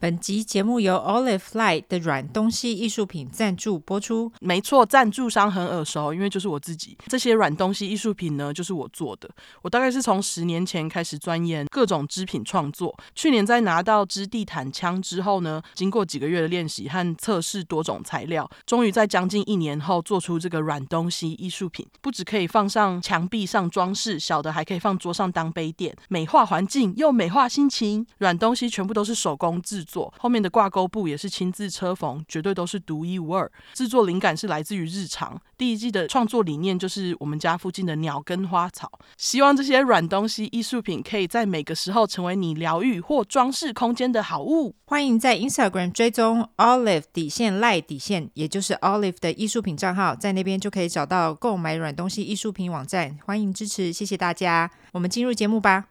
[0.00, 4.32] 本集节目由 Olive Light 的软东西艺术品赞助播出。
[4.40, 6.96] 没错，赞助商很耳熟，因为就是我自己。
[7.08, 9.28] 这些软东西艺术品呢，就是我做的。
[9.60, 12.98] 我大概是从十年前开始钻研各种织品创作。
[13.14, 21.86] 去年在拿到织地毯枪之后呢，经过几个月的练习和测试多种材料，终于在将近一年后做出这个软东西艺术品。
[22.00, 28.06] 不只可以放上墙壁上装饰，小的还可以放桌上当杯垫，美化环境又美化心情。
[28.16, 29.89] 软东西全部都是手工制作。
[29.90, 33.50] 做后面的挂钩布也是亲自车缝，绝对都是独一无二。
[33.74, 35.40] 制作灵感是来自于日常。
[35.58, 38.90] 第一季的创作理念就是我们家附近的鸟跟花草。
[39.16, 44.74] 希望这些软东西艺术品可以在每个时候成为你疗愈或装饰空间的好物。
[44.86, 53.18] 欢迎在 Instagram 追踪 Olive 底线 Light 底线，也就是 Olive 的艺术品账号，在那边就可以找到购买软东西艺术品网站。
[53.26, 54.70] 欢迎支持，谢谢大家。
[54.92, 55.89] 我们进入节目吧。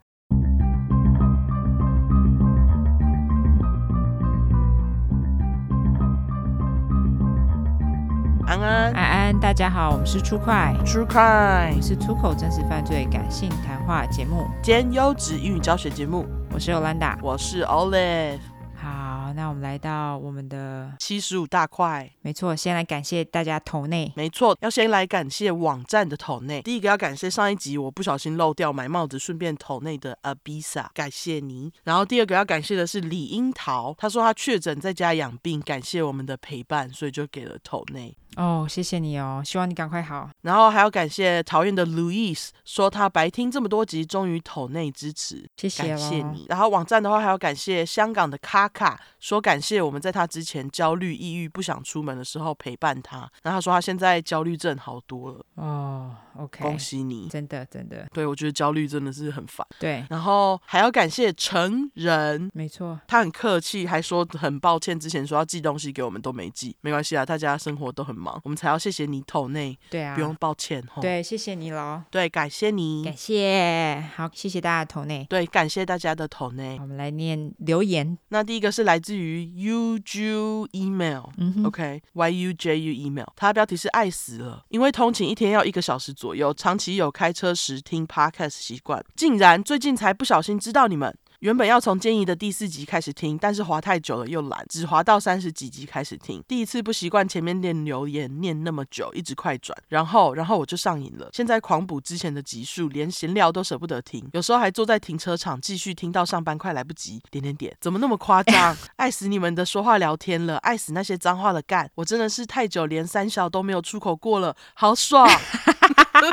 [8.50, 16.28] 安安，安安，大家好，我们是出快，出快我们是出口真实犯罪感性谈话节目兼优质英语教学节目。
[16.52, 18.40] 我是 Olanda，我是 Olive。
[18.74, 22.10] 好，那我们来到我们的七十五大块。
[22.24, 24.12] 没错，先来感谢大家投内。
[24.16, 26.64] 没错，要先来感谢网站的投内。
[26.64, 31.72] 第一个要感谢上一集我不小心漏掉买帽子顺便投内的 Abisa，感谢你。
[31.84, 38.16] 然后第二个要感谢的是李樱桃，他说他确诊在家养病，感谢我们的陪伴，所以就给了投内。
[38.40, 40.30] 哦，谢谢你哦，希望你赶快好。
[40.44, 46.46] 然后还要感谢讨厌的 Louis，说他白听这么多集，终于投内支持，谢谢，感谢你。
[46.48, 53.30] 然后网站的话还要感谢香港的卡卡，说感谢我们在他之前焦虑、抑郁、不想出门的时候陪伴他。
[53.44, 55.46] 然后他说他现在焦虑症好多了。
[55.56, 58.08] 哦，OK，恭喜你，真的真的。
[58.14, 59.68] 对，我觉得焦虑真的是很烦。
[59.78, 68.29] 对，然后还要感谢成人，没错，他很客气，还说很抱歉之前说要寄东西给我们都没寄，没关系啊，大家生活都很忙。
[68.44, 71.02] 我们才要谢谢你抖内，对啊，不用抱歉哈。
[71.02, 72.02] 对，谢谢你喽。
[72.10, 75.26] 对，感谢你，感谢，好，谢谢大家投内。
[75.30, 76.78] 对，感谢大家的投内。
[76.82, 78.18] 我们来念留言。
[78.30, 91.16] 那第一个是来自于 Yuju Email，嗯哼，OK，Y U J U Email，它的标题是爱死了，因为通勤一天要一个小时左右，长期有开车时听 Podcast 习惯，竟然最近才不小心知道你们。
[91.40, 96.44] 原本要从建议的第四集开始听，但是滑太久了又懒，只滑到三十几集开始听。
[96.46, 101.30] 第一次不习惯前面念留言念那么久，一直快转，然后然后我就上瘾了。
[101.32, 107.22] 现在狂补之前的集数，连闲聊都舍不得听，有时候还坐在停车场继续听到上班快来不及。
[107.32, 108.76] 点点点，怎么那么夸张？
[108.98, 111.90] 爱死你们的说话聊天了，爱死那些脏话的干。
[111.96, 115.26] 我真的是太久连三小都没有出口过了，好爽，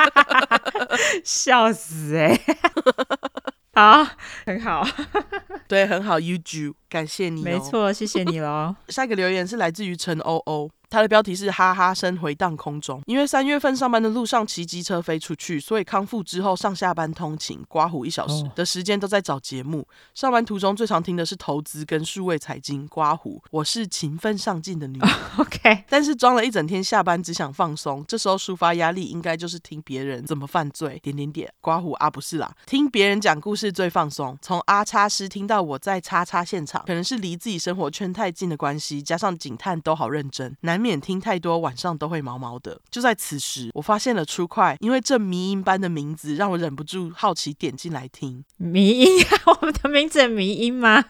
[1.23, 2.57] 笑死哎、欸。
[3.77, 4.03] 好，
[4.43, 4.83] 很好，
[5.69, 8.75] 对，很好，You do，感谢你哦，没错，谢谢你喽。
[8.89, 10.67] 下一个留言是来自于陈欧欧。
[10.89, 19.87] 他的标题是哈哈声回荡空中，因为三月份上班的路上骑机车飞出去，所以康复之后上下班通勤刮胡一小时的时间都在找节目。
[20.13, 23.41] 上班途中最常听的是投资跟数位财经刮胡。
[23.51, 30.99] 我是勤奋上进的女人， OK， 但是装了一整天，下班只想放松，这时候抒发压力应该就是听别人怎么犯罪。
[31.03, 34.37] 点点点刮胡啊，不是啦，听别人讲故事最放松。
[34.41, 42.79] 从阿叉师听到我在叉叉现场，可能是离自己生活圈太近的关系，加上警探都好认真，难免听太多，晚上都会毛毛的。
[42.91, 48.45] 就在此时，我发现了 True Crime，因为这迷音般的名字让我忍不住好奇点进来听。
[48.57, 51.03] 迷音，我们的名字很迷音吗？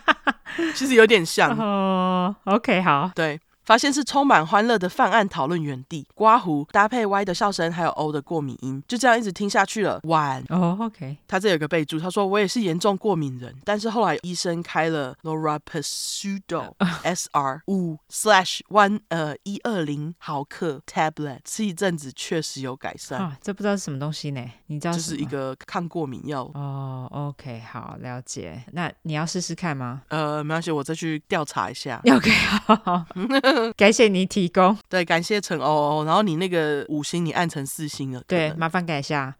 [0.74, 2.34] 其实有点像哦。
[2.44, 3.38] Oh, OK，好，对。
[3.64, 10.00] 发现是充满欢乐的犯案讨论原地，刮胡搭配 Y 的笑声，还有 O 的过敏音，就这样一直听下去了。
[10.04, 11.16] 晚哦、oh,，OK。
[11.26, 23.18] 他这有个备注，他说我也是严重过敏人，但是后来医生开了 Larapsudol SR 五 slash one 呃一二零毫克 tablet，吃一阵子确实有改善。
[23.18, 24.44] 啊，这不知道是什么东西呢？
[24.66, 24.92] 你知道？
[24.92, 26.42] 就是一个抗过敏药。
[26.54, 28.62] 哦、oh,，OK，好，了解。
[28.72, 30.02] 那你要试试看吗？
[30.08, 32.00] 呃，没关系，我再去调查一下。
[32.12, 32.30] OK，
[32.66, 33.06] 好。
[33.76, 39.34] 感谢你提供，对，感谢陈欧欧，然后你那个五星你按成四星了，对，麻烦改一下，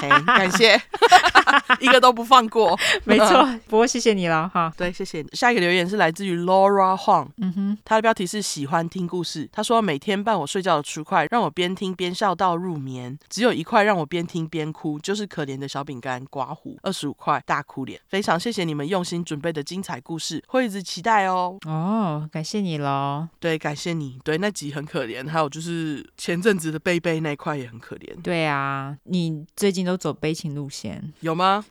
[0.26, 0.80] 感谢。
[1.80, 3.46] 一个都不放过， 没错。
[3.68, 4.72] 不过谢谢你了哈。
[4.76, 5.28] 对，谢谢你。
[5.32, 9.48] 下一个留言是来自于 Laura Huang，嗯哼，他的标题是喜欢听故事。
[9.52, 13.18] 他说每天伴我睡觉的 True Crime，让我边听边笑到入眠。
[13.28, 18.00] 只有一块让我边听边哭，就是可怜的小饼干刮胡，二十五块大哭脸。
[18.08, 21.56] 非常谢谢你们用心准备的精彩故事，会一直期待哦。
[21.66, 23.28] 哦，感谢你喽。
[23.38, 24.18] 对，感谢你。
[24.24, 28.20] 对，那集很可怜，还有就是前阵子的贝贝那块也很可怜。
[28.22, 31.64] 对啊，你最近都走悲情路线， 有吗？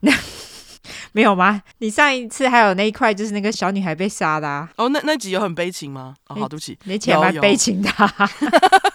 [1.12, 1.62] 没有吗？
[1.80, 4.70] 你上一次还有那一块，就是那个小女孩被杀的啊。
[4.78, 6.16] 哦，那那集有很悲情吗？
[6.28, 8.12] 哦，好，对不起，那集蛮悲情的啊。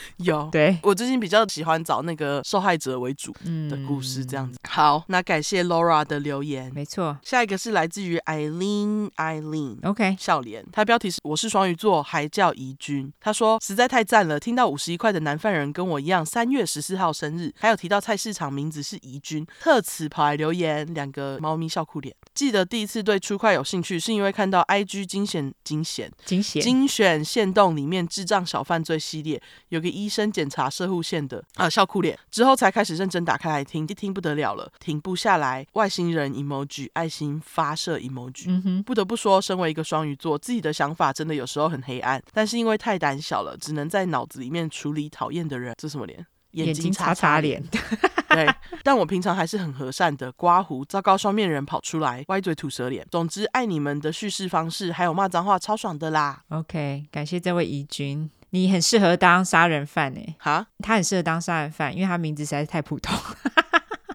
[0.18, 3.32] 有，对，我最近比较喜欢找那个受害者为主
[3.70, 4.58] 的故事，这样子。
[4.62, 7.18] 嗯、好，那感谢 Laura 的留言，没错。
[7.22, 10.64] 下一个是来自于 Eileen Eileen，OK，笑脸。
[10.72, 13.12] 他标题是我是双鱼座，还叫怡君。
[13.20, 22.14] 他说实在太赞了，听到五十一块的男犯人跟我一样，三月十四号生日，还有提到菜市场名字是怡君，特此跑来留言，两个猫咪笑哭脸。
[22.34, 29.40] 记得第一次对 True Crime 有兴趣，是因为看到 IG 精选精选精选精选线动里面智障小犯罪系列
[29.70, 30.08] 有个医。
[30.08, 35.66] 医生检查射护线的啊，笑哭脸之后才开始认真打开来听，一听不得了了，停不下来。
[35.74, 45.74] 外星人 emoji 爱心发射 emoji，不得不说，身为一个双鱼座，自己的想法真的有时候很黑暗，但是因为太胆小了，只能在脑子里面处理讨厌的人。
[45.76, 46.26] 这什么脸？
[46.52, 47.62] 眼睛擦擦脸。
[48.30, 48.46] 对，
[48.82, 50.32] 但我平常还是很和善的。
[50.32, 53.06] 刮胡，糟糕，双面人跑出来，歪嘴吐舌脸。
[53.10, 56.42] 总之，爱你们的叙事方式，还有骂脏话，超爽的啦。
[56.48, 58.30] OK，感谢这位怡君。
[58.50, 63.14] 你很适合当杀人犯哎，哈，他很适合当杀人犯，因为他名字实在是太普通。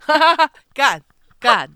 [0.73, 1.01] 干
[1.39, 1.69] 干，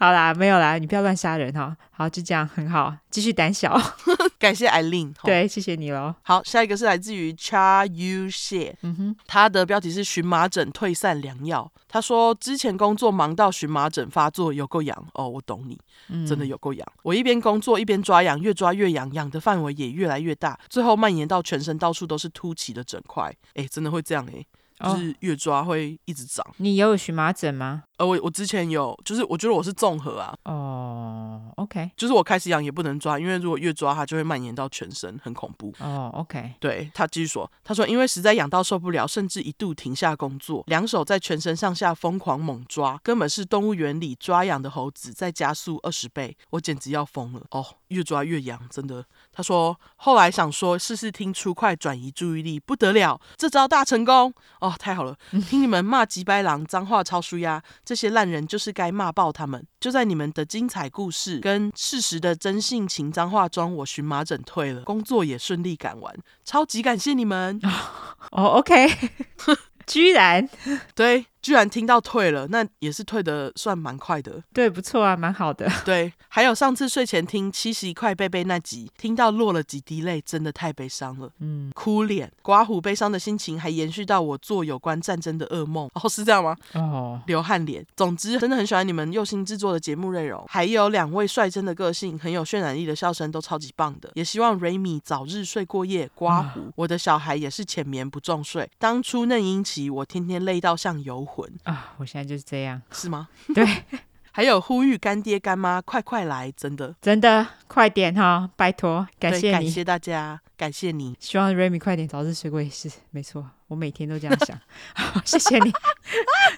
[0.00, 1.76] 好啦，没有啦，你不要乱杀人哈。
[1.90, 3.78] 好，就这样，很好，继续胆小。
[4.40, 6.14] 感谢艾琳，对，谢谢你喽。
[6.22, 11.70] 好，下一个是来自于 Cha Yu Xie，嗯哼，他的标题是荨麻疹退散良药。
[11.86, 15.78] 他说之前工作忙到荨麻疹发作，有够痒哦，我懂你，
[16.26, 16.86] 真的有够痒。
[16.90, 23.30] 嗯、我一边工作一边抓痒，越抓越痒，痒的范围也越来越大，最后蔓延到全身，到处都是凸起的疹块。
[23.52, 24.42] 哎，真的会这样哎。
[24.82, 26.42] 就是越抓会一直长。
[26.56, 27.82] 你有荨麻疹吗？
[28.00, 30.34] 呃，我我之前有，就是我觉得我是综合啊。
[30.44, 31.90] 哦，OK。
[31.98, 35.70] 就是我开始痒也不能抓，因为如果越抓它就会蔓延到全身，很恐怖。
[35.80, 36.54] 哦，OK。
[36.58, 47.42] 对，他继续说，他说因为实在痒到受不了，甚至一度停下工作，两手在全身上下疯狂猛抓，根本是动物园里抓痒的猴子再加速二十倍，我简直要疯了。
[47.50, 49.04] 哦，越抓越痒，真的。
[49.30, 54.32] 他说后来想说试试听出快转移注意力，不得了，这招大成功。
[54.60, 54.70] 哦。
[54.70, 55.16] 哦，太好了！
[55.50, 57.60] 听你们骂吉白狼，脏话超舒压，
[57.90, 59.66] 这些烂人就是该骂爆他们。
[59.80, 66.14] 就在你们的精彩故事跟事实的真性情脏话中，我荨麻疹退了，工作也顺利赶完，
[66.44, 67.60] 超级感谢你们。
[68.30, 68.88] 哦，OK，
[69.88, 70.48] 居然
[70.94, 71.26] 对。
[71.42, 74.42] 居然听到退了，那也是退的算蛮快的。
[74.52, 75.66] 对，不错啊，蛮好的。
[75.84, 81.30] 对，还有上次睡前听七十一块贝贝那集，听到落了几滴泪，真的太悲伤了。
[81.38, 85.88] 嗯，哭脸，刮胡，悲伤的心情还延续到我做有关战争的噩梦。
[85.94, 86.54] 哦，是这样吗？
[86.74, 87.84] 哦，流汗脸。
[87.96, 94.10] 总之，真的很喜欢你们用心制作的节目内容，还有两位率真的个性，很有渲染力的笑声，都超级棒的。
[94.14, 96.10] 也希望 Raymi 早日睡过夜。
[96.14, 98.68] 刮胡，哦、我的小孩也是浅眠不重睡。
[98.78, 101.26] 当初嫩婴期，我天天累到像油。
[101.30, 101.94] 魂啊！
[101.98, 103.28] 我现在就是这样，是吗？
[103.54, 103.64] 对，
[104.32, 113.48] 还有呼吁干爹干妈快快来，真的真的快点哈，拜托，感谢你，感谢大家，感谢你，希望 Remy 快点早日睡过也是没错。
[113.70, 114.58] 我每天都这样想，
[114.96, 115.72] 好，谢谢你，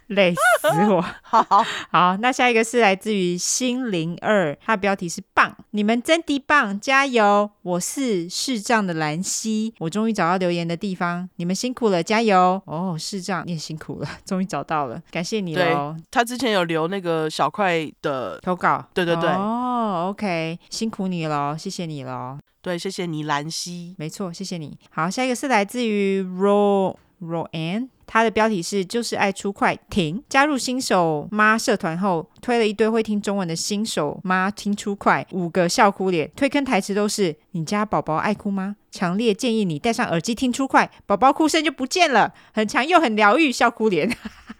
[0.06, 1.02] 累死我。
[1.20, 7.50] 好 好，好，那下一个是来自于心灵二，它的标题是棒，你们真的棒，加油！
[7.60, 12.60] 我是视障的兰溪，我终于找到留言的地方，你们辛苦了，加油！
[12.64, 15.94] 哦，视障你也辛苦了，终于找到了，感谢你喽。
[16.10, 22.38] 他之前有留那个小块的投稿，对对对，哦，OK，辛苦你了，谢谢你了。
[22.62, 23.92] 对，谢谢你，兰溪。
[23.98, 24.78] 没错，谢谢你。
[24.92, 30.22] 好，下一个是来自于 Ro Roanne，他的标题是“就是爱出快停”。
[30.28, 36.30] 加入新手妈社团后，推了一堆会听中文的新手妈听出快，五个笑哭脸。
[36.34, 38.76] 推坑台词都是：“你家宝宝爱哭吗？
[38.90, 44.14] 强烈建议你戴上耳机听出快，宝宝哭声就不见了，很强又很疗愈。”笑哭脸。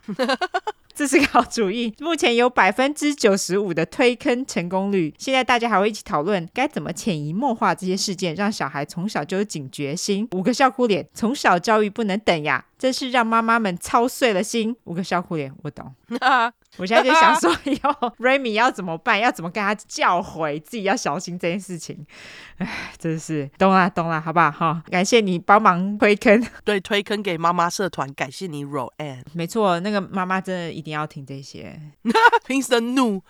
[0.95, 5.15] 这是个好主意，目前有百分之九十五的推坑成功率。
[5.19, 10.29] 现在大家还会一起讨论该怎么潜移默化这些事件，让小孩从小就有警觉心。
[10.33, 12.67] 五个笑哭脸，从小教育不能等呀！
[12.79, 14.77] 真是让妈妈们操碎了心。
[14.85, 15.95] 五个笑哭脸，我懂。
[16.79, 19.21] 我现在就想说， 以后 Remy 要怎么办？
[19.21, 22.07] 要怎么跟他教诲自己要小心这件事情？
[22.59, 24.51] 哎，真是懂了，懂了，好不好？
[24.51, 29.23] 哈，感谢你帮忙推坑， 对，推坑给妈妈社团，感谢你，Roanne。
[29.35, 31.79] 没错，那个妈妈真的一定要听这些，
[32.47, 33.23] 平时怒，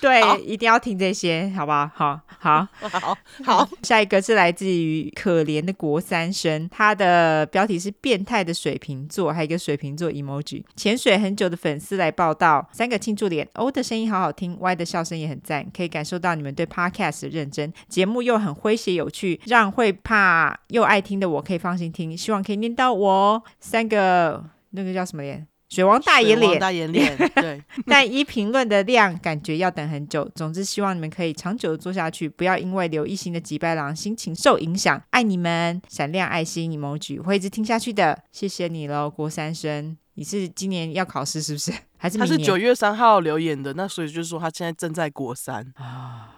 [0.00, 1.88] 对，一定要听这些，好不好？
[1.94, 3.68] 好，好，好，好。
[3.82, 10.64] 下一个是来自于可怜的国三生，他的标题是变态的水瓶座，还有一个水瓶座 emoji。
[10.74, 13.46] 潜水很久的粉丝来报道，三个庆祝脸。
[13.52, 17.72] O 的声音好好听，Y 的笑声也很赞，可以感受到你们对 Podcast 的认真。
[17.88, 22.16] 节目又很诙谐有趣，让会怕又爱听的我可以放心听。
[22.16, 25.46] 希望可以念到我三个那个叫什么脸？
[25.68, 27.60] 水王大眼脸，大眼脸， 对。
[27.86, 30.24] 但依评论的量，感觉要等很久。
[30.36, 35.02] 总之，希望你们可以长久的做下去，不要因为刘一星的击败狼心情受影响。
[35.10, 38.16] 爱你们，闪亮爱心 emoji，会一直听下去的。
[38.30, 39.96] 谢谢你喽，郭三生。
[40.14, 41.72] 你是今年要考试是不是？
[42.06, 42.18] 还是？
[42.18, 46.32] 他是九月三号留言的，那所以就是说他现在正在国三啊。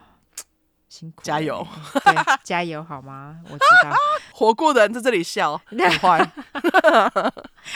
[0.89, 1.65] 辛苦，加油，
[2.03, 3.37] 对，加油好吗？
[3.45, 3.95] 我知道，
[4.33, 6.19] 活过的人在这里笑， 很坏。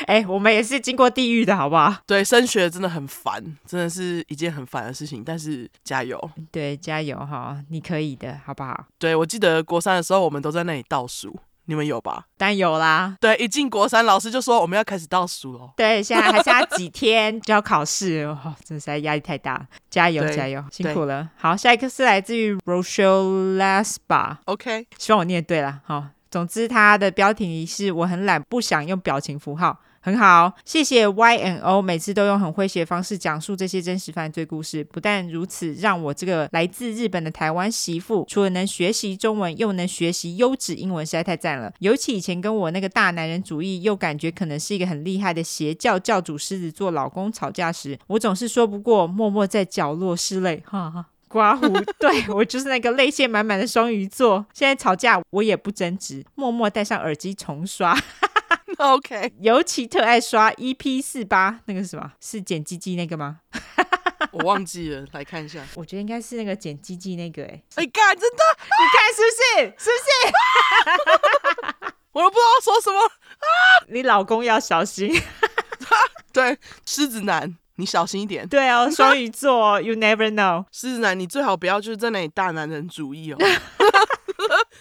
[0.06, 1.94] 哎、欸，我们也是经过地狱的，好不好？
[2.06, 5.22] 对，升学真的很烦，真的是一件很烦的事情。
[5.22, 6.18] 但是加油，
[6.50, 8.86] 对，加油哈，你可以的，好不好？
[8.98, 11.38] 对，我记得国三的时候，我们都在那里倒数。
[11.66, 12.26] 你们有吧？
[12.36, 13.16] 当然有啦。
[13.20, 15.72] 对，一进国三，老师就说我们要开始倒数了。
[15.76, 19.66] 对，现在还差几天就要考试，哦，真是压力太大。
[19.88, 21.30] 加油，加油，辛苦了。
[21.36, 24.38] 好，下一个是来自于 Rochelle Laspa。
[24.46, 25.80] OK，希望我念对了。
[25.84, 29.78] 好，总之它的标题是我很懒，不想用表情符号。
[30.04, 34.82] 很好，谢谢 Y N O，每次都用很诙谐的方式讲述这些真实犯罪故事。
[34.82, 41.72] 不但如此，让我这个来自日本的台湾媳妇，除了能学习中文，又能学习优质英文，实在太赞了。
[41.78, 50.60] 尤其以前跟我那个大男人主义，又感觉可能是一个很厉害的邪教教主狮子座老公吵架时，我总是说不过，默默在角落拭泪。
[50.66, 51.68] 哈哈，刮胡，
[52.00, 54.44] 对，我就是那个泪腺满满的双鱼座。
[54.52, 57.96] 现在吵架我也不争执，默默戴上耳机重刷。
[58.78, 62.12] OK，尤其特爱刷 EP 四八，那个是什么？
[62.20, 63.40] 是剪鸡鸡那个吗？
[64.32, 65.60] 我忘记了，来看一下。
[65.74, 69.74] 我觉得应该是那个剪鸡鸡那个、欸，哎，哎，干，真的，你看是不是？
[69.78, 71.92] 是不是？
[72.12, 73.84] 我都不知道说什么啊！
[73.88, 75.10] 你老公要小心。
[76.32, 78.46] 对，狮子男，你小心一点。
[78.48, 80.66] 对哦，双鱼座，You never know。
[80.70, 83.38] 狮子男，你最好不要就是在那里大男人主义哦。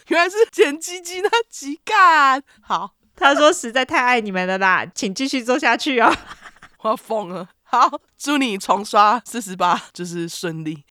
[0.07, 2.95] 原来是剪鸡鸡那几干，好。
[3.21, 6.11] 他说：“实在太爱你们了啦， 请继续做下去哦。
[6.81, 7.47] ”我要疯了。
[7.63, 7.87] 好，
[8.17, 10.83] 祝你重刷四十八就是顺利，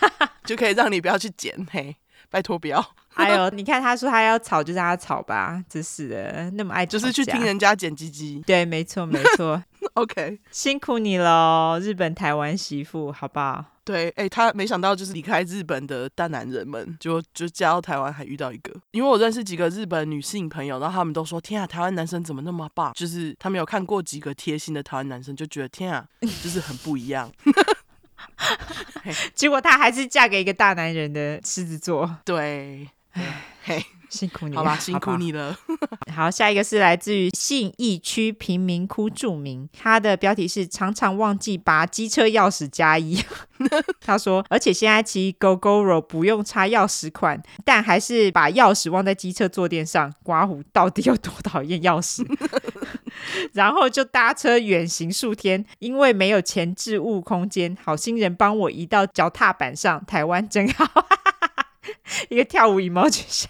[0.44, 1.66] 就可以让你不要去减。
[1.72, 1.96] 嘿，
[2.30, 2.94] 拜托不要。
[3.18, 8.40] 哎呦，你看他说他要吵就让他吵吧，真是的，那么爱就是去听人家剪鸡鸡。
[8.46, 9.62] 对，没错没错。
[9.94, 13.64] OK，辛苦你了，日本台湾媳妇，好不好？
[13.84, 18.72] 对，哎，他没想到就是离开日本的大男人们，就就嫁到台湾还遇到一个。
[18.92, 27.32] 因为我认识几个日本女性朋友，然后他们都说：“天啊，台湾男生怎么那么棒？”就是他们有看过几个贴心的台湾男生，就觉得天啊，就是很不一样。
[29.34, 32.18] 结果她还是嫁给一个大男人的狮子座。
[32.24, 32.86] 对，
[33.62, 33.84] 嘿。
[34.08, 35.54] 辛苦你了，好吧，辛苦你了。
[36.16, 43.22] 好，下一个是来自于信义区贫民窟住民，他的标题是常常忘记拔机车钥匙加一。
[44.00, 50.14] 他说，而且现在骑 Gogoro 不用插钥匙款，但还是把钥匙忘在机车坐垫上。
[50.22, 52.26] 刮胡到底有多讨厌钥匙？
[53.52, 60.02] 然后就搭车远行数天，因为没有前置物空间，好心人帮我移到脚踏板上。
[60.06, 61.06] 台湾真好。
[62.28, 63.48] 一个跳舞 emoji 笑，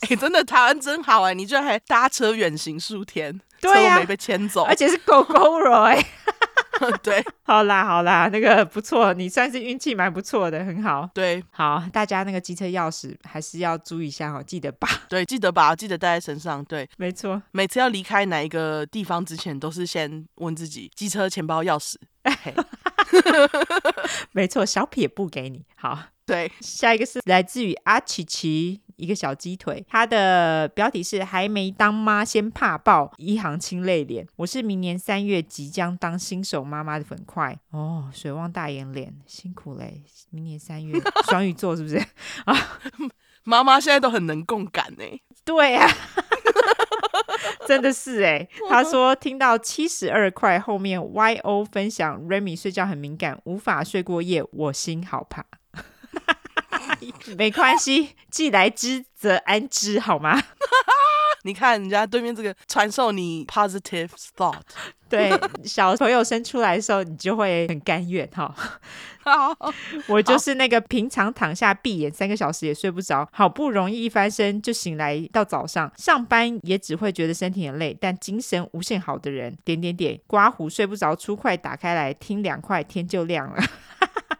[0.00, 1.34] 哎、欸，真的台湾真好哎！
[1.34, 6.04] 你居然还搭车远行数天，对呀、啊，没被牵走，而且是 Gogoro 哎，
[7.02, 21.96] 对，好啦好啦，那个不错，你算是运气蛮不错的，很好，对，好，大家那个机车钥匙还是要注意一下哦，记得拔， 对，记得拔，记得带在身上，对，没错，每次要离开哪一个地方之前，都是先问自己机车钱包钥匙，
[24.32, 25.98] 没错，小撇步给你，好。
[26.28, 34.26] 对，下一个是来自于阿琪琪，一个小鸡腿，它的标题是还没当妈先怕爆，一行清泪脸。
[34.36, 40.02] 我是明年三月即将当新手妈妈的粉块哦，水汪大眼脸，辛苦嘞！
[40.28, 41.96] 明年三月，双鱼座是不是
[42.44, 42.54] 啊？
[43.44, 45.04] 妈妈现在都很能共感呢。
[45.46, 45.90] 对啊，
[47.66, 48.46] 真的是哎。
[48.68, 55.46] 他说听到七十二块后面 YO 分享 Remy 睡觉很敏感，无法睡过夜，我心好怕。
[57.36, 60.40] 没关系，既来之则安之，好吗？
[61.44, 64.60] 你看人家对面这个传授你 positive thought，
[65.08, 65.30] 对
[65.64, 68.52] 小朋友生出来的时候，你就会很甘愿哈。
[70.08, 79.56] 我就是那个平常躺下闭眼三个小时也睡不着，好不容易一翻身就醒来到早上上班，也只会觉得身体很累，但精神无限好的人。
[79.64, 83.62] 点点点，刮胡睡不着，出快打开来听两块，天就亮了。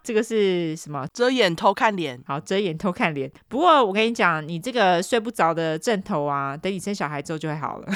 [0.08, 1.06] 这个是什么？
[1.12, 3.30] 遮眼偷看脸，好，遮眼偷看脸。
[3.46, 7.92] 不过我跟你讲，你这个睡不着的症头啊，等你生小孩之后就会好了，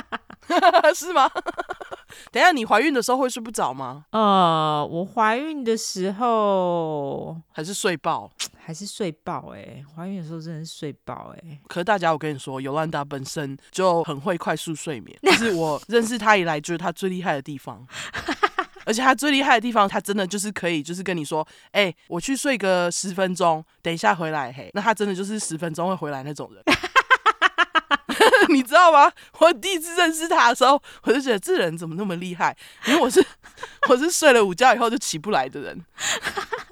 [0.96, 1.30] 是吗？
[2.32, 4.06] 等一下，你怀孕的时候会睡不着吗？
[4.12, 8.32] 呃，我怀孕的时候还是睡爆？
[8.56, 9.60] 还是睡爆、欸？
[9.60, 11.42] 哎，怀孕的时候真的是睡爆、欸？
[11.50, 17.86] 哎，可是大家，我跟你说，尤兰达本身就很会快速睡眠，这是我认识他以来就是他最厉害的地方。
[18.86, 26.62] 而且他最厉害的地方，他真的就是可以，就是跟你说，哎、我去睡个十分钟，等一下回来，嘿，那他真的就是十分钟会回来那种人。
[28.48, 29.10] 你知道吗？
[29.38, 32.56] 我第一次认识他的时候，我就觉得这人怎么那么厉害？
[32.86, 33.24] 因为我是
[33.88, 35.84] 我是睡了午觉以后就起不来的人，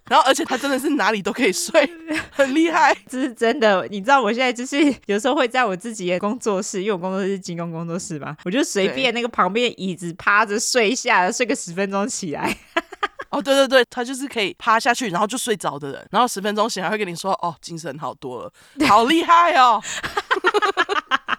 [0.09, 1.89] 然后而且他真的是哪里都可以睡，
[2.31, 2.97] 很厉害。
[3.09, 3.87] 这是真的。
[3.91, 12.57] 你知道我现在就是有时候会在我自己的工作室，因为我工作室是金工工作室嘛，我就随便那个旁边椅子趴着睡一下，睡个十分钟起来。
[13.31, 18.53] 哦，对对对，他就是可以趴下去然后就睡着的人，然后十分钟醒来会跟你说，哦，精神好多了，
[18.87, 19.83] 好厉害哦。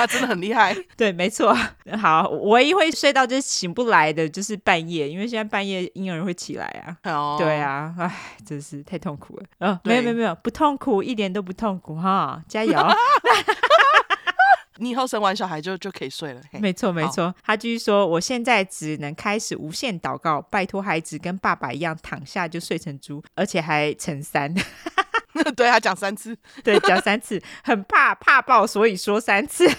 [0.00, 1.54] 他真的很厉害， 对，没错。
[2.00, 6.96] 好，唯一会睡到就是醒不来的，就是半夜，因为现在半夜婴儿会起来啊。
[7.04, 8.10] 哦，对啊，唉，
[8.46, 9.44] 真是太痛苦了。
[9.58, 12.72] 哦，没有没有没有，不痛苦，一点都不痛苦哈，加油。
[14.78, 16.40] 你以后生完小孩就就可以睡了。
[16.52, 24.54] 没错没错，他继续说，我现在只能开始无限祷告，拜托孩子跟爸爸一样躺下就睡成猪，而且还成三。
[25.56, 29.68] 对他讲三次， 对讲三次，很怕怕爆，所以说三次。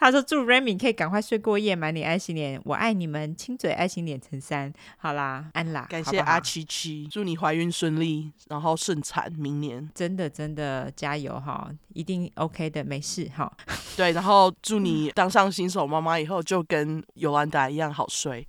[0.00, 4.72] 他说祝 Remy 可以赶快睡过夜，满脸爱心脸，我爱你们，亲嘴爱心脸乘三。
[4.96, 13.52] 好啦，安啦，感谢阿七七，祝你怀孕顺利，然后顺产，明年真的真的加油哈，一定 OK 的，没事哈。
[13.96, 18.46] 对，然后祝你当上新手妈妈以后，就跟尤兰达一样好睡。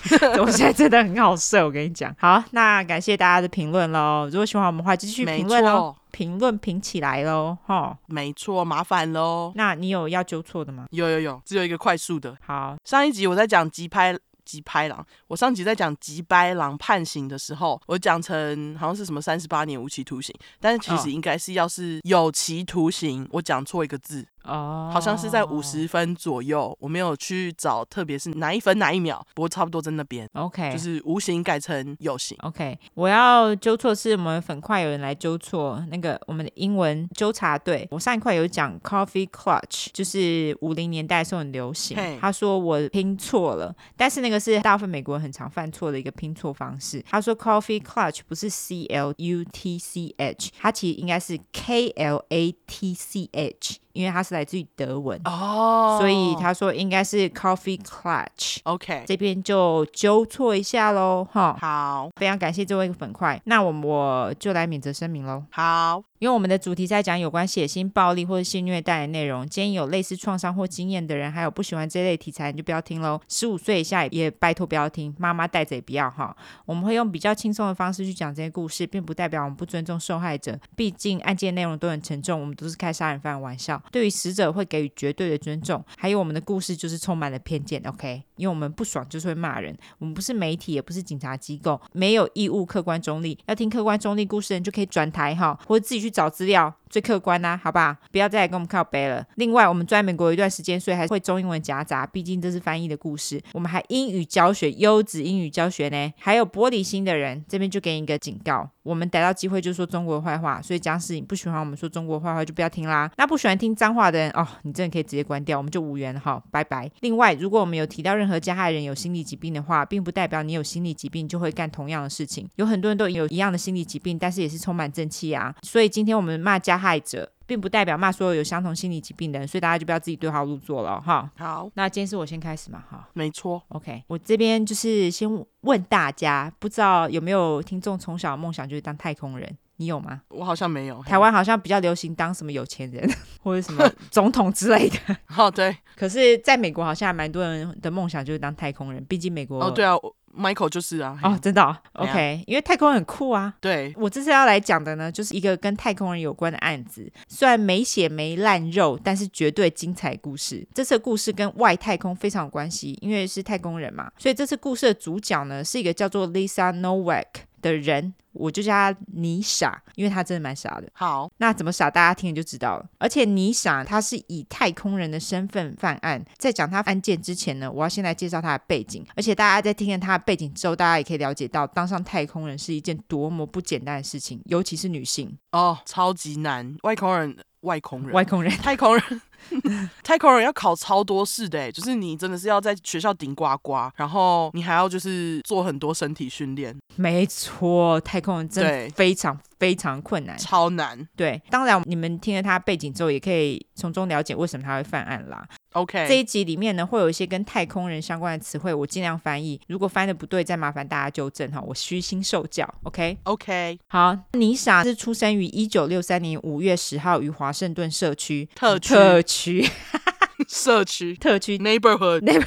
[0.40, 2.14] 我现在真的很好睡，我跟你讲。
[2.18, 4.28] 好，那感谢大家的评论喽。
[4.30, 7.96] 如果喜欢我们的话，继续评论哦，评论评起来喽，哈。
[8.06, 9.52] 没错，麻烦喽。
[9.54, 10.86] 那你有要纠错的吗？
[10.90, 12.36] 有有有，只有一个快速的。
[12.40, 24.26] 好，上一集我在讲急拍急拍狼，我上集在讲急拍狼判刑的时候，我讲成好像是什么三十八年无期徒刑，但是其实应该是要是有期徒刑，我讲错一个字。
[24.44, 30.28] 哦，oh, 好像是在五十分左右，我没有去找，特别是哪一分哪一秒，不过差不多在那边。
[30.32, 32.36] OK，就是无形改成有形。
[32.42, 37.86] OK，我要纠错是我们粉块有人来纠错那个我们的英文纠察队。
[37.90, 41.96] 我上一块有讲 coffee clutch，就是五零年代的时候很流行。
[42.20, 47.04] 他说我拼错了，但是那个是大部分美国人很常犯错的一个拼错方式。
[47.08, 53.78] 他说 coffee clutch 不是 C L U T C H，它其实应该是 K L A T C H。
[53.92, 58.58] 因为它是来自于德文哦，所以他说应该是 coffee clutch。
[58.64, 61.56] OK，这边就纠错一下喽，哈。
[61.60, 65.44] 好，非常感谢这位粉块，那我我就来免责声明喽。
[65.50, 66.02] 好。
[66.20, 73.18] 因为我们的主题在讲有关血腥暴力或者性虐待的内容，建议有类似创伤或经验的人，还有不喜欢这类题材，你就不要听喽。
[73.26, 76.36] 十五岁以下也拜托不要听，妈妈带着也不要哈。
[76.66, 83.79] 我们会用比较轻松的方式去讲这些故事，并不代表我们不尊重受害者，毕竟案件内容都很沉重，我们都是开杀人犯的玩笑。
[83.90, 88.22] 对于死者会给予绝对的尊重，还有我们的故事就是充满了偏见，OK？
[88.36, 93.38] 因为我们不爽就是会骂人，我们不是媒体，也不是警察机构，没有义务客观中立。
[93.46, 96.74] 要听客观中立故事的人就可以转台哈，或者自己去找资料。
[96.90, 99.24] 最客观呐、啊，好吧，不要再来跟我们靠背了。
[99.36, 103.40] 另外，我们在美国一段时间，所以还会中英文夹杂，毕竟这是翻译的故事。
[103.52, 106.12] 我们还英语教学，优质英语教学呢。
[106.18, 113.08] 还有玻璃心的人，这边就给你一个警告：我们逮到机会就说中国坏话，所以假使你不喜欢我们说中国坏话，就不要听啦。
[113.16, 116.90] 那不喜欢听脏话的人哦，你真的可以直接关掉，我们就无缘了哈，拜拜。
[117.00, 122.48] 另外，如果我们有提到任何加害人有心理疾病的话，并不代表你有心理疾病就会干同样的事情。
[122.56, 125.54] 有很多人都有一样的心理疾病，但是也是充满正气啊。
[125.62, 127.30] 所以今天我们骂加害者。
[127.50, 131.28] 并不代表骂所有有相同心理疾病的人，所以大家就不要自己对号入座了哈。
[131.36, 133.08] 好，那今天是我先开始嘛哈。
[133.12, 135.28] 没错，OK，我这边就是先
[135.62, 139.58] 问大家，不知道有没有听众从小的梦想就是当太空人？
[139.80, 140.20] 你有吗？
[140.28, 141.02] 我好像没有。
[141.04, 143.10] 台湾好像比较流行当什么有钱人
[143.42, 144.98] 或者什么 总统之类的。
[145.34, 145.74] 哦，对。
[145.96, 149.64] 可是在美国好像还蛮多人的梦想就是当太空人，毕竟美国。
[149.64, 149.94] 哦，对啊。
[150.32, 153.52] Michael 就是啊，哦，真的、哦，OK，因为太空人很酷啊。
[153.60, 160.64] 对，我这次要来讲的呢，就是一个跟太空人有关的案子，虽然没血没烂肉，但是绝对精彩故事。
[160.72, 167.24] 这次故事跟外太空非常有关系，因为是太空人嘛，所以这次故事的主角呢是一个叫做 Lisa Nowak
[167.60, 170.88] 的人，我就叫他妮莎，因为他真的蛮傻的。
[170.92, 172.86] 好，那怎么傻，大家听了就知道了。
[172.98, 179.04] 而且妮莎他是以太空人的身份犯案，在讲他案件之前呢，我要先来介绍他的背景。
[179.14, 186.76] 而且大家在听了他的背景之后，大家也可以了解到，当上太空人是一件多么不简单的事情，尤其是女性哦，超级难。
[186.82, 189.20] 外空人，外空人，外空人，太空人，
[190.02, 196.76] 太空人要考超多试的，哎，就是你真的是要在学校顶呱呱，然后你还要就是做很多身体训练。
[196.96, 201.06] 没错，太空人真的非常非常困难，超难。
[201.14, 205.46] 对，当然你们听了他背景之后，也可以从中了解为什么他会犯案啦。
[205.74, 209.60] OK，这一集里面呢，会有一些跟太空人相关的词汇，我尽量翻译。
[209.68, 212.66] 如果翻的不对，再麻烦大家纠正哈，我虚心受教。
[212.82, 213.78] Okay.
[213.86, 214.16] 好。
[214.32, 219.68] 尼莎是出生于一九六三年五月十号于华盛顿社区特区特区
[220.48, 222.44] 社区特区 neighborhood，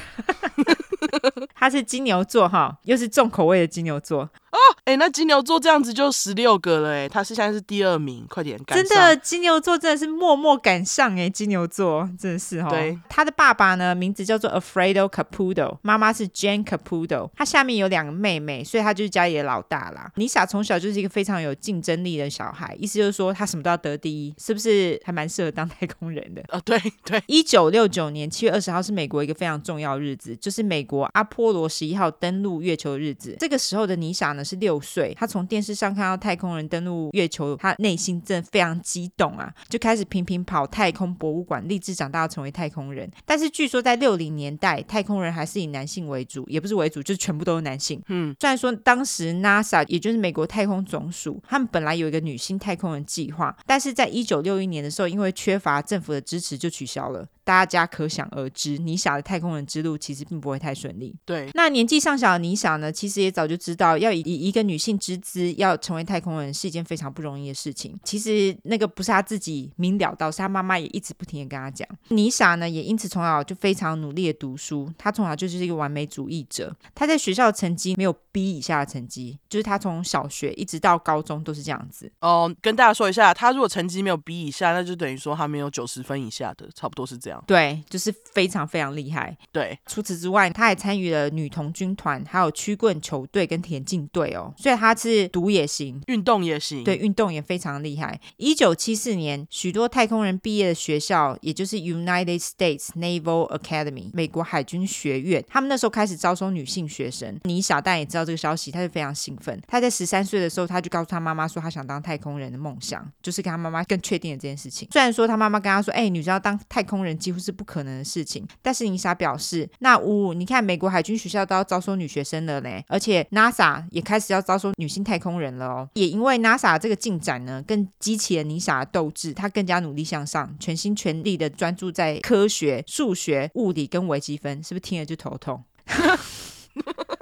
[1.54, 4.28] 他是金牛座哈，又是重口味的金牛座。
[4.54, 8.86] 哦，哎、欸，那金牛座这样子就十六个了，哎，他是现在是第二名，快点赶上。
[8.86, 12.70] 真的，金牛座真的是默默赶上，哎，金牛座真的是哈。
[12.70, 20.12] 对，他的爸爸呢，名字叫做 Alfredo Caputo，妈妈是 Jane Caputo，他下面有两个妹妹，所以他就是家里的老大啦。
[20.14, 26.40] 妮莎从小就是一个非常有竞争力的小孩，意思就是说他什么都要得第一，是不是还蛮适合当太空人的？
[26.42, 27.20] 啊、哦，对对。
[27.26, 33.36] 一九六九年七月二十号是美国一个非常重要日子，就是美国阿波罗十一号登陆月球的日子。
[33.40, 35.14] 这个时候的妮莎呢是六岁。
[35.18, 43.10] 他从电视上看到太空人登陆月球，他内心真的非常激动啊，就开始频频跑太空博物馆，立志长大要成为太空人。
[43.24, 48.00] 但是据说在六零年代，太空人还是以男性为主，也不是为主，就是全部都是男性。
[48.08, 57.26] 嗯，虽然说当时 NASA 也就是美国太空总署，他们本来有一个女性太空人计划，但是在一九六一年的时候，因为缺乏政府的支持，就取消了。
[57.44, 61.14] 大家可想而知，尼莎的太空人之路其实并不会太顺利。
[61.24, 67.94] 对，那年纪尚小的尼莎呢，其实也早就知道，要以一个女性之姿要成为太空人是一件非常不容易的事情。
[68.02, 71.86] 其实那个不是她自己明了到，是她妈妈也一直不停的跟她讲。
[72.08, 74.90] 尼莎呢，也因此从小就非常努力的读书。
[74.96, 82.10] 她从小就是一个完美主义者，她在学校的成绩没有 B 以下的成绩，就是他从小学一直到高中都是这样子。
[82.20, 87.40] 哦，跟大家说一下，他如果成绩没有 B 以下，那就等于说他没有九十分以下的，差不多是这样。
[87.46, 89.38] 对，就是非常非常厉害。
[89.52, 94.52] 对，除此之外，他还参与了女童军团，还有曲棍球队跟田径队哦。
[94.56, 96.82] 所以他是读也行，运动也行。
[96.82, 98.20] 对，运动也非常厉害。
[98.36, 107.38] 一九七四年，许多太空人毕业的学校，也就是 United States Naval Academy 美国海军学院，他们那时候开始招收女性学生。
[107.44, 109.60] 妮莎当然也知道这个消息，他就非常兴奋。
[109.66, 114.88] 他在十三岁的时候，他就告诉他妈妈说，他想当太空人的梦想，就是跟他妈妈更确定了这件事情。
[114.92, 117.64] 虽然说他妈妈跟他说，哎、欸，女生要当太空人几乎是不。
[117.64, 125.88] 可能的事情，但是妮莎表示，那呜，你看美国海军学校都要招收女学生了嘞，而且 NASA 也开始要招收女性太空人了哦。
[125.94, 135.64] 也因为 NASA 这个进展呢，更激起了妮莎的斗志，她更加努力向上，全心全力的专注在科学、数学、物理跟微积分，是不是听了就头痛？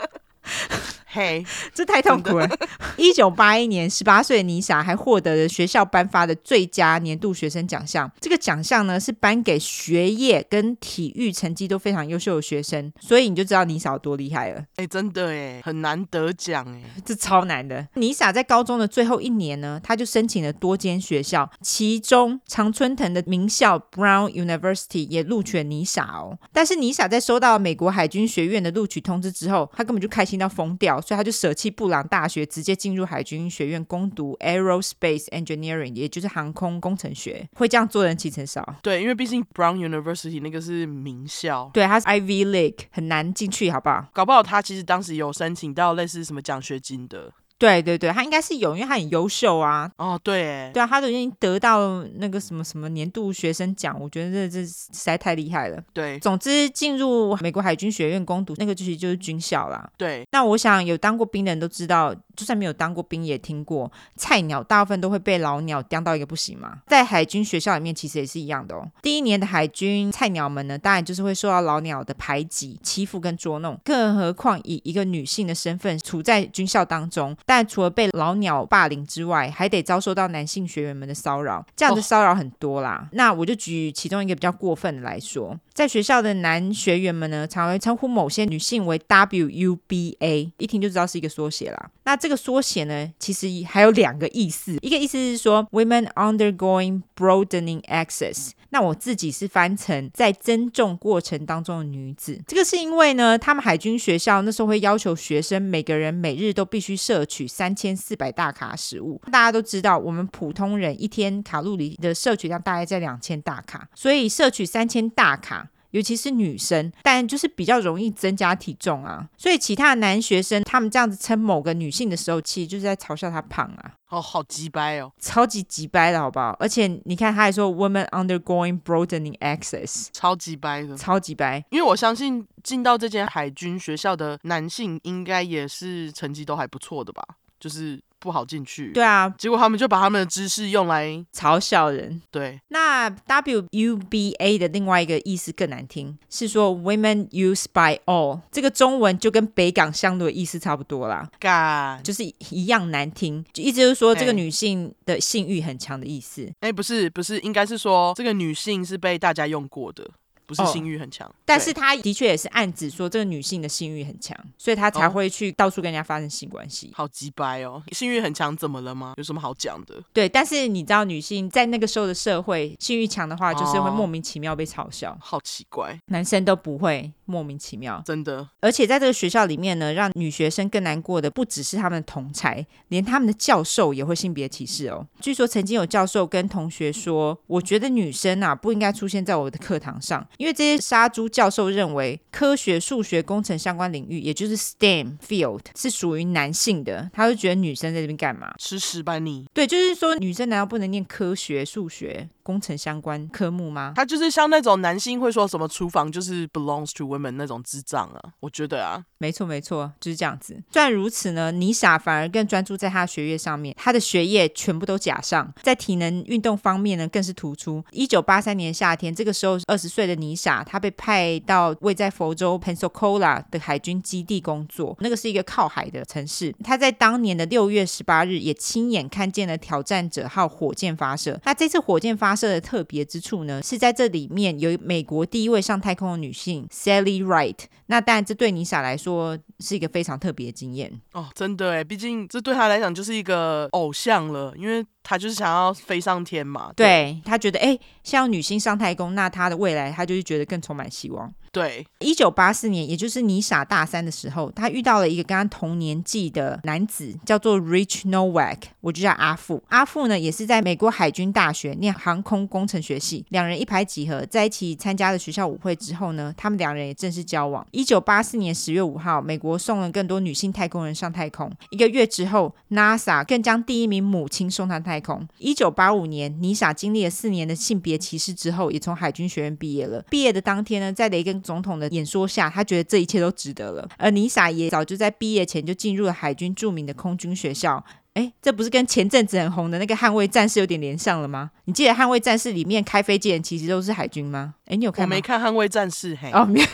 [1.15, 1.45] 嘿，
[1.75, 2.49] 这太痛苦了。
[2.97, 8.11] 一九八一年，十八岁的妮莎还获得了学校颁发的最佳年度学生奖项。
[8.19, 12.91] 这个奖项呢，是颁给学业跟体育成绩都非常优秀的学生。
[12.99, 14.61] 所以你就知道妮莎有多厉害了。
[14.77, 17.87] 哎、欸，真的哎，很难得奖哎，这超难的。
[17.97, 26.39] 妮莎在高中的最后一年呢，她就申请了多间学校，其中常春藤的名校 Brown University 也录取了妮莎哦。
[26.55, 31.02] 但是妮莎在收到美国海军学院的录取通知之后，她根本就开心到疯掉。
[31.03, 37.49] 所以他就舍弃布朗大学，直接进入海军学院攻读 Aerospace Engineering，也就是航空工程学。
[37.55, 38.77] 会这样做的人其实很少。
[38.83, 44.07] 对，因为毕竟 Brown University 那个是名校，对，他是 Ivy League，很难进去，好不好？
[44.13, 47.33] 搞不好他其实当时有申请到类似什么奖学金的。
[47.63, 49.89] 对对对，他应该是有，因为他很优秀啊。
[49.97, 55.81] 哦，对，对啊，他都已经得到那个什么什么年度学生奖，我觉得这这实在太厉害了。
[55.93, 59.89] 对，总之进入美国海军学院攻读那个其实就是军校啦。
[59.97, 66.79] 对，那我想有当过兵的人都知道，就算没有当过兵也听过，菜鸟大部分都会被老鸟刁到一个不行嘛。
[66.89, 68.85] 在海军学校里面其实也是一样的哦。
[69.01, 77.37] 第一年的海军菜鸟们呢，当然就是会受到老鸟的排挤、欺负跟捉弄，更何况以一个女性的身份处在军校当中。
[77.55, 83.03] 但除了被老鸟霸凌之外，还得遭受到男性学员们的骚扰，这样的骚扰很多啦。
[83.05, 91.91] 哦、那我就举其中一个比较过分的来说，在学校的男学员们呢，常会称呼某些女性为 WUBA，一听就知道是一个缩写啦。
[92.05, 98.53] 那这个缩写呢，其实还有两个意思，一个意思是说 Women undergoing broadening access。
[98.73, 109.21] 那我自己是翻成在增重过程当中的女子，这个是因为呢，他们海军学校那时候会要求学生每个人每日都必须摄取三千四百大卡食物。
[109.31, 115.69] 大家都知道，我们普通人一天卡路里的摄取量大概在两千大卡，所以摄取三千大卡。
[115.93, 119.27] 尤其是女生，但就是比较容易增加体重啊。
[119.39, 123.93] 所以其他的男学生他们这样子称某个女性的时候，其实就是在嘲笑她胖啊。
[124.09, 126.55] 哦，好鸡掰哦，超级鸡掰的好不好？
[126.61, 131.65] 而且你看，他还说 women undergoing broadening access，超级掰的，超级掰。
[131.71, 137.23] 因为我相信进到这间海军学校的男性，应该也是成绩都还不错的吧？
[137.59, 138.03] 就是。
[138.23, 142.23] 不好进去，对啊，结果他们就把他们的知识用来嘲笑人。
[142.31, 152.01] 对，那 WUBA 的另外一个意思更难听，是说 Women used by all，这个中文就跟北港香炉的意思差不多啦，干。
[152.05, 156.49] 就是一样难听，就意思就是说这个女性的性欲很强的意思。
[156.61, 160.09] 哎，不是不是，应该是说这个女性是被大家用过的。
[160.53, 166.91] 不是性欲很强，哦，但是他的确也是暗指说这个女性的性欲很强，所以他才会去到处跟人家发生性关系。
[166.95, 167.83] 好鸡掰哦！
[167.93, 169.15] 性欲很强怎么了吗？
[169.17, 170.03] 有什么好讲的？
[170.13, 175.13] 对，但是你知道女性在那个时候的社会，性欲强的话，就是会莫名其妙被嘲笑。
[175.13, 178.47] 哦，好奇怪，男生都不会莫名其妙，真的。
[178.61, 185.07] 而且在这个学校里面呢，让女学生更难过的不只是他们的同才，连他们的教授也会性别歧视哦。
[185.21, 197.09] 据说曾经有教授跟同学说：“我觉得女生啊不应该出现在我的课堂上，因为这些杀猪。”教授认为，科学、数学、工程相关领域，也就是 STEM field，是属于男性的。
[197.13, 198.53] 他就觉得女生在这边干嘛？
[198.59, 199.47] 吃屎吧你！
[199.55, 202.29] 对，就是说女生难道不能念科学、数学？
[202.43, 203.93] 工程相关科目吗？
[203.95, 210.61] 他就是像那种男性会说什么厨房就是 belongs to women 那种智障啊，我觉得啊，没错没错，就是这样子。
[210.73, 217.85] 虽然如此呢，妮莎反而更专注在她的学业上面，她的学业全部都假上，在体能运动方面呢更是突出。
[217.93, 226.55] 一九八三年夏天，这个时候二十岁的妮莎，她被派到位在佛州 Pensacola 的海军基地工作，那个是一个靠海的城市。
[226.65, 231.41] 他在当年的六月十八日也亲眼看见了挑战者号火箭发射。
[231.45, 237.57] 那这次火箭发射的特别之处呢，是在这里面有美国第一位上太空的女性 Sally Wright。
[237.87, 246.73] 那当然，这对尼莎来说是一个非常特别的经验哦，真的哎，毕竟这对他来讲就是一个偶像了，因为他就是想要飞上天嘛。
[246.77, 251.33] 对，对她觉得，哎，像女星上太空，那他的未来，他就是觉得更充满希望。
[251.53, 259.63] 对，一九八四年，也就是妮莎大三的时候，她遇到了一个跟她同年纪的男子，叫做 Rich Nowak，我就叫阿富。
[259.69, 267.67] 阿富呢，也是在美国海军大学念航空工程学系，两人一拍即合，在一起参加了学校舞会之后呢，他们两人也正式交往。
[267.71, 271.53] 一九八四年十月五号，美国送了更多女性太空人上太空。
[271.69, 275.29] 一个月之后，NASA 更将第一名母亲送上太空。
[275.37, 280.03] 一九八五年，妮莎经历了四年的性别歧视之后，也从海军学院毕业了。
[280.09, 283.87] 毕业的当天呢，在雷根总统的演说下，他觉得这一切都值得了。
[283.99, 287.85] 而妮莎也早就在毕业前就进入了海军著名的空军学校。
[288.15, 291.51] 哎，这不是跟前阵子很红的那个捍卫战士有点连上了吗？
[291.65, 294.55] 你记得捍卫战士里面开飞机人其实都是海军吗？
[294.67, 295.15] 哎，你有看吗？
[295.15, 296.31] 我没看捍卫战士，嘿。
[296.33, 296.67] 哦，没有。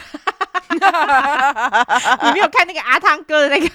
[0.69, 3.69] 你没有看那个阿汤哥的那个？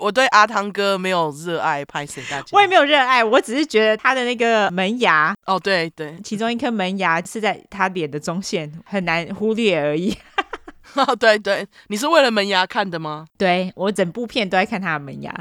[0.00, 2.46] 我对阿汤哥没有热爱，拍谁大家。
[2.52, 10.16] 我也没有热爱，我只是觉得他的那个门牙，哦，对对，其中一颗门牙是在他脸的中线，很难忽略而已。
[10.94, 13.26] 哦，对对，你是为了门牙看的吗？
[13.38, 15.32] 对，我整部片都在看他的门牙。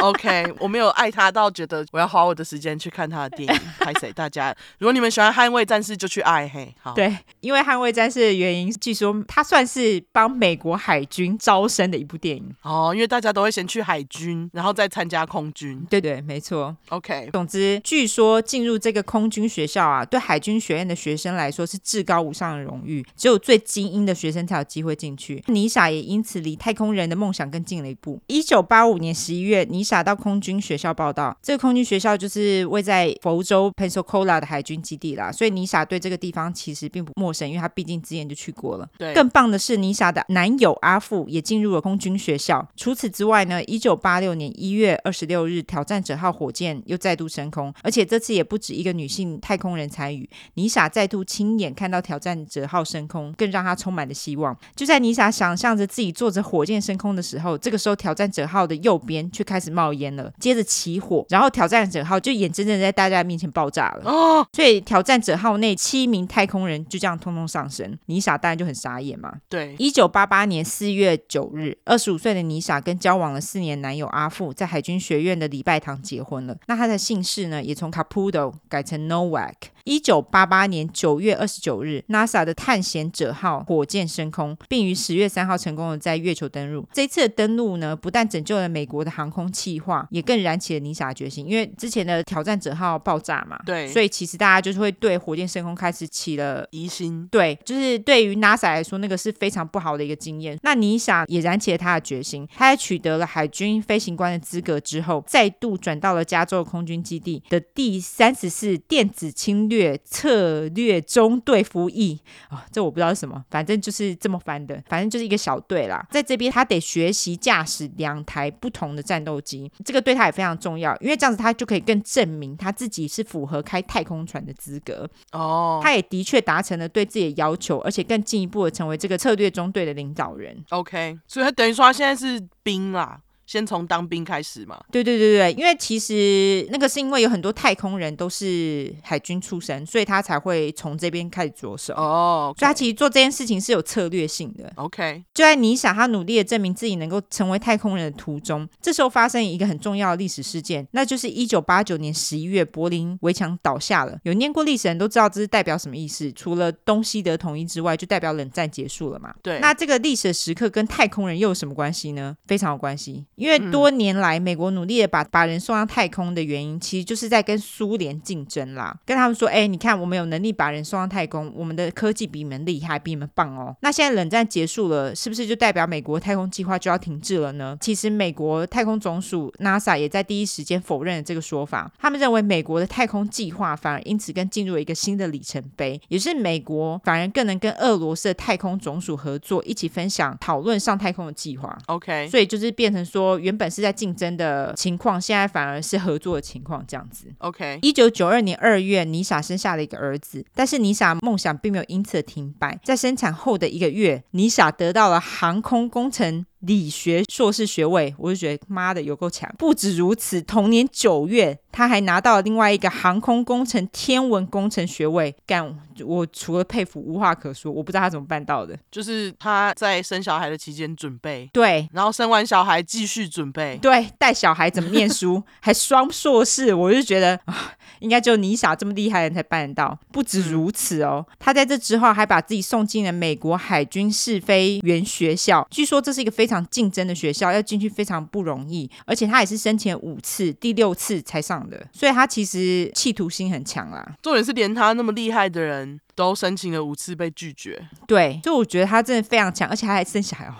[0.00, 3.60] OK，我没有爱他到觉得我要花我的时间去看他的电影。
[3.78, 4.12] 拍谁？
[4.12, 6.74] 大家，如果你们喜欢《捍卫战士》，就去爱嘿。
[6.80, 12.44] 好，对，因为《捍卫战士》的原因，据说他算是帮美国海军招生的一部电影。
[12.62, 15.84] 哦，因为大家都会先去海军，然后再参加空军。
[15.88, 16.76] 对对，没错。
[16.88, 25.42] OK，总之，据说进入这个空军学校啊，对海军学院的学生来说是至高无上的荣誉，只有最精英的学生才有机会进去。
[25.46, 28.20] 妮莎也因此离太空人的梦想更近了一步。
[28.26, 38.88] 一九八五年十一月，妮莎到空军学校报道，这个空军学校就是位在佛州 Pensacola 的海军基地啦，所以妮莎对这个地方其实并不陌生，因为她毕竟之前就去过了。
[38.96, 42.64] 对，更棒的是，妮莎的男友阿富也进入了空军学校。
[42.76, 50.28] 除此之外呢，一九八六年一月二十六日，挑战者号火箭又再度升空，而且这次也不止一个女性太空人参与。
[50.54, 54.56] 妮莎再度亲眼看到挑战者号升空，更让她充满了希望。
[54.76, 60.32] 就在妮莎想象着自己坐着火箭升空的时候，这个时候挑战者号的右边却开始冒烟了。
[60.38, 64.02] 接着起火，然后挑战者号就眼睁睁在大家面前爆炸了。
[64.04, 67.98] 哦，所以挑战者号内七名太空人就这样通通上升。
[68.06, 69.32] 妮莎当然就很傻眼嘛。
[69.48, 76.56] 对，一九八八年四月九日，二十五岁的妮莎跟交往了四年男友阿富在海军学院的礼拜堂结婚了。
[76.66, 79.54] 那他的姓氏呢，也从 Caputo 改成 Nowak。
[79.84, 86.86] 一九八八年九月二十九日，NASA 的探险者号火箭升空，并于十月三号成功的在月球登陆。
[86.92, 91.46] 这一次的登陆呢，不但拯救了美国的航空计划，也更燃起了妮莎的决心。
[91.46, 97.26] 因为之前的挑战者号爆炸嘛，对，所以其实大家就是会对火箭升空开始起了疑心。
[97.30, 100.58] 对，就是对于 NASA 来说，那个是非常不好的一个经验。
[100.62, 112.20] 那妮莎也燃起了他的决心，他在取得了海军飞行官的资格之后，再度转到了加州空军基地的第三十四电子侵略策略中队服役。
[112.48, 116.06] 啊、哦，这我不知道是什么，反正就是这么翻的，反正就是一个小队啦。
[116.10, 125.08] 在这边，他得学习驾驶两台不同的战斗机，这个对他也非常重要，因为这样子他就可以更证明他自己是符合开太空船的资格。
[125.32, 130.64] 哦，他也的确达成了对自己的要求，而且更进一步的成为这个策略中队的领导人。
[130.70, 133.20] OK，所以他等于说他现在是兵啦。
[133.50, 134.80] 先从当兵开始嘛？
[134.92, 141.92] 对对对对，因为其实那个是因为有很多太空人都是海军出身，所以他才会从这边开始着手。
[141.94, 142.60] 哦，oh, okay.
[142.60, 144.72] 所以他其实做这件事情是有策略性的。
[144.76, 154.16] OK，就在你想他努力的证明自己能够成为太空人的途中，这时候发生一个很重要的历史事件，那就是一九八九年十一月柏林围墙倒下了。
[154.22, 159.34] 有念过历史的人都知道这是代表什么意思，除了东西德统一之外，就代表冷战结束了嘛。
[159.42, 162.36] 对，那这个历史的时刻跟太空人又有什么关系呢？
[162.46, 163.26] 非常有关系。
[163.40, 173.74] 因为多年来，美国努力的把把人送上太空的原因，其实就是在跟苏联竞争啦，跟他们说，哎，你看我们有能力把人送上太空，我们的科技比你们厉害，比你们棒哦。
[173.80, 177.78] 那现在冷战结束了，是不是就代表美国太空计划就要停滞了呢？
[177.80, 181.90] 其实，美国太空总署 NASA 也在第一时间否认了这个说法。
[181.98, 191.76] 他们认为，美国的太空计划反而因此跟进入了一个新的里程碑，也是美国反而更能跟俄罗斯的太空总署合作，一起分享讨论上太空的计划。
[191.86, 197.26] OK，所以就是变成说，原本是在竞争的情况，现在反而是合作的情况，这样子。
[197.38, 202.78] OK，一九九二年二月，妮莎生下了一个儿子，但是妮莎梦想并没有因此停摆。
[202.82, 209.50] 在生产后的一个月，妮莎得到了航空工程理学硕士学位，我就觉得妈的有够强。
[209.58, 215.34] 不止如此，同年九月，他还拿到了另外一个航空工程天文工程学位。
[215.46, 218.78] 干，我除了佩服无话可说，我不知道他怎么办到的。
[218.90, 229.98] 就是他在生小孩的期间准备，对，然后生完小孩继续准备，对，带小孩怎么念书， 还双硕士，我就觉得啊，应该只有妮莎这么厉害的人才办得到。
[230.12, 244.16] 不止如此哦，他在这之后还把自己送进了美国海军试飞员学校，据说这是一个非常竞争的学校，要进去非常不容易，而且他也是申请五次，第六次才上的，所以他其实企图心很强啦。
[244.20, 250.54] 重点是连他那么厉害的人都申请了五次被拒绝，对，就我觉得他真的非常强，而且他还生小孩哦，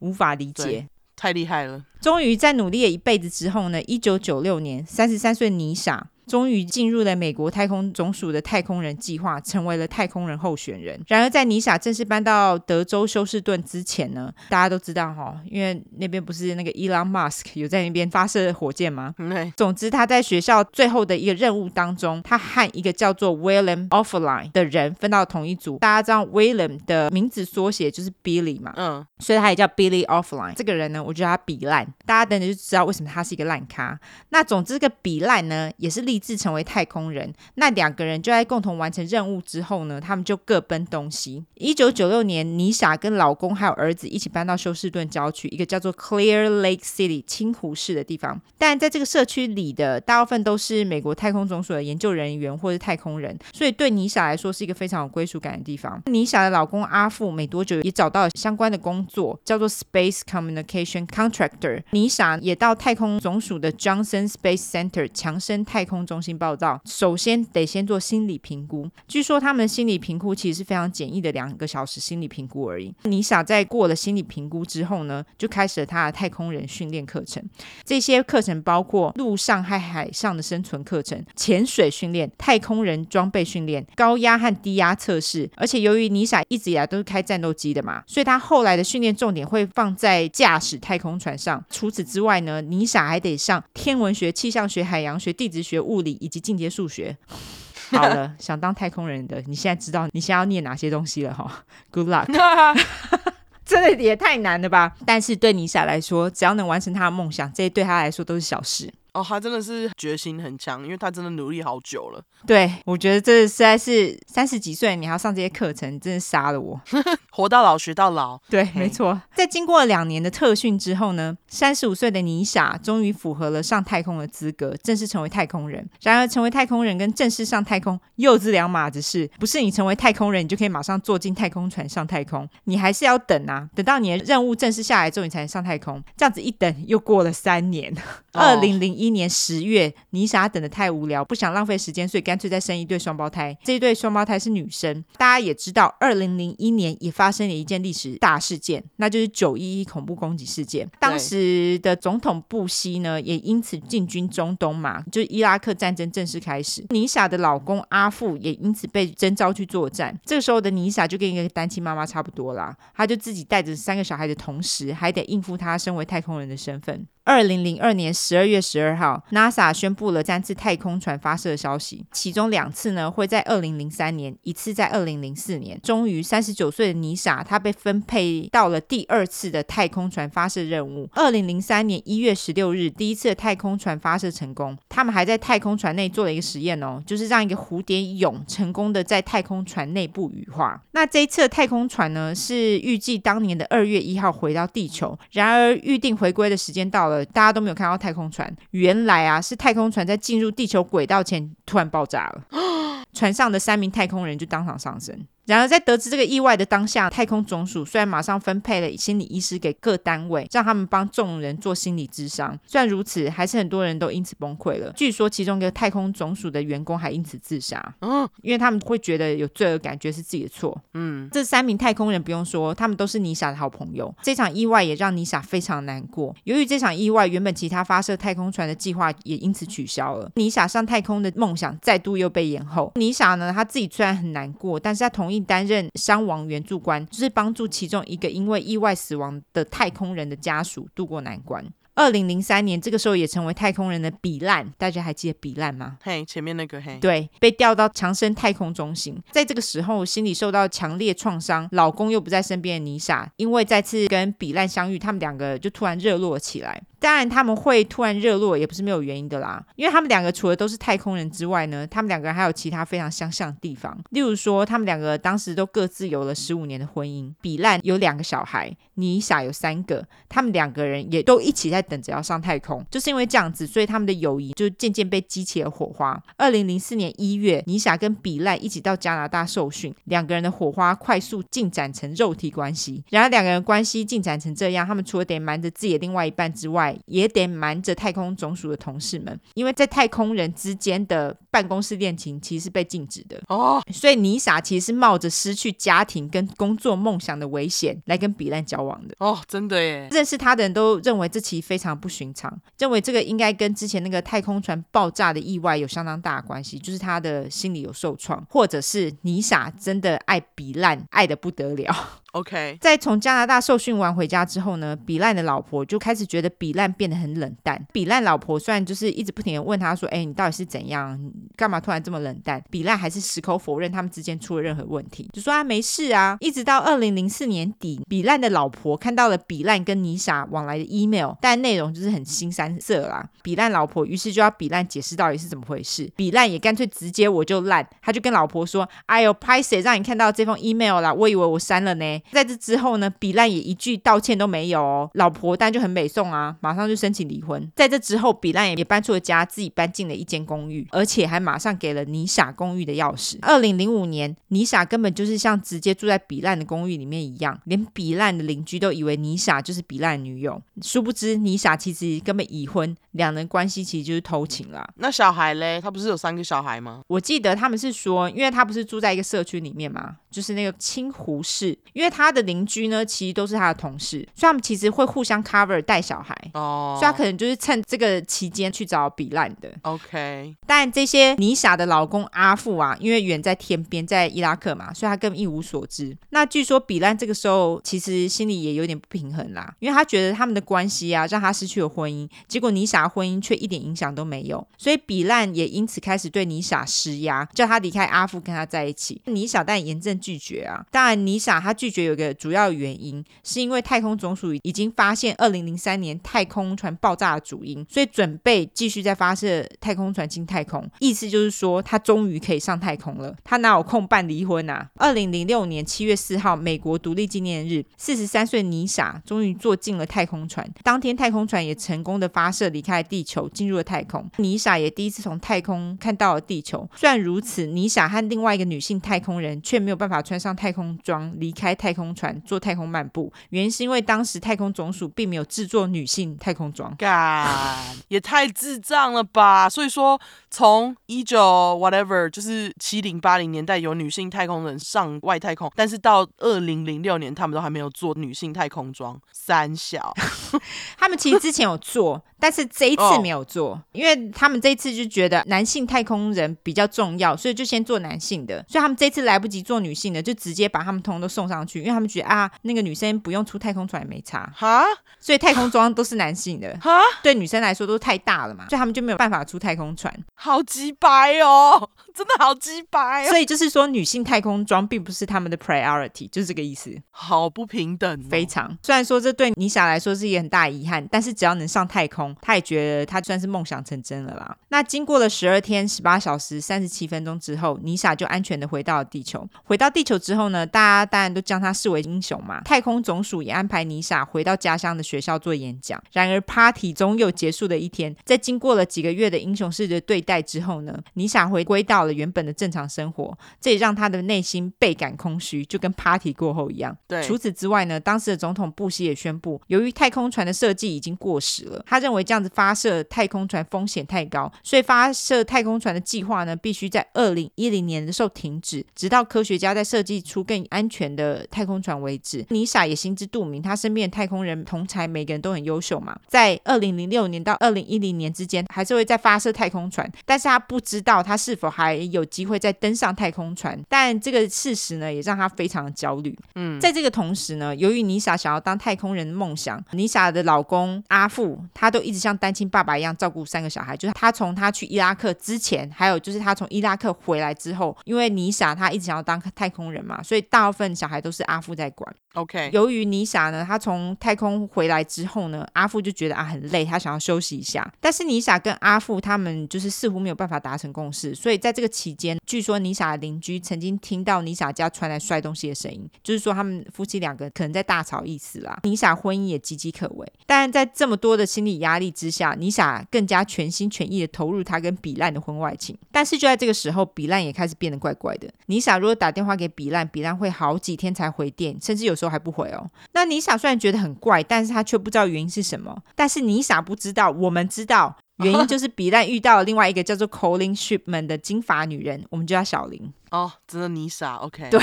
[0.00, 1.82] 无法理解，太厉害了。
[2.00, 6.06] 终于在努力了一辈子之后呢，一九九六年，三十三岁尼莎。
[6.26, 11.00] 终于进入了美国太空总署的太空人计划，成为了太空人候选人。
[11.06, 19.14] 然而，在尼莎正式搬到德州休斯顿之前呢，大家都知道哈，因为那边不是那个伊朗马斯克有在那边发射火箭吗？
[19.18, 19.52] 对。
[19.56, 25.78] 总之，他在学校最后的一个任务当中，他和一个叫做 William Offline 的人分到同一组。
[25.78, 30.54] 大家知道 William 的名字缩写就是 Billy 嘛，嗯，所以他也叫 Billy Offline。
[30.54, 33.98] 这个人呢，我觉得他比烂，大家等等就知道为什么他是一个烂咖。
[34.30, 41.44] 那总之，这个比烂呢，也是立志成为太空人，那两个人就在共同完成任务之后呢，他们就各奔东西。
[41.56, 48.40] 一九九六年，妮莎跟老公还有儿子一起搬到休斯顿郊区，一个叫做 Clear Lake City 清湖市的地方。
[48.56, 56.00] 但在这个社区里的大部分都是美国太空总署的研究人员或是太空人，所以对妮莎来说是一个非常有归属感的地方。
[56.06, 61.82] 妮莎的老公阿富没多久也找到了相关的工作，叫做 Space Communication Contractor。
[61.90, 66.34] 妮莎也到太空总署的 Johnson Space Center 强生太空中心。
[66.36, 72.92] 报道首先得先做心理评估，据说他们心理评估其实是非常简易的，两个小时心理评估而已。
[73.04, 77.42] 妮莎在过了心理评估之后呢，就开始了他的太空人训练课程。
[77.84, 85.48] 这些课程包括陆上和海上的生存课程、潜水训练、太空人装备训练、高压和低压测试。
[85.56, 91.64] 而且由于妮莎一直以来都是开战斗机的嘛，所以他后来的训练重点会放在驾驶太空船上。
[91.70, 97.16] 除此之外呢，妮莎还得上天文学、气象学、海洋学、地质学、物理以及进阶数学，
[97.92, 102.26] 好了，想当太空人的，你现在知道你现在要念哪些东西了哈？Good luck，
[103.64, 104.94] 真的也太难了吧？
[105.06, 108.92] 但是对尼莎来说，只要能完成他的梦想，这些对他来说都是小事。
[109.14, 112.22] 哦，他真的是决心很强，因为他真的努力好久了。
[112.46, 116.80] 对，我觉得这实在是三十几岁你还要上这些课程，真的杀了我。
[117.30, 119.20] 活到老学到老，对，没错。
[119.34, 125.88] 在经过了两年的特训之后呢，三十五岁的尼莎终于符合了上太空的资格，正式成为太空人。
[126.02, 136.02] 然而，成为太空人跟正式上太空又是两码子事，不是你成为太空人，你就可以马上坐进太空船上太空，你还是要等啊，等到你的任务正式下来之后，你才能上太空。
[136.16, 137.94] 这样子一等又过了三年。
[138.32, 143.56] 二零零一年十月，妮莎等的太无聊，不想浪费时间，所以干脆再生一对双胞胎。
[143.62, 145.04] 这一对双胞胎是女生。
[145.16, 150.88] 大家也知道，二零零一年也发生了一件历史大事件，那就是九一一恐怖攻击事件。
[150.98, 156.84] 当时的总统布希呢，也因此进军中东嘛，就伊拉克战争正式开始。
[156.90, 160.18] 妮莎的老公阿富也因此被征召去作战。
[160.24, 167.06] 这个时候的妮莎就跟一个单亲妈妈差不多啦，她就自己带着三个小孩的同时，还得应付她身为太空人的身份。
[167.26, 175.80] 二零零二年十二月十二号，NASA 宣布了三次太空船发射消息，其中两次呢会在二零零三年，一次在二零零四年。
[175.82, 181.08] 终于，三十九岁的尼莎，她被分配到了第二次的太空船发射任务。
[181.14, 184.76] 二零零三年一月十六日，第一次的太空船发射成功。
[184.94, 190.80] 他们还在太空船内做了一个实验哦，就是让一个蝴蝶蛹成功的在太空船内部羽化。
[190.92, 197.24] 那这一次的太空船呢，是预计当年的二月一号回到地球，然而预定回归的时间到了。
[197.24, 202.44] 大家都没有看到太空船，原来啊是太空船在进入地球轨道前突然爆炸了，
[203.12, 205.18] 船上的三名太空人就当场丧生。
[205.46, 212.58] 然而，在得知这个意外的当下，太空总署虽然马上分配了心理医师给各单位，让他们帮众人做心理咨商。
[212.66, 214.90] 虽然如此，还是很多人都因此崩溃了。
[214.96, 217.94] 据说，其中一个太空总署的员工还因此自杀。
[218.00, 220.80] 嗯，因为他们会觉得有罪恶感，觉得是自己的错。
[220.94, 224.14] 嗯，这三名太空人不用说，他们都是妮莎的好朋友。
[224.22, 226.34] 这场意外也让妮莎非常难过。
[226.44, 230.30] 由于这场意外，原本其他发射太空船的计划也因此取消了。
[230.36, 232.90] 妮莎上太空的梦想再度又被延后。
[232.94, 235.33] 妮莎呢，她自己虽然很难过，但是她同意。
[235.40, 241.64] 担任伤亡援助官，就是帮助其中一个因为意外死亡的太空人的家属渡过难关。
[241.96, 245.96] 二零零三年，这个时候也成为太空人的比烂，大家还记得比烂吗？
[246.02, 256.82] 嘿前面那个嘿，对，被调到强生太空中心，在这个时候心里受到强烈创伤，老公又不在身边的妮莎，因为再次跟比烂相遇，他们两个就突然热络起来。
[257.04, 259.62] 当然，他们会突然热络，也不是没有原因的啦。
[259.76, 263.94] 因为他们两个除了都是太空人之外呢，他们两个人还有其他非常相像的地方。
[264.08, 267.30] 例如说，他们两个当时都各自有了十五年的婚姻。
[267.42, 270.02] 比烂有两个小孩，妮莎有三个。
[270.30, 272.82] 他们两个人也都一起在等着要上太空。
[272.90, 276.18] 就是因为这样子，所以他们的友谊就渐渐被激起了火花。
[276.38, 283.04] 二零零四年一月，妮莎跟比烂一起到加拿大受训，两个人的火花快速进展成肉体关系。
[283.10, 293.82] 然而，两个人关系进展成这样，他们除了得瞒着自己的另外一半之外，也得瞒着太空总署的同事们，因为在太空人之间的办公室恋情其实是被禁止的哦。
[293.92, 300.08] 所以妮莎其实是冒着失去家庭跟工作梦想的危险来跟比烂交往的哦，真的耶。
[300.10, 311.94] 认识他的人都认为这其实非常不寻常，认为这个应该跟之前那个太空船爆炸的意外有相当大的关系，就是他的心理有受创，或者是妮莎真的爱比烂爱得不得了。
[312.34, 317.80] OK，在从加拿大受训完回家之后呢，比烂的老婆就开始觉得比烂变得很冷淡。
[317.92, 321.16] 比烂老婆虽然就是一直不停的问他说：“哎，你到底是怎样？
[321.56, 326.36] 干嘛突然这么冷淡？”比烂还是矢口否认他们之间出了任何问题，就说他没事啊。
[326.40, 333.24] 一直到二零零四年底，比烂的老婆看到了比烂跟妮莎往来的 email，但内容就是很腥三色啦。
[333.44, 336.10] 比烂老婆于是就要比烂解释到底是怎么回事。
[336.16, 341.14] 比烂也干脆直接我就烂，他就跟老婆说：“哎呦，拍谁让你看到这封 email 啦？
[341.14, 345.10] 我以为我删了呢。”在这之后呢，比烂也一句道歉都没有哦。
[345.14, 347.70] 老婆当然就很美送啊，马上就申请离婚。
[347.76, 353.38] 在这之后，比烂也搬出了家，自己搬进了一间公寓，而且还马上给了妮莎公寓的钥匙。
[353.42, 360.60] 二零零五年，妮莎根本就是像直接住在比烂的公寓里面一样，连比烂的邻居都以为妮莎就是比烂女友。
[360.82, 364.86] 殊不知，妮莎其实根本已婚，两人关系其实就是偷情啦。
[364.96, 365.80] 那小孩嘞？
[365.80, 367.02] 他不是有三个小孩吗？
[367.06, 372.64] 我记得他们是说，因为他不是住在一个社区里面嘛，就是那个清湖市，因为他的邻。
[372.64, 379.70] 居呢，其实都是他的同事，所以他们其实会互相 cover 带小孩哦，所以他可能就是趁这个期间去找比烂的。
[379.82, 386.16] OK，但这些些妮莎的老公阿富啊，因为远在天边，在伊拉克嘛，所以他根本一无所知。
[386.30, 399.22] 那据说比烂这个时候其实心里也有点不平衡啦，因为他觉得他们的关系啊，让他失去了婚姻，结果妮莎婚姻却一点影响都没有，所以比烂也因此开始对妮莎施压，叫他离开阿富跟他在一起。
[399.26, 400.82] 妮莎但严正拒绝啊。
[400.90, 410.88] 当然，尼莎她拒绝有一个主要原因，是因为太空总署已经发现二零零三年太空船爆炸的主因，所以准备继续再发射太空船进太空。
[411.00, 413.36] 意思就是说，他终于可以上太空了。
[413.44, 414.88] 他哪有空办离婚啊？
[414.94, 420.66] 二零零六年七月四号，美国独立纪念日，四十三岁尼莎终于坐进了太空船。
[420.82, 424.30] 当天，太空船也成功的发射离开了地球，进入了太空。
[424.38, 426.88] 尼莎也第一次从太空看到了地球。
[426.96, 433.32] 虽然如此，尼莎和另外一个女性太空人却没有办法穿上太空装离开太空船做太空漫步。
[433.50, 436.94] 原因是因为当时太空总署并没有制作女性太空装。
[436.96, 437.46] 干，
[438.08, 439.68] 也太智障了吧！
[439.68, 441.38] 所以说，从一九
[441.80, 449.20] whatever 就是七零八零年代有女性太空人上外太空，但是到二零零六年他们都还没有做女性太空装。
[449.32, 450.14] 三小，
[450.98, 452.22] 他们其实之前有做。
[452.44, 453.78] 但是这一次没有做，oh.
[453.92, 458.62] 因为他们这一次就觉得男性太空人比较重要，所以就先做男性的。
[458.68, 464.84] 所以他们这次来不及做女性的，就直接把他们通通都送上去，因为他们觉得啊，那个女生不用出太空船也没差哈
[465.18, 470.14] 所以太空装都是男性的 哈对女生来说都太大了嘛，所以他们就没有办法出太空船。
[470.34, 473.28] 好鸡掰哦，真的好鸡掰哦。
[473.28, 476.94] 所以就是说，女性太空装并不是他们的 priority，就是这个意思。
[477.10, 478.78] 好不平等哦，非常。
[478.82, 482.34] 虽然说这对妮莎来说是一个很大遗憾，但是只要能上太空。
[482.40, 484.56] 她也觉得她算是梦想成真了啦。
[484.68, 489.46] 那经过了十二天十八小时三十七分钟之后，妮莎就安全的回到了地球。
[489.64, 492.60] 回到地球之后呢，大家当然都将她视为英雄嘛。
[492.62, 496.00] 太空总署也安排妮莎回到家乡的学校做演讲。
[496.12, 498.14] 然而，party 总有结束的一天。
[498.24, 503.36] 在经过了几个月的英雄式的对待之后呢，妮莎回归到了原本的正常生活。
[503.60, 506.96] 这也让他的内心倍感空虚，就跟 party 过后一样。
[507.06, 507.22] 对。
[507.22, 512.50] 除此之外呢，当时的总统布希也宣布，由于太空船的设计已经过时了，他认为这样子。
[512.54, 522.46] 发射太空船风险太高，所以发射太空船的计划呢，必须在二零一零年的时候停止，直到科学家在设计出更安全的太空船为止。
[522.50, 533.78] 妮莎也心知肚明，他身边的太空人同才每个人都很优秀嘛，在二零零六年到二零一零年之间，还是会再发射太空船，但是他不知道他是否还有机会再登上太空船。
[533.88, 536.36] 但这个事实呢，也让他非常的焦虑。
[536.54, 552.14] 嗯，在这个同时呢，由于妮莎想要当太空人的梦想，妮莎的老公阿富他都一直像单亲爸爸一样照顾三个小孩，就是他从他去伊拉克之前，还有就是他从伊拉克回来之后，因为妮莎她一直想要当太空人嘛，所以大部分小孩都是阿富在管。
[552.34, 557.92] OK，由于妮莎呢，他从太空回来之后呢，阿富就觉得啊很累，他想要休息一下。
[558.00, 568.80] 但是妮莎跟阿富他们就是似乎没有办法达成共识，所以在这个期间，据说妮莎的邻居曾经听到妮莎家传来摔东西的声音，就是说他们夫妻两个可能在大吵意思啦。
[568.82, 575.96] 妮莎婚姻也岌岌可危，但在这么多的心理压力之下，妮莎更加全心全意的投入她跟比烂的婚外情。
[576.10, 578.48] 但是就在这个时候，比烂也开始变得怪怪的。
[578.66, 582.90] 妮莎如果打电话给比烂，比烂会好几天才回电，甚至有时候还不回哦。
[583.12, 585.96] 那妮莎虽然觉得很怪，但是她却不知道原因是什么。
[586.14, 593.12] 但是妮莎不知道，我们知道原因 就是比烂遇到了另外一个叫做 Colin Shipman 的金发女人，我们就叫小林。
[593.30, 594.80] 哦，真的妮莎，OK，对。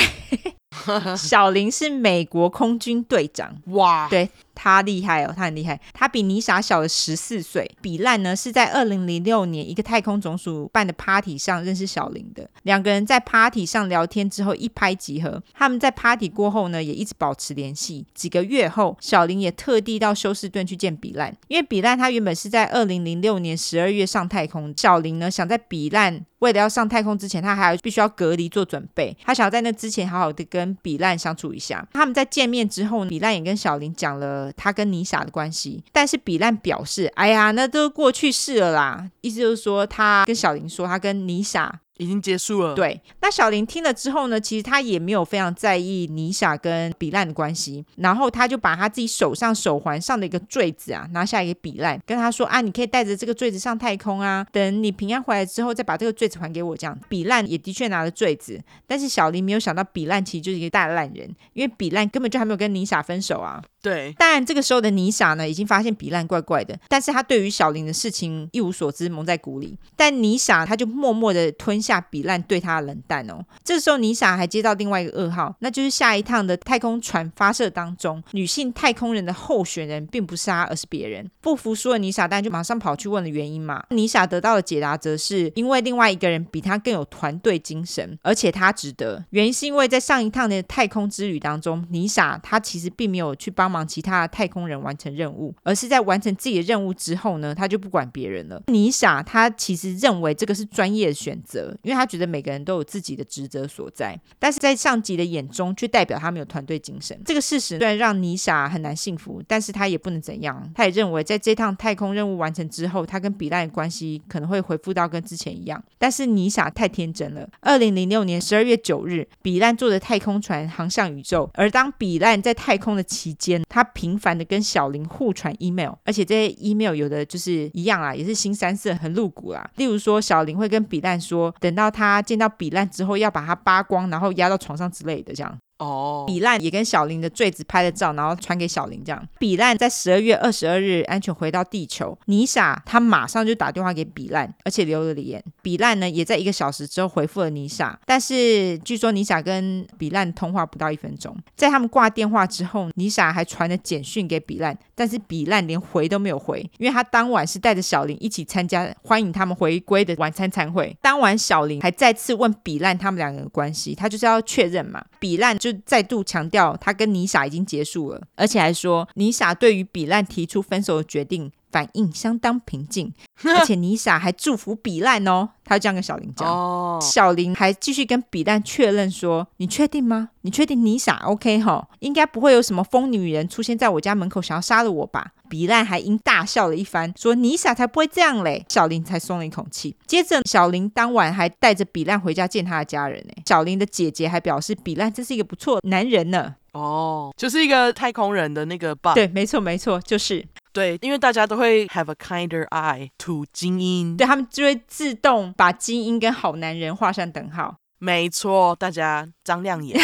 [1.17, 4.29] 小林是美国空军队长，哇，对，
[4.63, 7.67] 他厉害哦，他很厉害，他比尼莎小了十四岁。
[7.81, 18.05] 比烂呢是在二零零六年一个太空总署办的 party 上认识小林的，两个人在 party 上聊天之后一拍即合，他们在 party 过后呢也一直保持联系。
[18.13, 26.23] 几个月后，小林也特地到休斯顿去见比烂，因为比烂他原本是在二零零六年十二月上太空，小林呢想在比烂。
[26.41, 29.15] 为了要上太空之前，他还要必须要隔离做准备。
[29.23, 31.87] 他想要在那之前好好的跟比烂相处一下。
[31.93, 35.83] 他们在见面之后，比烂也跟小林讲了他跟妮莎的关系。
[35.91, 41.79] 但是比烂表示：“哎呀，那都过去式了啦。”意思就是说，他跟小林说他跟妮莎。
[41.97, 42.73] 已经结束了。
[42.73, 56.75] 对，那小林听了之后呢，其实他也没有非常在意妮莎跟比烂的关系，然后他就把他自己手上手环上的一个坠子啊拿下来给比烂，跟他说啊，你可以带着这个坠子上太空啊，等你平安回来之后再把这个坠子还给我。
[56.75, 63.61] 这样，比烂也的确拿了坠子，但是小林没有想到比烂其实就是一个大烂人，因为比烂根本就还没有跟妮莎分手啊。
[63.83, 69.77] 对，当然这个时候的妮莎呢，已经发现比烂怪怪的，但是他对于小林的事情一无所知，蒙在鼓里。
[69.95, 71.99] 但妮莎他就默默的吞下。
[72.11, 73.45] 比烂对他的冷淡哦。
[73.63, 81.29] 这时候尼莎还接到另外一个噩耗，那就是下一趟的太空船发射当中，女性太空人的候选人并不是她，而是别人。
[81.39, 83.81] 不服输的尼莎但就马上跑去问了原因嘛。
[83.91, 89.23] 尼莎得到的解答则是因为另外一个人比他更有团队精神，而且他值得。
[89.29, 98.61] 原因是因为在上一趟的太空之旅当中，尼莎她其实并没有去帮忙其他的太空人完成任务，而是在完成自己的任务之后呢，她就不管别人了。
[98.67, 107.19] 尼莎她其实认为这个是专业的选择，因为他觉得每个人都有自己的职责所在，但是在上级的眼中却代表他没有团队精神。
[107.25, 110.71] 这个事实虽然让妮莎很难幸福，但是他也不能怎样。
[110.75, 115.81] 他也认为在这趟太空任务完成之后，他跟比烂的关系可能会恢复到跟之前一样。
[115.97, 117.47] 但是妮莎太天真了。
[117.61, 129.69] 二零零六年十二月九日，比烂坐着太空船航向宇宙，而当比烂在太空的期间，他频繁的跟小林互传 email，而且这些 email 有的就是一样啊，也是新三色，很露骨啦。
[129.77, 135.57] 例如说，小林会跟比烂说，等到他见到比烂之后，要把他扒光，然后压到床上之类的，这样。
[135.81, 139.03] 哦，比烂也跟小林的坠子拍了照，然后传给小林。
[139.03, 142.15] 这样，比烂在十二月二十二日安全回到地球。
[142.25, 145.43] 妮莎她马上就打电话给比烂，而且留了言。
[145.63, 151.35] 比烂呢也在一个小时之后回复了妮莎，但是据说妮莎跟比烂通话不到一分钟。
[151.55, 160.95] 在他们挂电话之后，妮莎还传了简讯给比烂，但是比烂连回都没有回，因为他当晚是带着小林一起参加欢迎他们回归的晚餐餐会。
[161.01, 165.03] 当晚小林还再次问比烂他们两个的关系，他就是要确认嘛。
[165.19, 165.70] 比烂就。
[165.85, 173.13] 再度强调，他跟妮莎已经结束了，而且还说妮莎对于比烂提出分手的决定反应相当平静，
[173.43, 175.49] 而且妮莎还祝福比烂哦。
[175.63, 177.01] 他就这样跟小林讲，oh.
[177.01, 180.29] 小林还继续跟比烂确认说：“你确定吗？
[180.41, 181.87] 你确定妮莎 OK 哈？
[181.99, 189.95] 应该不会有什么疯女人出现在我家门口想要杀了我吧？”比烂还因大笑了一番，说：“妮莎才不会这样嘞。”小林才松了一口气。
[190.05, 193.33] 接着，小林当晚还带着比烂回家见他的家人呢。
[193.45, 196.55] 小林的姐姐还表示，比烂真是一个不错的男人呢。
[196.73, 199.13] 哦，oh, 就是一个太空人的那个 bug。
[199.15, 200.45] 对，没错，没错，就是。
[200.73, 207.75] 对，因为大家都会 have a kinder eye to 精英，对，他们就会自动把精英跟好男人画上等号。
[207.99, 209.99] 没错，大家张亮眼，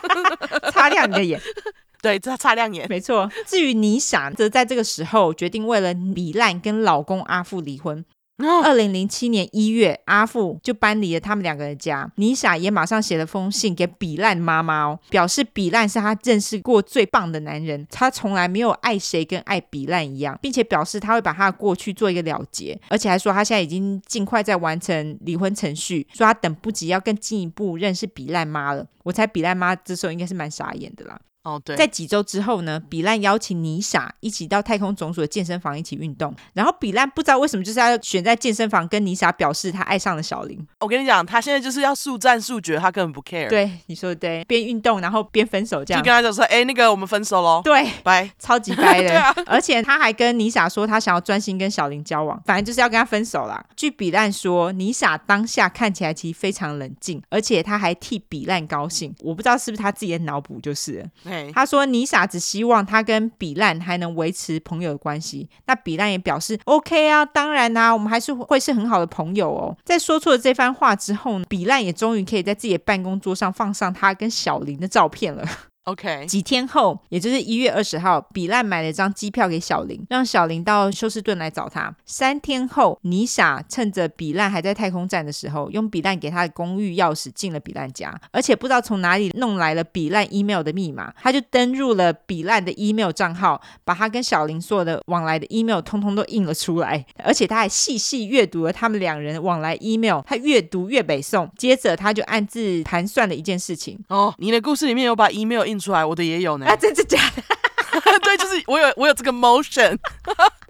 [0.72, 1.38] 擦亮你的眼。
[2.00, 2.86] 对，擦擦亮眼。
[2.88, 3.30] 没错。
[3.44, 8.02] 至于妮莎，则在这个时候决定为了糜烂跟老公阿富离婚。
[8.46, 12.10] 二零零七年一月，阿富就搬离了他们两个的家。
[12.16, 28.86] 妮莎也马上写了封信给比烂妈妈哦，表示比烂是他认识过最棒的男人，他从来没有爱谁跟爱比烂一样，并且表示他会把他的过去做一个了结，而且还说他现在已经尽快在完成离婚程序，说他等不及要更进一步认识比烂妈了。
[29.02, 31.18] 我猜比烂妈这时候应该是蛮傻眼的啦。
[31.48, 36.34] 哦，对，在几周之后呢，比烂邀请妮莎一起到太空总署的健身房一起运动。
[36.52, 40.58] 然后比烂不知道为什么就是要选在健身房跟妮莎表示他爱上了小林。
[40.80, 43.48] 我跟你讲，他现在就是要速战速决，他根本不 care。
[43.48, 46.02] 对，你说的对，边运动然后边分手这样。
[46.02, 47.62] 就跟他讲说，哎，那个我们分手喽。
[47.64, 49.08] 对，拜，超级拜的。
[49.08, 53.64] 对啊，而且他还跟妮莎说，他想要专心跟小林交往，反正就是要跟他分手啦。
[53.76, 59.14] 据比烂说，妮莎当下看起来其实非常冷静，而且他还替比烂高兴。
[59.20, 61.06] 我不知道是不是他自己的脑补，就是了。
[61.52, 62.28] 他说妮莎。
[62.28, 65.48] 只希望他跟比烂还能维持朋友的关系。
[65.64, 69.74] 那比烂也表示 OK 啊，当然啊，我们还是会是很好的朋友哦。
[69.82, 75.42] 在说出了这番话之后，比烂也终于可以在自己的办公桌上放上他跟小林的照片了。
[75.88, 81.94] OK，几天后，也就是一月二十号，比烂买了张机票给小林，让小林到休斯顿来找他。
[82.04, 101.50] 三天后，尼莎趁着比烂还在太空站的时候，用比烂给他的公寓钥匙进了比烂家，而且不知道从哪里弄来了比烂 email 的密码，他就登入了比烂的 email 账号，把他跟小林所有的往来的 email 通通都印了出来，而且他还细细阅读了他们两人往来 email，他越读越北宋。
[101.56, 103.98] 接着他就暗自盘算了一件事情。
[104.08, 106.66] 哦，你的故事里面有把 email 印出来，我的也有呢。
[106.66, 107.42] 啊，真的假的？
[108.20, 109.96] 对，就是我有我有这个 motion，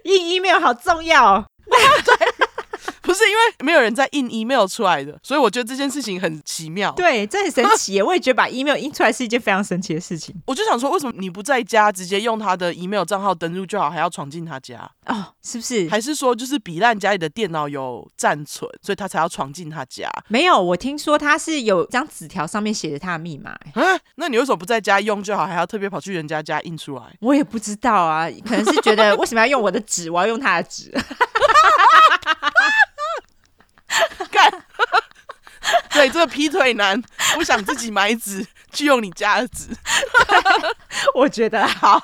[0.03, 1.45] 印 email 好重要哦。
[1.69, 2.48] 对。
[3.01, 6.91] 不是因为没有人在印 email 出来的，所以我觉得这件事情很奇妙。
[6.91, 8.01] 对，这很神奇。
[8.01, 10.35] 我也觉得把 email 印出来是一件非常神奇的事情。
[10.45, 14.89] 我就想说，为什么你不在家直接用他的 email 账号登录就好，还要闯进他家？
[15.05, 15.89] 哦，是不是？
[15.89, 20.09] 还是说就是比烂家里的电脑有暂存，所以他才要闯进他家？
[20.27, 23.57] 没有，我听说他是有张纸条上面写着他的密码。
[23.75, 27.03] 嗯，那你为什么不在家用就好，还要特别跑去人家家印出来？
[27.21, 30.93] 我也不知道啊，可能是觉得为什么要用我的纸，我要用他的纸。
[34.31, 34.51] 干，
[35.91, 37.01] 对，这个劈腿男
[37.35, 39.67] 不想自己买纸，去用你家的纸，
[41.15, 42.01] 我觉得好。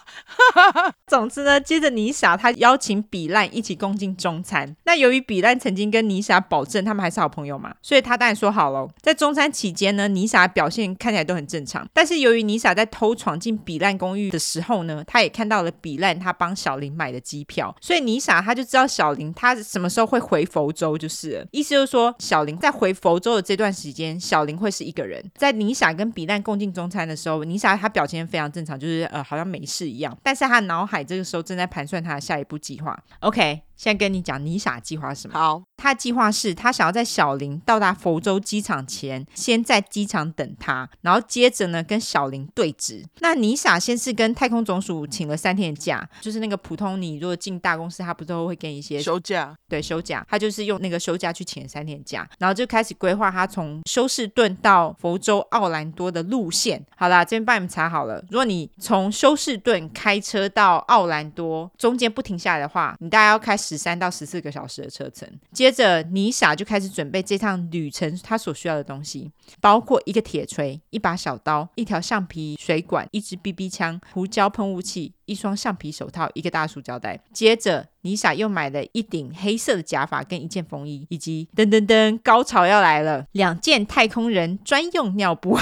[1.07, 4.75] 总之呢，接着妮莎她邀请比烂一起共进中餐。
[4.83, 8.87] 那由于比烂曾经跟妮莎保证他们还是好朋友嘛，所以他当然说好了。
[9.01, 11.87] 在中餐期间呢，妮莎表现看起来都很正常。
[11.93, 25.21] 但是由于妮莎在偷闯进比烂公寓的时候呢，她也看到了比烂他帮小林买的机票，所以妮莎她就知道小林他什么时候会回佛州，就是了意思就是说，小林在回佛州的这段时间，小林会是一个人。
[25.35, 31.03] 在妮莎跟比烂共进中餐的时候，妮莎她表现非常正常，就是呃好像没事一样，但是她脑海。
[31.03, 32.97] 这个时候正在盘算她的下一步计划。
[33.19, 33.64] OK。
[33.75, 35.39] 现在跟你讲妮莎计划是什么？
[35.39, 43.03] 好，他计划是他想要在小林到达佛州机场前，先在机场等他，然后接着呢跟小林对峙。
[43.19, 49.55] 那妮莎先是跟太空总署请了三天的假，就是那个普通你如果进大公司，他不都会给你一些休假？
[49.67, 50.25] 对，休假。
[50.29, 56.83] 他就是用那个休假去请三天假，然后就开始规划他从休士顿到佛州奥兰多的路线。
[56.95, 58.23] 好啦，这边帮你们查好了。
[58.29, 77.19] 如果你从休士顿开车到奥兰多，中间不停下来的话，你大概要开十三到十四个小时的车程，接着妮莎就开始准备这趟旅程她所需要的东西，包括一个铁锤、一把小刀、一条橡皮水管、一支 BB 枪、胡椒喷雾器、一双橡皮手套、一个大塑胶袋。
[77.33, 85.57] 接着妮莎又买了一顶黑色的假发跟一件风衣，以及噔噔噔，高潮要来了，两件太空人专用尿布。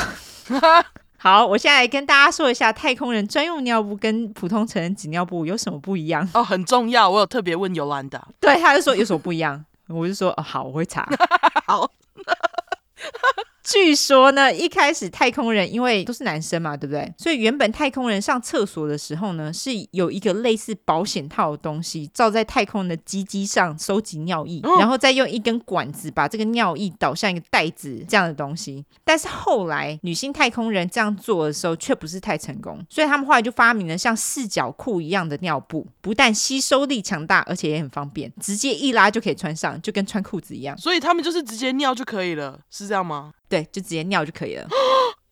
[1.23, 7.09] 好，我现在来跟大家说一下太空人专用尿布跟普通成人纸尿布有什么不一样哦，很重要。
[7.09, 11.07] 我有特别问尤兰达， 对，他就说有什么不一样，我就说哦，好，我会查。
[11.65, 11.89] 好。
[13.63, 17.11] 据说呢，一开始太空人因为都是男生嘛，对不对？
[17.17, 28.85] 所以原本太空人上厕所的时候呢，是有一个类似保险套的东西罩在太空人的鸡鸡上收集尿液，然后再用一根管子把这个尿液导向一个袋子这样的东西。
[29.03, 40.77] 但是后来女性太空人这样做的时候却不是太成功，所以他们后来就发明了像四角裤一样的尿布，不但吸收力强大，而且也很方便，直接一拉就可以穿上，就跟穿裤子一样。
[40.77, 43.31] 所以他们就是直接尿就可以了，是这样吗？
[43.53, 44.67] 对，就直接尿就可以了，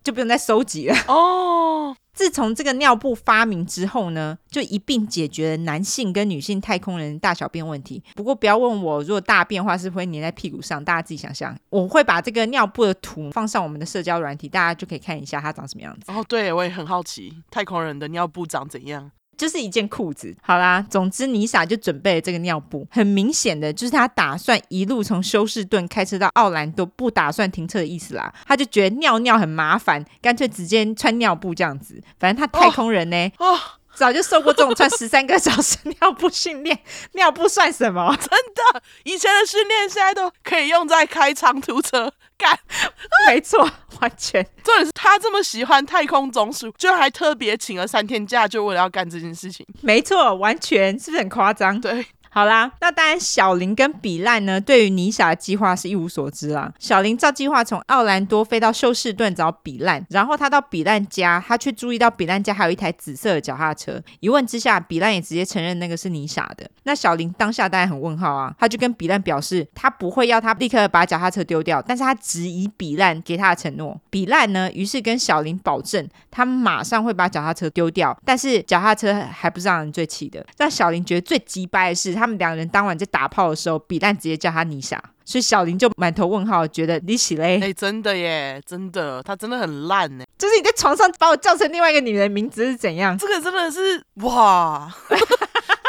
[0.03, 0.95] 就不用再收集了。
[1.07, 8.03] 哦， 自从这个尿布发明之后呢，就一并解决了男性跟女性太空人大小便问题。
[8.13, 11.57] 不过不要问我，如果大便的话是会粘在屁股上，大家自己想象。
[11.71, 16.11] 我会把这个尿布的图放上我们的社交软体，大家就可以看一下它长什么样子。
[16.11, 19.09] 哦，对，我也很好奇太空人的尿布长怎样。
[19.41, 28.31] 就是一件裤子，好啦，总之妮莎就准备了这个尿布，很明显的就是他打算一路从休士顿开车到奥兰多，不打算停车的意思啦。
[28.45, 31.99] 他就觉得尿尿很麻烦，干脆直接穿尿布这样子。
[32.19, 33.59] 反正他太空人呢，哦，哦
[33.95, 36.77] 早就受过这种穿十三个小时尿布训练，
[37.13, 38.15] 尿布算什么？
[38.15, 42.13] 真的，以前的训练现在都可以用在开长途车。
[42.41, 42.59] 干，
[43.29, 43.59] 没错，
[43.99, 44.43] 完全。
[44.63, 49.65] 重点是他这么喜欢太空总署，就还特别请了三天假，就为了要干这件事情。
[49.81, 51.79] 没错，完全，是不是很夸张？
[51.79, 52.05] 对。
[52.33, 56.71] 好啦，那当然，小林跟比烂呢，对于妮莎的计划是一无所知啦。
[56.79, 64.01] 小林照计划从奥兰多飞到休士顿找比烂，然后他到比烂家，他却注意到比烂家还有一台紫色的脚踏车。
[64.21, 66.65] 一问之下，比烂也直接承认那个是妮莎的。
[66.83, 73.99] 那小林当下当然很问号啊，他就跟比烂表示，他不会要他立刻把脚踏车丢掉，但是他质疑比烂给他的承诺。
[74.09, 80.45] 比烂呢，于是跟小林保证，他马上会把脚踏车丢掉，但是脚踏车还不是让人最气的。
[80.57, 82.20] 让小林觉得最鸡掰的是。
[82.21, 87.59] 他们两人当晚在打炮的时候，比烂直接叫他妮莎，所以小林就满头问号，觉得你起嘞？
[87.59, 90.23] 哎，真的耶，真的，他真的很烂呢。
[90.37, 93.17] 就是你在床上把我叫成另外一个女人名字是怎样？
[93.17, 94.93] 这个真的是哇。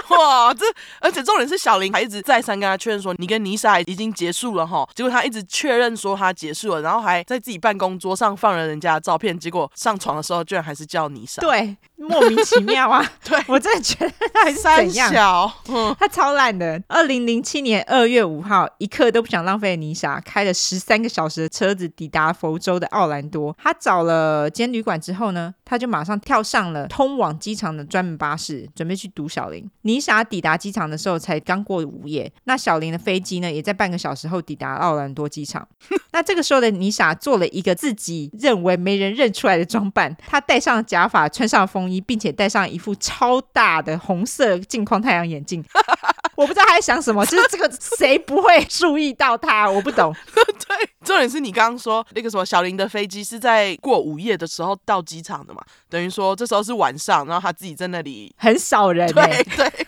[0.09, 0.67] 哇， 这
[1.01, 16.83] 而且重点是小林还一直再三跟他确认说，你跟妮莎已经结束了哈，结果他一直确认说他结束了，然后还在自己办公桌上放了人家的照片，结果上床的时候居然还是叫妮莎，对，莫名其妙啊， 对我真的觉得他还是怎样，小嗯，他超烂的。
[16.89, 29.69] 二零零七年二月五号，一刻都不想浪费的妮莎开了十三个小时的车子抵达佛州的奥兰多，他找了间旅馆之后呢，他就马上跳上了通往机场的专门巴士，准备去堵小林。
[29.83, 35.67] 妮莎抵达机场的时候才刚过午夜，那小林的飞机呢，也在半个小时后抵达奥兰多机场。
[36.13, 45.65] 那这个时候的妮莎做了一个自己认为没人认出来的装扮，她戴上了假发，穿上了风衣，并且戴上一副超大的红色镜框太阳眼镜。
[46.35, 49.71] 我不知道他在想什么，就是这个 谁不会注意到他？
[49.71, 50.15] 我不懂。
[50.35, 55.61] 对，重点是你刚刚说那个什么小林的飞机是在过午夜的时候到机场的嘛？
[55.91, 59.13] 等于说这时候是晚上，然后他自己在那里很少人、欸。
[59.13, 59.87] 对对。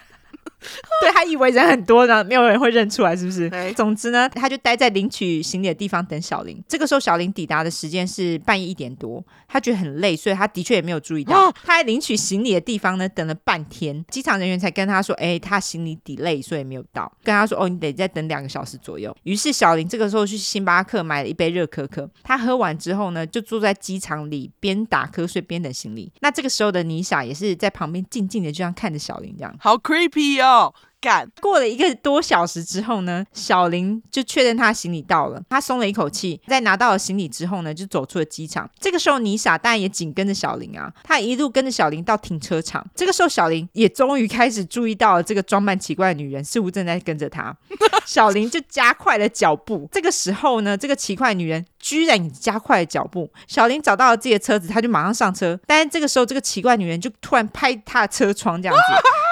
[1.00, 3.50] 对，他以为人很多呢，没有人会认出来，是不是？
[3.74, 6.62] 总之呢，他就待在领取行李的地方等小林。
[6.68, 11.48] 这个时候，小林抵达的时间是半夜一点多，他觉得很累，所以他的确也没有注意到。
[11.48, 22.08] 哦、他在领取行李的地方呢，等了半天，机场人员才跟他说：“哎，他行李 delay，所以没有到。”跟他说：“哦，你得再等两个小时左右。”于是小林这个时候去星巴克买了一杯热可可。
[22.22, 26.10] 他喝完之后呢，就坐在机场里边打瞌睡边等行李。
[26.20, 29.54] 那这个时候的妮莎也是在旁边静静的，就像看着小林这样。
[29.60, 30.53] 好 creepy 哦。
[30.54, 36.40] 哦，干过了一个多小时之后呢，小林就确认他行李到了，他松了一口气。
[36.46, 38.70] 在拿到了行李之后呢，就走出了机场。
[38.78, 42.86] 这个时候，妮莎当然也紧跟着小林啊，他一路跟着小林到停车场。
[42.94, 47.54] 这个时候，小林也终于开始注意到了这个装扮奇怪的女人似乎正在跟着他。
[48.06, 49.88] 小林就加快了脚步。
[49.90, 53.28] 这个时候呢，这个奇怪女人居然也加快了脚步。
[53.48, 55.58] 小林找到了自己的车子，他就马上上车。
[55.66, 58.82] 但是这个时候，这个奇怪女人就突然拍他的车窗，这样子。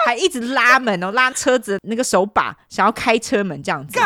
[0.04, 3.98] 还一直拉门哦，拉车子那个手把，想要开车门这样子，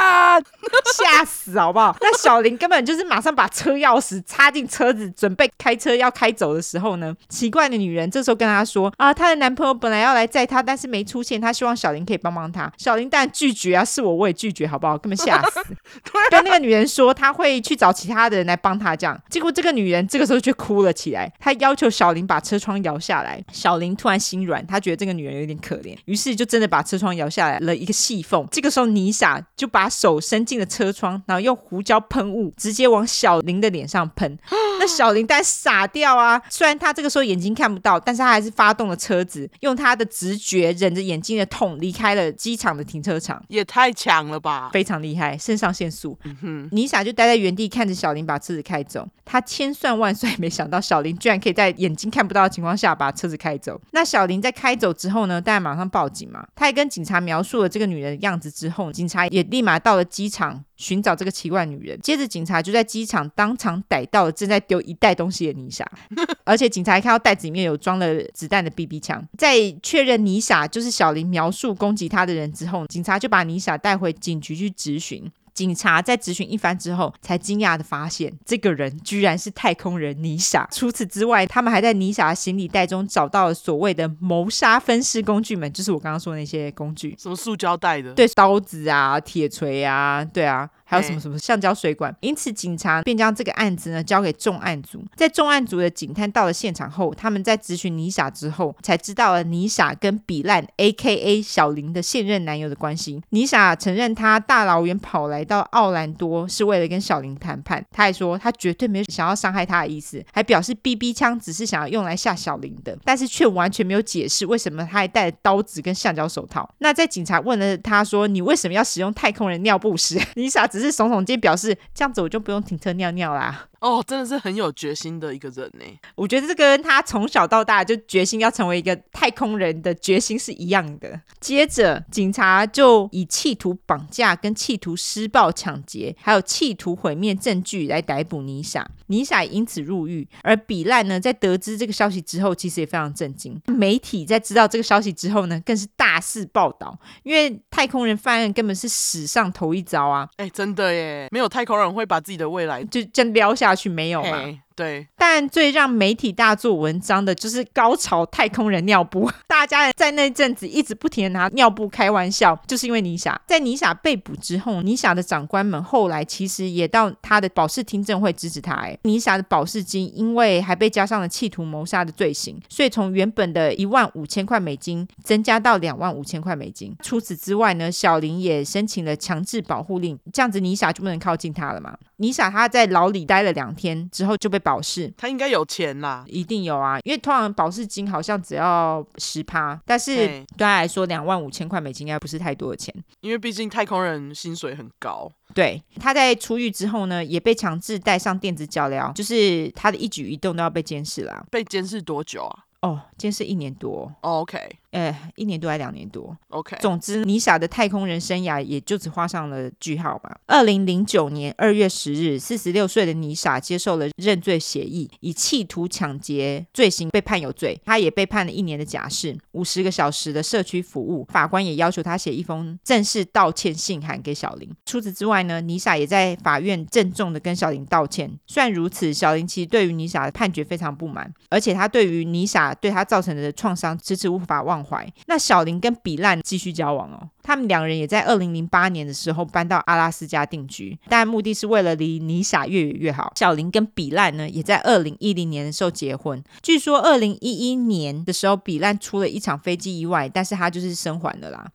[0.94, 1.96] 吓死好不好？
[2.00, 12.70] 那小林根本就是马上把车钥匙插进车子，准备开车要开走的时候呢，奇怪的女人这时候跟他说啊，她的男朋友本来要来载她，但是没出现，她希望小林可以帮帮她。
[12.76, 14.96] 小林当然拒绝啊，是我我也拒绝好不好？
[14.98, 15.60] 根本吓死。
[16.30, 19.18] 跟那个女人说她会去找其他的人来帮她，这样。
[19.28, 23.42] 结果这个女人这个时候却哭了起来，她要求小林把车窗摇下来。
[23.52, 25.85] 小林突然心软，她觉得这个女人有点可怜。
[26.06, 28.46] 于是就真的把车窗摇下来了一个细缝。
[28.50, 34.38] 这个时候，妮莎就把手伸进了车窗，然后用胡椒喷雾直接往小林的脸上喷。
[34.78, 36.40] 那小林当然傻掉啊！
[36.48, 43.42] 虽然他这个时候眼睛看不到，但是他还是发动了车子，用他的直觉忍着眼睛的痛离开了机场的停车场。
[43.48, 44.70] 也太强了吧！
[44.72, 46.18] 非常厉害，肾上腺素。
[46.24, 49.06] 嗯哼，妮莎就待在原地看着小林把车子开走。
[49.24, 53.80] 他千算万算没想到，小林居然可以在眼睛看不到的情况下把车子开走。
[53.90, 55.40] 那小林在开走之后呢？
[55.40, 55.86] 当然马上。
[55.96, 61.98] 报警嘛，他也跟警察描述了这个女人的样子之后，警察也立马到了机场寻找这个奇怪女人。
[62.00, 65.88] 接着警察就在机场当场逮到了正在丢一袋东西的妮莎，
[66.44, 69.26] 而且警察还看到袋子里面有装了子弹的 BB 枪。
[69.38, 75.30] 在确认妮莎就是小林描述攻击他的人之后，警察就把妮莎带回警局去质询。
[75.56, 80.68] 警察在质询一番之后，才惊讶的发现，这个人居然是太空人妮莎。
[80.70, 90.68] 除此之外，他们还在妮莎的行李袋中找到了所谓的谋杀分尸工具们，就是我刚刚说的那些工具，什么塑胶袋的，对，刀子啊，铁锤啊，对啊。
[90.88, 95.04] 还有什么什么橡胶水管，因此警察便将这个案子呢交给重案组。
[95.16, 101.42] 在重案组的警探到了现场后，他们在咨询妮莎之后，才知道了妮莎跟比烂 （A.K.A.
[101.42, 103.20] 小林）的现任男友的关系。
[103.30, 107.84] 妮莎承认，她大老远跑来到奥兰多是为了跟小林谈判。
[107.90, 116.68] 她还说，她绝对没有想要伤害他的意思，还表示 BB 枪只是想要用来吓小林的，但是却完全没有解释为什么他还带着刀子跟橡胶手套。
[116.78, 120.64] 那在警察问了他说：“你为什么要使用太空人尿布时？”妮莎。
[120.76, 123.66] 只是耸耸肩，表示这样子我就不用停车尿尿啦。
[123.80, 125.84] 哦，真的是很有决心的一个人呢。
[126.14, 131.20] 我觉得这个跟他从小到大就决心要成为一个太空人的决心是一样的。
[131.40, 138.86] 接着，警察就以企图绑架、跟企图施暴、抢劫，还有企图毁灭证据来逮捕妮莎。
[139.08, 140.26] 妮莎因此入狱。
[140.42, 143.60] 而比烂呢，在得知这个消息之后，其实也非常震惊。
[143.66, 150.28] 媒体在知道这个消息之后呢，更是大肆报道，因为太空人犯案根本是史上头一遭啊！
[150.36, 154.60] 哎，真的耶，没有太空人会把自己的未来就这样撩下下去没有嘛？
[154.76, 163.40] 对，但最让媒体大做文章的就是高潮太空人尿布， 大家在那阵子一直不停的拿尿布开玩笑，就是因为妮莎。
[163.46, 168.74] 在妮莎被捕之后，妮莎的长官们后来其实也到她的保释听证会支持她。
[168.74, 176.94] 哎，妮莎的保释金因为还被加上了企图谋杀的罪行，所以从原本的一万五千块美金增加到两万五千块美金。
[177.02, 181.96] 除此之外呢，小林也申请了强制保护令，这样子妮莎就不能靠近他了嘛。
[182.18, 195.30] 妮莎她在牢里待了两天之后就被保释，他应该有钱啦，一定有啊，因为通常保释金好像只要十趴，但是对他来说两万五千块美金应该不是太多的钱，因为毕竟太空人薪水很高。
[195.54, 201.46] 对，他在出狱之后呢，也被强制戴上电子脚镣，就是他的一举一动都要被监视啦。
[201.48, 202.64] 被监视多久啊？
[202.82, 204.12] 哦，监视一年多。
[204.20, 204.58] Oh, OK。
[204.92, 206.78] 哎，一年多还两年多，OK。
[206.80, 210.40] 总之，妮莎的太空人生涯也就此画上了句号吧。
[210.46, 217.78] 二零零九年二月十日，四十六岁的妮莎接受了认罪协议，以企图抢劫罪行被判有罪。
[217.84, 221.26] 她也被判了一年的假释，五十个小时的社区服务。
[221.30, 224.66] 法官也要求她写一封正式道歉信函给小林。
[224.86, 228.32] 除此之外呢，妮莎也在法院郑重的跟小林道歉。
[228.46, 234.76] 虽然如此，小林其实对于妮莎的判决非常不满，而且他对于妮莎对他造成的创伤迟迟无法忘。
[234.86, 235.06] 怀。
[235.26, 243.32] 那小林跟比烂继续交往哦，他们两人也在二零零八年的时候搬到阿拉斯加定居，但目的是为了离尼撒越远越好。
[243.36, 246.42] 小林跟比烂呢，也在二零一零年的时候结婚。
[246.62, 251.66] 据说二零一一年的时候，比烂出了一场飞机意外，但是他就是生还了啦。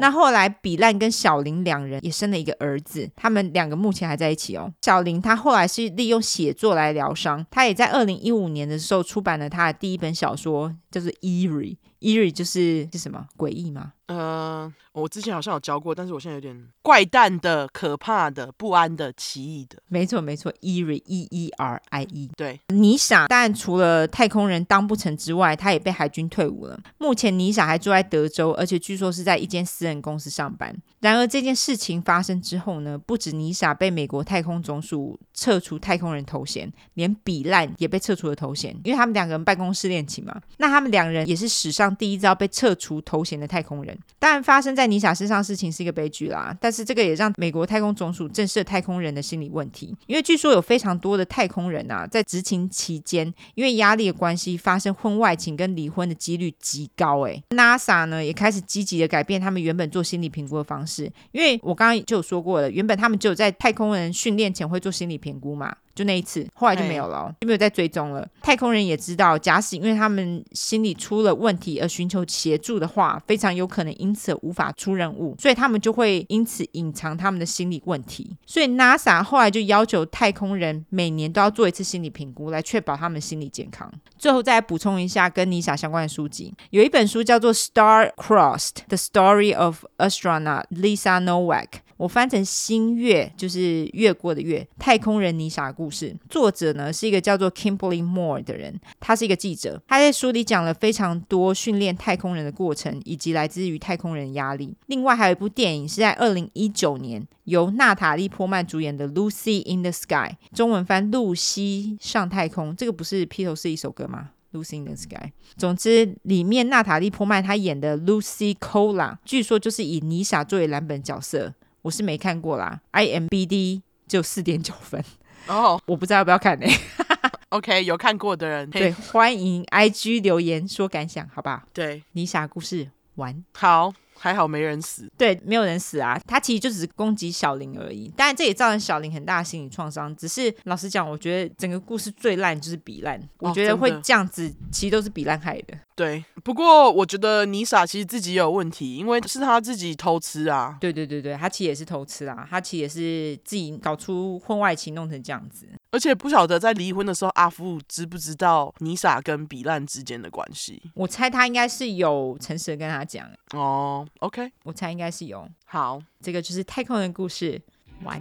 [0.00, 4.72] 那后来比烂跟小林两人也生了一个儿子，他们两个目前还在一起哦。
[4.82, 13.92] 小林他后来是利用写作来疗伤，他也在二零一五年的时候出版了他的第一本小说，叫做《Eerie》，Eerie 就是是什么诡异吗？
[14.06, 19.78] 呃，我之前好像有教过，但是我现在有点怪诞的、可怕的、不安的、奇异的。
[19.88, 22.30] 没错，没错，Eerie，E E R I E。
[22.36, 26.78] 对，尼莎，但除了太空人当不成之外，他也被海军退伍了。
[26.98, 30.76] 目前尼莎还住在德州，而且据说是在一间私人公司上班。
[31.00, 40.38] 然而这件事情发生之后呢，不止尼莎被美国太空总署撤除太空人头衔，连比烂也被撤除了头衔，因为他们两个人办公室恋情嘛。
[40.58, 43.98] 那他们两人也是史上第一遭被撤除头衔的太空人。
[44.18, 46.56] 当然，发生在在尼莎身上事情是一个悲剧啦。
[46.60, 57.20] 但是这个也让美国太空总署正视太空人的心理问题，因为据说有非常多的太空人啊，在执勤期间因为压力的关系，发生婚外情跟离婚的几率极高。
[57.20, 65.76] 诶，NASA 呢也开始积极的改变他们原本做心理评估的方式，因为我刚刚就有说过了，原本他们只有在太空人训练前会做心理评估嘛。
[65.94, 68.26] 就那一次，后来就没有了，就没有再追踪了。
[68.42, 78.36] 太空人也知道，假使因为他们心理出了问题而寻求协助的话，非常有可能因此而无法出任务，所以他们就会因此隐藏他们的心理问题。
[78.46, 83.92] 所以 NASA 后来就要求太空人每年都要做一次心理评估，来确保他们心理健康。
[84.16, 91.66] 最后再补充一下跟妮莎相关的书籍，有一本书叫做《Star Crossed: The Story of Astronaut Lisa Nowak》。
[92.02, 96.12] 我翻成星越，就是越过的越，太空人妮莎的故事。
[96.28, 99.80] 作者呢是一个叫做 Kimberly Moore 的人，他是一个记者。
[99.86, 104.76] 他在书里讲了非常多训练太空人的过程，以及来自于太空人压力。
[104.86, 110.12] 另外还有一部电影是在二零一九年由娜塔莉波曼主演的《Lucy in the Sky》，
[110.52, 112.72] 中文翻《露西上太空》。
[112.74, 115.30] 这个不是披头士一首歌吗？Lucy in the Sky。
[115.56, 121.54] 总之，里面娜塔莉波曼她演的 Lucy Cola，据说就是以妮莎作为蓝本角色。
[121.82, 125.04] 我是没看过啦，IMBD 就四点九分
[125.46, 125.80] 哦，oh.
[125.86, 126.80] 我不知道要不要看呢、欸。
[127.50, 131.62] OK，有看过的人，对，欢迎 IG 留言说感想，好不好？
[131.74, 133.92] 对，泥傻故事完，好。
[134.22, 136.16] 还好没人死，对，没有人死啊。
[136.28, 140.14] 他其实就只是攻击小林而已，当然这也造成小林很大的心理创伤。
[140.14, 145.76] 只是老实讲，我觉得整个故事最烂就是比烂，我觉得会这样子，其实都是比烂害的。
[145.96, 150.76] 对，不过我觉得妮莎其实自己也有问题，因为是他自己偷吃啊。
[150.80, 155.66] 对对对对，他其实也是偷吃啊，他其实也是自己搞出婚外情，弄成这样子。
[155.92, 160.82] 而且不晓得在离婚的时候，阿福知不知道妮莎跟比烂之间的关系？
[160.94, 164.06] 我猜他应该是有诚实的跟他讲哦。
[164.20, 165.46] OK，我猜应该是有。
[165.66, 167.60] 好，这个就是太空人故事，
[168.04, 168.20] 完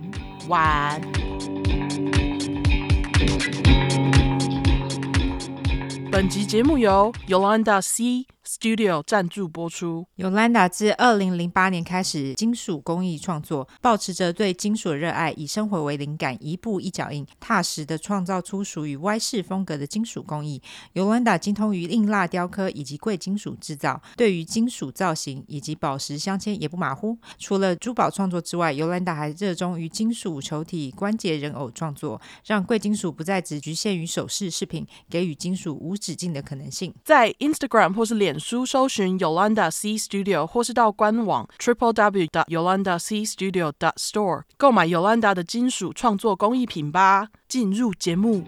[0.50, 1.81] 完。
[6.12, 10.06] 本集节目由 Yolanda C Studio 赞助播出。
[10.18, 20.62] Yolanda 自二零零八年开始金属工艺创作，保持着对金属的热爱，以生活为灵感，一步一脚印，踏实的创造出属于 Y 式风格的金属工艺。
[20.96, 27.18] Yolanda 精通于硬蜡雕刻以及贵金属制造，对于金属造型以及宝石镶嵌也不马虎。
[27.38, 36.94] 除了珠宝创作之外，Yolanda 还热衷于金属球体、关节人偶创作，让贵金属不再只局限于首饰饰品，给予金属无止境的可能性。
[37.06, 45.34] 在 Instagram 或是脸书搜寻 Yolanda C Studio，或是到官网 triple w dot yolanda c studio dot store 购买 Yolanda
[45.34, 47.30] 的金属创作工艺品吧。
[47.48, 48.44] 进入节目。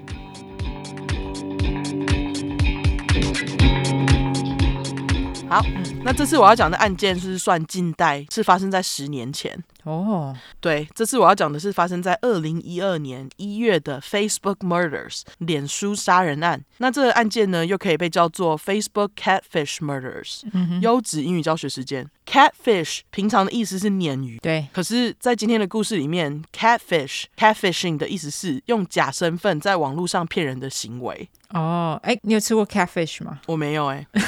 [5.53, 5.63] 好，
[6.03, 9.55] 那这次我要讲的案件是算近代，是发生在十年前。
[9.83, 10.35] 哦，oh.
[10.59, 16.59] 对，这次我要讲的是发生在二零一二年一月的 Facebook Murders 脸书杀人案。
[16.79, 20.41] 那这个案件呢，又可以被叫做 Facebook Catfish Murders。
[20.81, 24.67] 优质英语教学时间，Catfish 平常的意思是鲶鱼，对。
[24.73, 31.29] 可是，在今天的故事里面，Catfish Catfishing 的意思是用假身份在网络上骗人的行为。
[31.49, 33.41] 哦，哎，你有吃过 Catfish 吗？
[33.45, 34.23] 我没有、欸，哎。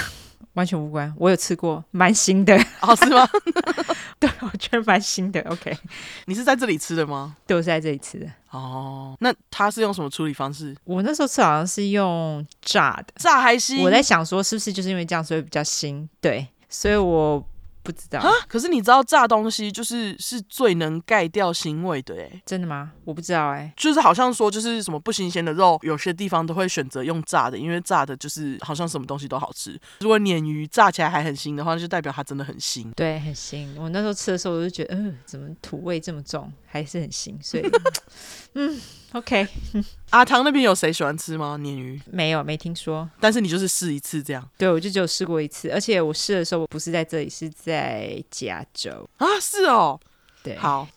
[0.55, 2.57] 完全无关，我有吃过，蛮新的。
[2.81, 3.25] 哦，是吗？
[4.19, 5.39] 对，我觉得蛮新的。
[5.41, 5.77] OK，
[6.25, 7.35] 你是在这里吃的吗？
[7.45, 8.25] 对，我是在这里吃的。
[8.51, 10.75] 哦，那它是用什么处理方式？
[10.85, 13.77] 我那时候吃好像是用炸的，炸还是。
[13.77, 16.09] 我在想说，是不是就是因为这样，所以比较新？
[16.21, 17.45] 对，所以我
[17.85, 18.29] 不知道啊。
[18.47, 22.91] 可是你知道炸东西就是是最能盖掉腥味的哎，真的吗？
[23.05, 29.79] 我不知道哎，就是好像说就是什么不新鲜的肉，有些地方都会选择用炸的，因为炸的就是好像什么东西都好吃。
[29.99, 32.91] 如果鲶鱼炸起来还很腥的话，就代表它真的很腥。
[32.95, 33.67] 对，很腥。
[33.79, 37.33] 我那时候吃的时候，我就觉得，嗯、呃，怎么土味这么重，还是很腥。
[37.41, 37.63] 所以，
[38.53, 38.81] 嗯
[39.13, 39.47] ，OK。
[40.09, 41.57] 阿汤那边有谁喜欢吃吗？
[41.57, 43.09] 鲶鱼没有，没听说。
[43.19, 44.49] 但是你就是试一次这样。
[44.57, 49.25] 对，我就只有试过一次，而且我试的时候，我不是在这里，是在加州啊。
[49.39, 49.99] 是哦。
[50.43, 50.87] 对，好。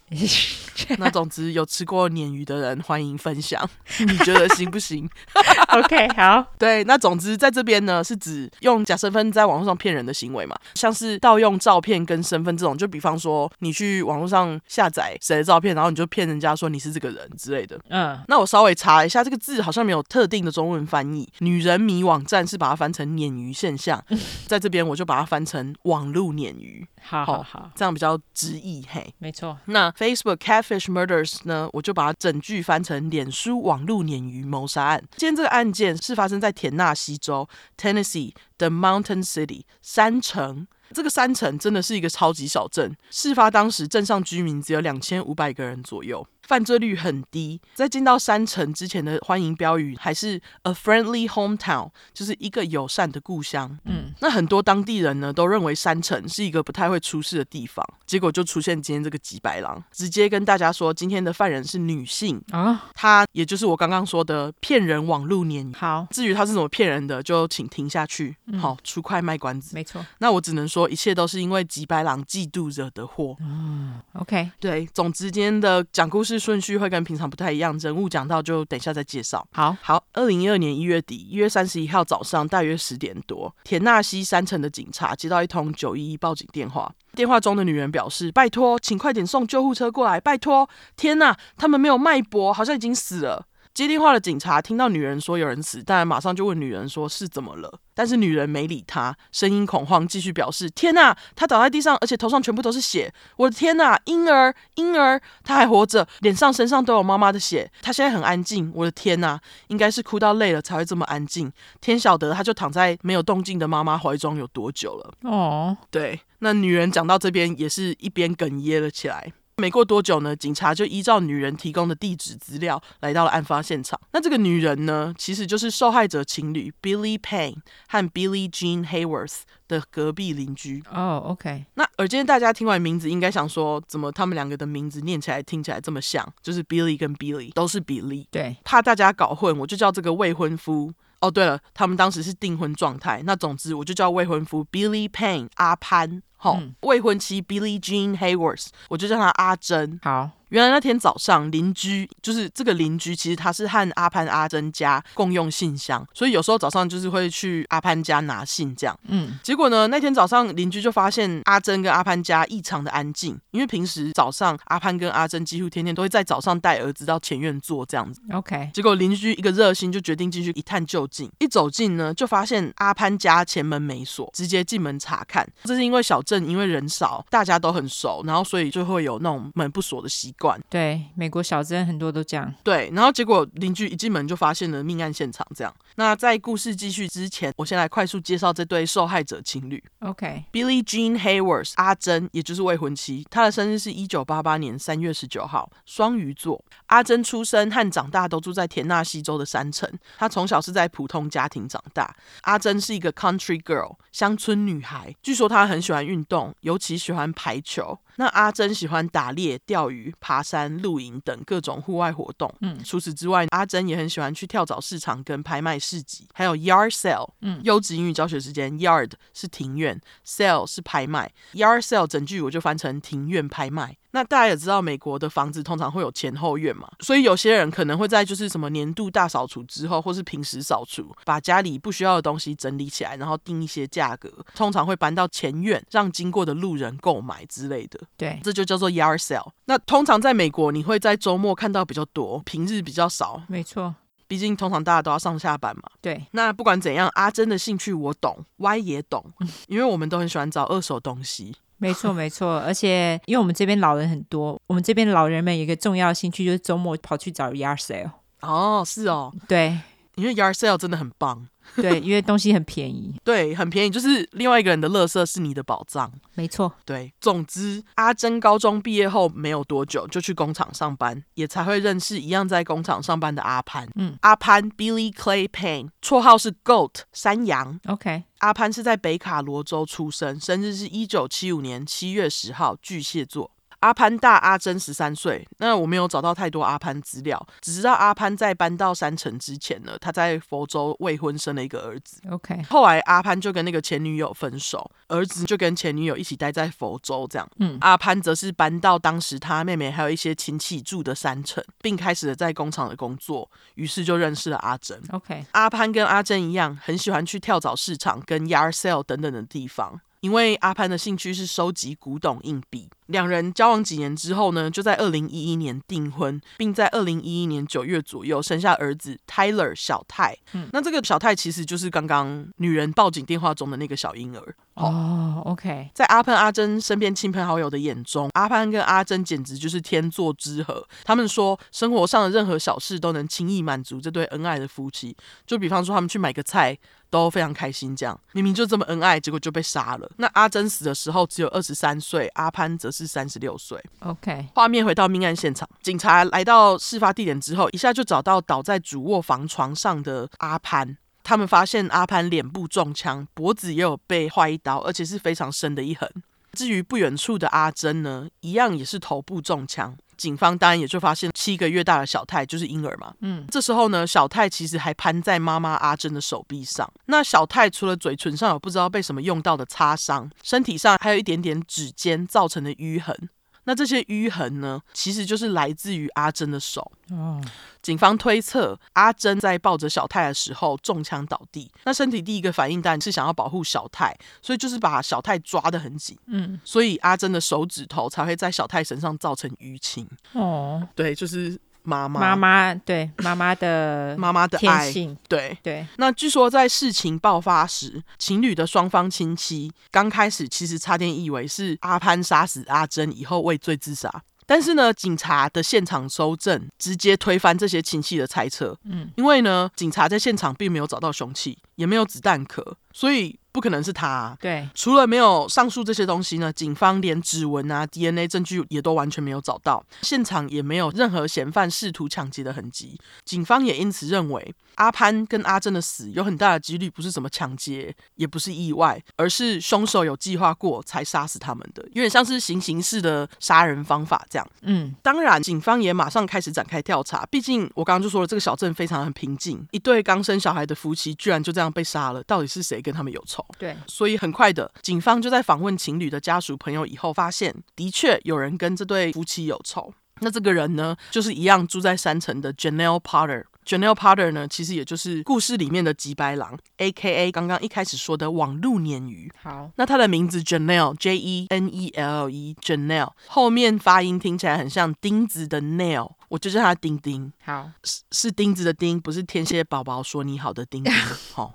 [0.99, 3.69] 那总之有吃过鲶鱼的人欢迎分享，
[4.01, 5.09] 你觉得行不行？
[5.75, 6.45] OK，好。
[6.59, 17.79] 对，那总之在这边呢，是指用假身份在网络上骗人的行为嘛，像是盗用照片跟身份这种，就比方说你去网络上下载谁的照片，然后你就骗人家说你是这个人之类的。
[17.89, 21.29] 嗯，那我稍微查一下，这个字好像没有特定的中文翻译。
[21.41, 24.03] 女人迷网站是把它翻成鲶鱼现象，
[24.47, 26.87] 在这边我就把它翻成网路鲶鱼。
[27.03, 28.85] 好好好，这样比较直译。
[28.89, 29.57] 嘿，没错。
[29.67, 35.03] 那 Facebook Catfish Murders 呢，我就把它整句翻成脸书网路鲶鱼谋杀案。
[35.17, 40.69] 今天这个案件是发生在田纳西州 Tennessee 的 Mountain City 山城。
[40.95, 42.97] 这个山城真的是一个超级小镇。
[43.11, 46.25] 事发当时，镇上居民只有两千五百个人左右。
[46.49, 53.79] 犯罪率很低，在进到山城之前的欢迎标语还是 a friendly hometown，就是一个友善的故乡。
[53.85, 65.71] 嗯，那很多当地人呢都认为山城是一个不太会出事的地方，结果就出现今天这个吉白狼，直接跟大家说今天的犯人是女性啊，她也就是我刚刚说的骗人网路年。
[65.75, 68.35] 好，至于她是怎么骗人的，就请听下去。
[68.47, 69.75] 嗯、好，出快卖关子。
[69.75, 73.37] 没错，那我只能说一切都是因为吉白狼嫉妒惹的祸。
[73.41, 76.38] 嗯，OK，对，总之今天的讲故事。
[76.39, 79.47] 顺序会跟平常不太一样，人物讲到就等一下再介绍。
[79.53, 90.69] 好好，二零一二年一月底，一月三十一号早上大约十点多，田纳西山城的警察接到一通九一一报警电话，电话中的女人表示：“拜托，请快点送救护车过来，拜托！
[90.97, 93.47] 天哪，他们没有脉搏，好像已经死了。”
[93.79, 97.79] 接电话的警察听到女人说有人死，当然马上就问女人说是怎么了。
[97.95, 103.15] 但是女人没理他，声音恐慌，继续表示：“天哪，他倒在地上，而且头上全部都是血！
[103.37, 107.71] 我的天哪，婴儿，婴儿，他还活着，脸上、身上都有妈妈的血。
[107.81, 108.73] 他现在很安静。
[108.75, 111.53] 我的天哪，应该是哭到累了才会这么安静。
[111.81, 119.33] 天晓得，他就躺在没有动静的妈妈怀中有多久了。”哦，对，那女人讲到这边也是一边哽咽了起来。
[119.59, 124.01] 没过多久呢，警察就依照女人提供的地址资料来到了案发现场。
[124.13, 127.57] 那这个女人呢，其实就是受害者情侣 Billy Payne
[127.89, 130.81] 和 Billie Jean Hayworth 的隔壁邻居。
[130.93, 131.67] 哦、oh，OK。
[131.75, 136.27] 那而今天大家听完名字，应该想说，怎么他们两个的名字念起来听起来这么像？
[136.41, 138.29] 就是 Billy 跟 Billy 都是比利。
[138.31, 140.93] 对，怕大家搞混，我就叫这个未婚夫。
[141.21, 143.23] 哦，对了，他们当时是订婚状态。
[143.27, 146.23] 那总之，我就叫未婚夫 Billy Payne 阿潘。
[146.39, 150.01] 好，嗯、未婚妻 Billie Jean Hayworth，我就叫她阿珍。
[150.03, 150.31] 好。
[150.49, 158.99] 原来那天早上，邻居就是这个邻居，其实他是和阿潘、阿珍家共用信箱，所以有时候早上就是会去阿潘家拿信这样。
[159.09, 168.23] 嗯，结果呢，那天早上邻居就发现阿珍跟阿潘家异常的安静，因为平时早上阿潘跟阿珍几乎天天都会在早上带儿子到前院坐这样子。
[168.33, 171.31] OK，结果邻居一个热心就决定进去一探究竟。
[171.41, 175.47] 一走近呢，就发现阿潘家前门没锁，直接进门查看。
[175.65, 180.61] 这是因为小镇因为人少，大家都很熟，然后所以就会有那种门不锁的习惯。
[180.69, 182.53] 对，美国小镇很多都这样。
[182.63, 185.75] 对，然后结果邻居一进门就发现了命案现场，这样。
[185.95, 189.83] 那在故事继续之前，我先来快速介绍这对受害者情侣。
[190.01, 196.63] OK，Billie Jean Hayworth 阿珍，也就是未婚妻，她的生日是一九八八年三月十九号，双鱼座。
[196.89, 202.15] 阿珍出生和长大都住在田纳西州的山城，她从小是在普通家庭长大。
[202.43, 205.15] 阿珍是一个 Country Girl，乡村女孩。
[205.23, 207.99] 据说她很喜欢运动，尤其喜欢排球。
[208.17, 212.53] 那阿珍喜欢打猎、钓鱼、爬山、露营等各种户外活动。
[212.61, 217.31] 嗯，除此之外，阿珍也很喜欢去跳蚤市场跟拍卖市集，还有 yard sale。
[217.43, 223.97] 嗯，优质英语教学时间，yard 是庭院，sale 是拍卖，yard sale 整句我就翻成庭院拍卖。
[224.13, 238.01] 那大家也知道，美国的房子通常会有前后院嘛，所以有些人可能会在就是什么年度大扫除之后，或是平时扫除，把家里不需要的东西整理起来，然后定一些价格，通常会搬到前院，让经过的路人购买之类的。
[238.17, 239.51] 对，这就叫做 yard sale。
[239.67, 243.43] 那通常在美国，你会在周末看到比较多，平日比较少。
[243.47, 243.95] 没错，
[244.27, 245.83] 毕竟通常大家都要上下班嘛。
[246.01, 246.27] 对。
[246.31, 249.25] 那不管怎样，阿珍的兴趣我懂，Y 也懂，
[249.67, 251.55] 因为我们都很喜欢找二手东西。
[251.79, 258.11] 没错，没错，而且因为我们这边老人很多，我们这边老人们有一个重要的兴趣就是周末跑去找 yard sale。
[258.41, 259.79] 哦，是哦，对，
[260.19, 261.49] 因为 yard sale 真的很棒。
[261.77, 263.15] 对，因为东西很便宜。
[263.23, 266.11] 对，很便宜，就是另外一个人的垃圾是你的宝藏。
[266.35, 266.73] 没错。
[266.87, 273.87] 对，总之，阿珍高中毕业后没有多久就去工厂上班，也才会认识一样在工厂上班的阿潘。
[273.97, 277.79] 嗯，阿潘 Billy Clay Payne，绰号是 Goat 山羊。
[277.87, 283.51] OK，阿潘是在北卡罗州出生，生日是一九七五年七月十号，巨蟹座。
[283.81, 292.21] 阿潘大阿珍十三岁，那我没有找到太多阿潘资料，只知道阿潘在搬到山城之前呢，他在佛州未婚生了一个儿子。
[292.31, 297.49] OK，后来阿潘就跟那个前女友分手，儿子就跟前女友一起待在佛州，这样。
[297.59, 305.01] 嗯，阿潘则是搬到当时他妹妹还有一些亲戚住的山城，并开始了在工厂的工作，于是就认识了阿珍。
[305.13, 310.01] OK，阿潘跟阿珍一样，很喜欢去跳蚤市场跟 yard sale 等等的地方。
[310.21, 320.37] 因为阿潘的兴趣是收集古董硬币，两人交往几年之后呢，就在二零一一年订婚，并在二零一一年九月左右生下儿子 Tyler 小泰。
[320.55, 324.57] 嗯，那这个小泰其实就是刚刚女人报警电话中的那个小婴儿。
[324.75, 330.87] 哦，OK，在阿潘阿珍身边亲朋好友的眼中，阿潘跟阿珍简直就是天作之合。
[331.05, 335.17] 他们说，生活上的任何小事都能轻易满足这对恩爱的夫妻。
[335.47, 336.77] 就比方说，他们去买个菜。
[337.11, 340.11] 都非常开心，这样明明就这么恩爱，结果就被杀了。
[340.17, 343.83] 那阿珍死的时候只有二十三岁，阿潘则是三十六岁。
[344.01, 350.97] OK，画面回到命案现场，警察来到事发地点之后，一下就找到倒在主卧房床上的阿潘。
[351.25, 356.11] 他们发现阿潘脸部中枪，脖子也有被划一刀，而且是非常深的一痕。
[356.53, 359.95] 至于不远处的阿珍呢，一样也是头部中枪。
[360.19, 363.15] 警方当然也就发现七个月大的小泰就是婴儿嘛。
[363.21, 366.93] 嗯，这时候呢，小泰其实还攀在妈妈阿珍的手臂上。
[367.07, 373.31] 那小泰除了嘴唇上有不知道被什么用到的擦伤，身体上还有一点点指尖造成的淤痕。
[373.69, 376.91] 那这些淤痕呢，其实就是来自于阿珍的手。
[377.11, 377.39] 哦，
[377.83, 386.17] 警方推测阿珍在抱着小泰的时候中枪倒地，那身体第一个反应当然是想要保护小泰，所以就是把小泰抓得很紧。
[386.29, 390.09] 嗯，所以阿珍的手指头才会在小泰身上造成淤青。
[390.33, 391.61] 哦，对，就是。
[391.83, 394.93] 妈妈，妈妈对妈妈的 妈妈的爱，
[395.29, 395.87] 对对。
[395.97, 404.23] 那据说在事情爆发时，情侣的双方亲戚刚开始其实差点以为是阿潘杀死阿珍以后畏罪自杀。
[404.47, 408.75] 但是呢，警察的现场搜证直接推翻这些亲戚的猜测。
[408.85, 414.37] 嗯，因为呢，警察在现场并没有找到凶器，也没有子弹壳，所以不可能是他啊。
[414.41, 422.99] 对，除了没有上述这些东西呢，警方连指纹啊、DNA 证据也都完全没有找到，现场也没有任何嫌犯试图抢劫的痕迹。
[423.25, 434.51] 警方也因此认为，阿潘跟阿珍的死有很大的几率不是什么抢劫，也不是意外，而是凶手有计划过才杀死他们的，有点像是行刑式的杀人方法这样。
[434.63, 437.25] 嗯，当然，警方也马上开始展开调查。
[437.27, 443.45] 毕竟我刚刚就说了，这个小镇非常很平静，一对刚生小孩的夫妻居然就这样被杀了，到底是谁跟他们有仇？
[443.59, 449.93] 对，所以很快的，警方就在访问情侣的家属朋友以后，发现的确有人跟这对夫妻有仇。
[450.21, 453.45] 那这个人呢，就是一样住在山城的 Janelle Potter。
[453.69, 457.31] Janelle Potter 呢，其实也就是故事里面的吉白狼，A.K.A.
[457.31, 459.31] 刚刚一开始说的网路鲶鱼。
[459.43, 467.31] 好，那他的名字 Janelle，J-E-N-E-L-L-E，Janelle，后面发音听起来很像钉子的 nail，我就叫他钉钉。
[467.45, 470.91] 好，是是钉子的钉，不是天蝎宝宝说你好的钉钉。
[471.35, 471.53] 好，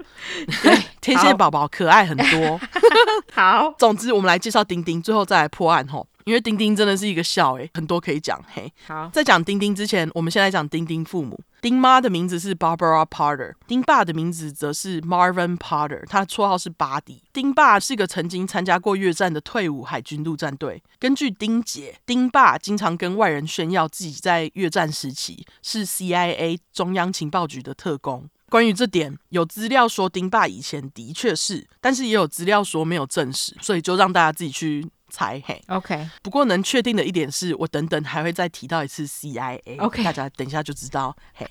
[1.02, 2.62] 天蝎宝宝可爱很多。
[3.34, 6.08] 好，总之我们来介绍钉钉，最后再来破案吼。
[6.26, 8.72] 因为丁丁真的是一个笑诶，很多可以讲嘿。
[8.88, 11.40] 好，在讲丁丁之前，我们先来讲丁丁父母。
[11.62, 17.24] 丁妈的名字是 Barbara Potter，丁爸的名字则是 Marvin Potter，他的绰号是巴迪。
[17.32, 20.84] 丁爸是个曾经参加过越战的退伍海军陆战队。
[21.00, 28.30] 根据丁姐，丁爸经常跟外人炫耀自己在越战时期是 CIA 中央情报局的特工。
[28.50, 34.86] 关于这点，有资料说丁爸以前的确是，但是也有资料说没有证实，所以就让大家自己去。
[35.14, 36.10] 猜嘿，OK。
[36.24, 40.04] 不过能确定的一点是，我等等还会再提到一次 CIA，OK。
[40.04, 41.16] 大家等一下就知道。
[41.36, 41.48] 嘿，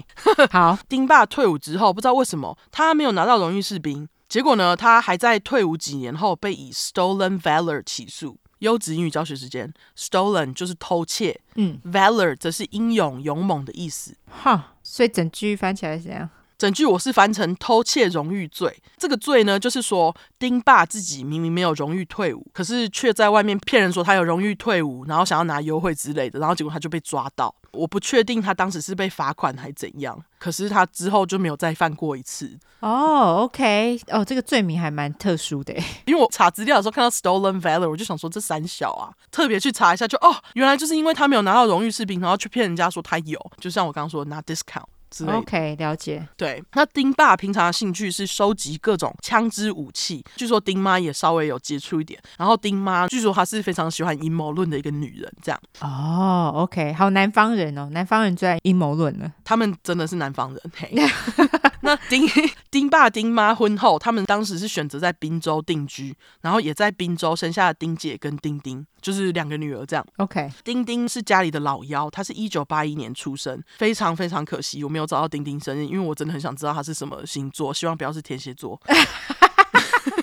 [0.50, 0.76] 好。
[0.90, 8.40] 丁爸退伍之后，不知道为什么他没有拿到荣誉士兵，结果呢，他还在退伍几年后被以 Stolen Valor 起诉。
[8.58, 14.16] 优质英语教学时间，Stolen 就是偷窃，嗯，Valor 则是英勇勇猛的意思。
[14.28, 16.28] 哈，所以整句翻起来是这样。
[16.62, 27.52] 整句我是翻成偷窃荣誉罪，这个罪呢，就是说丁爸自己明明没有荣誉退伍，可是却在外面骗人说他有荣誉退伍，然后想要拿优惠之类的，然后结果他就被抓到。
[27.72, 32.56] 我不确定他当时是被罚款还是怎样，可是他之后就没有再犯过一次。
[32.78, 35.74] 哦，OK，哦，这个罪名还蛮特殊的，
[36.06, 44.84] 因为我查资料的时候看到 Stolen Valor，我就想说这三小啊，特别去查一下就，就哦，原来就是因为他没有拿到荣誉士兵，然后去骗人家说他有，就像我刚刚说拿 discount。
[45.12, 45.38] 之类的。
[45.38, 46.26] OK，了解。
[46.36, 52.20] 对，那丁爸平常的兴趣是收集各种枪支武器，据说丁妈也稍微有接触一点。
[52.38, 55.60] 然后丁妈据说她是非常喜欢阴谋论的一个女人，这样。
[55.80, 59.30] 哦，OK，好，南方人哦，南方人最爱阴谋论了。
[59.44, 60.60] 他们真的是南方人。
[60.74, 60.90] 嘿，
[61.82, 62.26] 那丁
[62.70, 70.06] 丁爸丁妈婚后，他们当时是选择在滨州定居，然后也在滨州生下了丁姐跟丁丁，就是两个女儿这样。
[70.16, 78.80] OK，丁丁是家里的老幺，她是一九八一年出生，非常非常可惜，我没有找到丁丁生日，因为我真的很想知道他是什么星座，希望不要是天蝎座。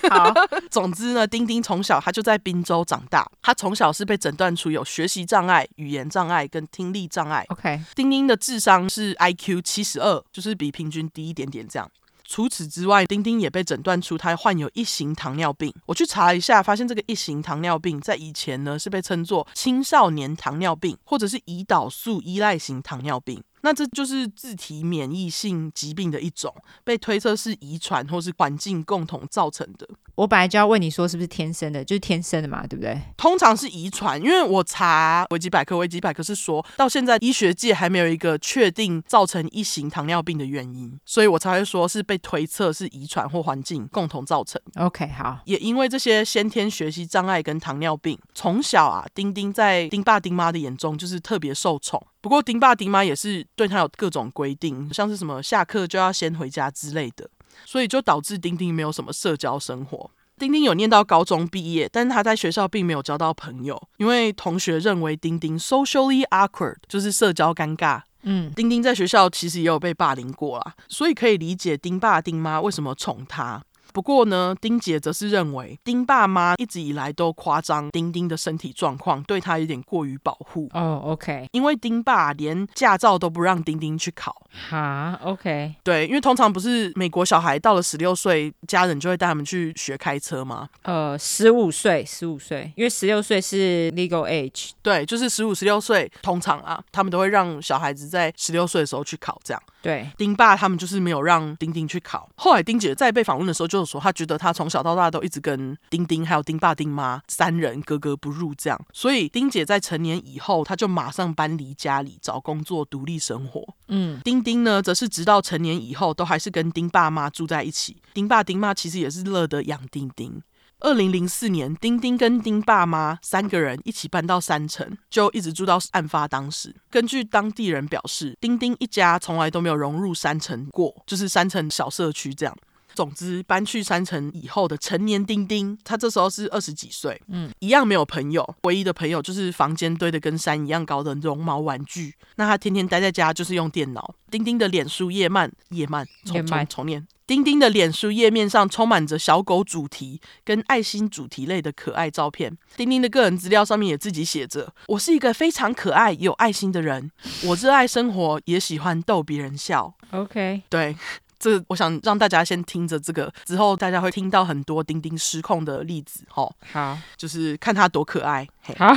[0.10, 0.34] 好，
[0.72, 7.46] 总之呢，丁丁从小他就在滨州长大，他从小是被诊断出有学习障碍、语言障碍跟听力障碍。
[7.50, 11.90] OK，丁丁的智商是 IQ 七十二，就是比平均低一点点这样。
[12.26, 15.74] 除此之外，丁丁也被诊断出他患有一型糖尿病。
[15.88, 23.42] 我去查了一下，发现这个一型糖尿病在以前呢是被称作青少年糖尿病，或者是胰岛素依赖型糖尿病。
[23.62, 26.54] 那这就是自体免疫性疾病的一种，
[26.84, 29.88] 被推测是遗传或是环境共同造成的。
[30.20, 33.02] 我本来就要问你说是不是天生的，就是天生的嘛，对不对？
[33.16, 44.62] 通常是遗传，因为我查维基百科，维基百科是说到现在医学界还没有一个确定造成一型糖尿病的原因，所以我才会说是被推测是遗传或环境共同造成。
[44.76, 45.40] OK，好。
[45.46, 52.06] 也因为这些先天学习障碍跟糖尿病，从小啊，丁丁在丁爸丁妈的眼中就是特别受宠。
[52.20, 57.30] 不过丁爸丁妈也是对他有各种规定，像是什么下课就要先回家之类的，
[57.66, 60.12] 所以就导致丁丁没有什么社交生活。
[60.38, 68.02] 丁丁有念到高中毕业，但是他在学校并没有交到朋友，因为同学认为丁丁 socially awkward，就是社交尴尬。
[68.24, 73.62] 嗯，丁丁在学校其实也有被霸凌过啦，所以可以理解丁爸丁妈为什么宠他。
[73.94, 80.70] 不过呢，丁姐则是认为丁爸妈一直以来都夸张丁丁的身体状况，对他有点过于保护。
[80.74, 84.36] 哦、oh，OK，因为丁爸连驾照都不让丁丁去考。
[84.70, 90.70] 哈，OK，对，因为通常不是美国小孩到了十六岁，家人就会带他们去学开车吗？
[90.84, 94.72] 呃，十五岁，十五岁，因为十六岁是 legal age。
[94.82, 99.62] 对，就是十五、十六岁，通常啊，他们都会让小孩子在十六岁的时候去考，这样。
[99.82, 102.30] 对，丁爸他们就是没有让丁丁去考。
[102.36, 108.80] 后来丁姐在被访问的时候就说，他觉得他从小到大都一直跟丁丁还有丁爸丁妈三人格格不入，这样。
[108.94, 113.76] 所以丁姐在成年以后，她就马上搬离家里找工作，独立生活。
[113.88, 118.02] 嗯，丁丁呢，则是直到成年以后，都还是跟丁爸妈住在一起。
[118.14, 120.42] 丁爸丁妈其实也是乐得养丁丁。
[120.82, 126.74] 二零零四年，丁丁跟丁爸妈三个人一起搬到山城，就一直住到案发当时。
[126.90, 132.56] 根据当地人表示，丁丁一家从来都没有融入山城过，就是山城小社区这样。
[132.94, 142.14] 总之，搬去山城以后的成年丁丁，他这时候是二十几岁，嗯，一样没有朋友，唯一的朋友就是房间堆的跟山一样高的绒毛玩具。
[142.36, 144.16] 那他天天待在家，就是用电脑。
[144.30, 147.08] 丁丁的脸书页漫，页漫重重重念。
[147.26, 152.58] 丁丁的脸书页面上充满着小狗主题跟爱心主题类的可爱照片。
[152.76, 157.12] 丁丁的个人资料上面也自己写着：“我是一个非常可爱、有爱心的人，
[157.44, 160.96] 我热爱生活，也喜欢逗别人笑。” OK，对。
[161.40, 168.46] 这我想让大家先听着这个，之后大家会听到很多丁丁失控的例子，哈，好，就是看他多可爱，
[168.78, 168.94] 好，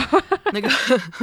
[0.52, 0.68] 那个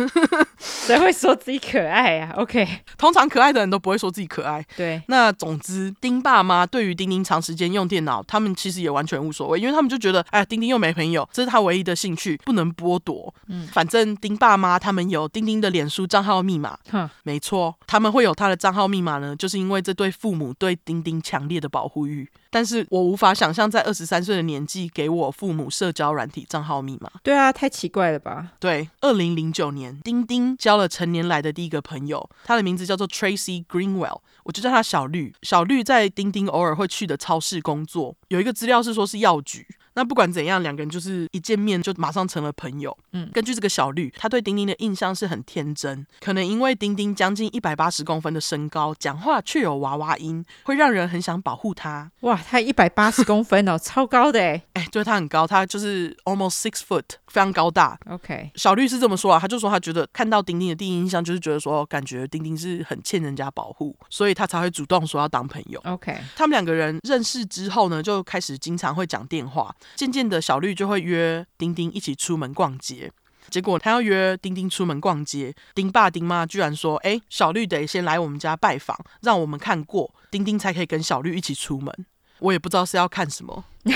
[0.58, 2.68] 谁会说自己可爱啊？OK，
[2.98, 5.02] 通常可爱的人都不会说自己可爱，对。
[5.08, 13.32] 那总之，丁爸妈对于丁丁长时间用电脑，他们其实也完全无所谓，因为他们就觉得，哎，丁丁又没朋友，这是他唯一的兴趣，不能剥夺。
[13.48, 21.20] 嗯，反正丁爸妈他们有丁丁的脸书账号密码，哼，没错，他们会有他的账号密码呢，就是因为这对父母对丁丁。
[21.30, 27.10] 强烈的保护欲，但是我无法想象在二十三岁的年纪给我父母社交软体账号密码。
[27.24, 28.54] 对啊，太奇怪了吧？
[28.60, 35.34] 对，二零零九年，丁丁交了成年来的第一个朋友，他的名字叫做 Tracy Greenwell，我就叫他小绿。
[35.44, 39.68] 小绿在丁丁偶尔会去的超市工作，有一个资料是说是药局。
[40.00, 42.98] 那不管怎样，两个人就是一见面就马上成了朋友。
[43.12, 52.10] 嗯，根据这个小绿，他对丁丁的印象是很天真，可能因为丁丁将近一百八十公分的身高，讲话却有娃娃音，会让人很想保护他。
[52.22, 54.64] 哇，他一百八十公分哦， 超高的哎！
[54.76, 58.00] 哎，对，他很高，他就是 almost six foot，非常高大。
[58.10, 65.82] OK，小绿是这么说啊，他就说他觉得看到丁丁的第一印象就是觉得说，感觉丁丁是很欠人家保护，所以他才会主动说要当朋友。
[65.84, 73.12] OK，他们两个人认识之后呢，就开始经常会讲电话，渐渐的小绿就会约丁丁一起出门逛街，
[73.50, 82.06] 结果他要约丁丁出门逛街，丁爸丁妈居然说：“哎，小绿得先来我们家拜访，让我们看过丁丁才可以跟小绿一起出门。”
[82.40, 83.66] 我也不知道是要看什么。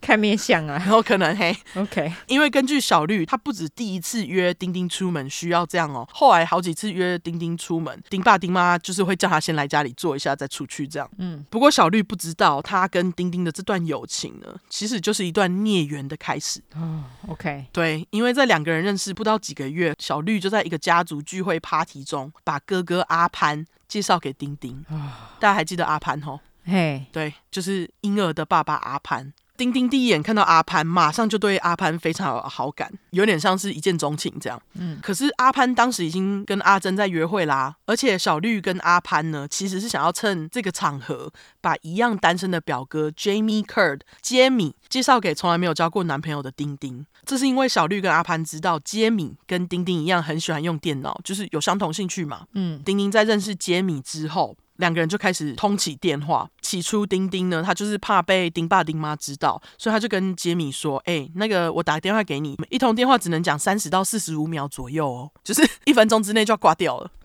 [0.00, 11.08] 看面相啊， 然后可能嘿，OK，因为根据小绿，他不止第一次约丁丁出门需要这样哦，后来好几次约丁丁出门，丁爸丁妈就是会叫他先来家里坐一下再出去这样。
[11.18, 16.60] 嗯，不过小绿不知道，他跟丁丁的这段友情呢，其实就是一段孽缘的开始。
[16.74, 24.84] 哦，OK，对，因为在两个人认识不到几个月，小绿就在一个家族聚会 party 中，把哥哥阿潘介绍给丁丁。
[24.88, 26.40] 哦，大家还记得阿潘吼？
[26.68, 29.32] 嘿，对，就是婴儿的爸爸阿潘。
[29.56, 34.62] 丁丁第一眼看到阿潘，马上就对阿潘非常有好感，有点像是一见钟情这样。
[34.74, 47.04] 嗯，可是阿潘当时已经跟阿珍在约会啦，而且小绿跟阿潘呢，其实是想要趁这个场合，把一样单身的表哥 Jamie Curd 杰米介绍给从来没有交过男朋友的丁丁。
[47.24, 52.46] 这是因为小绿跟阿潘知道杰米跟丁丁一样很喜欢用电脑，就是有相同兴趣嘛。
[52.54, 54.56] 嗯，丁丁在认识杰米之后。
[54.78, 56.48] 两个人就开始通起电话。
[56.62, 67.10] 起初，丁丁呢，他就是怕被丁爸丁妈知道，所以他就跟杰米说：“哎、欸，那个我打个电话给你，一通电话只能讲三十到四十五秒左右哦，就是一分钟之内就要挂掉了。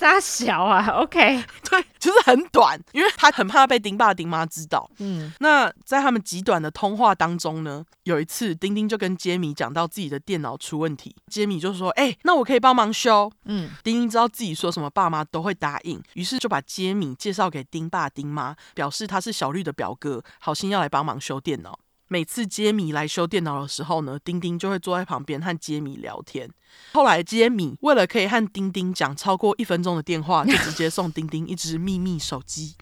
[0.02, 4.90] 大小啊，OK， 对，就是很短，因为他很怕被丁爸丁妈知道。
[4.98, 21.78] 嗯，那在他们极短的通话当中呢，有一次丁丁就跟杰米讲到自己的电脑出问题，杰米就说：“哎、欸，那我可以帮忙修。”嗯，丁丁知道自己说什么爸妈都会答应，于是就把杰米介绍给丁爸丁妈，表示他是小绿的表哥，好心要来帮忙修电脑。
[22.12, 26.50] 每次杰米来修电脑的时候呢，丁丁就会坐在旁边和杰米聊天。
[26.92, 32.74] 后来杰米为了可以和丁丁讲超过一分钟的电话，就直接送丁丁一只秘密手机。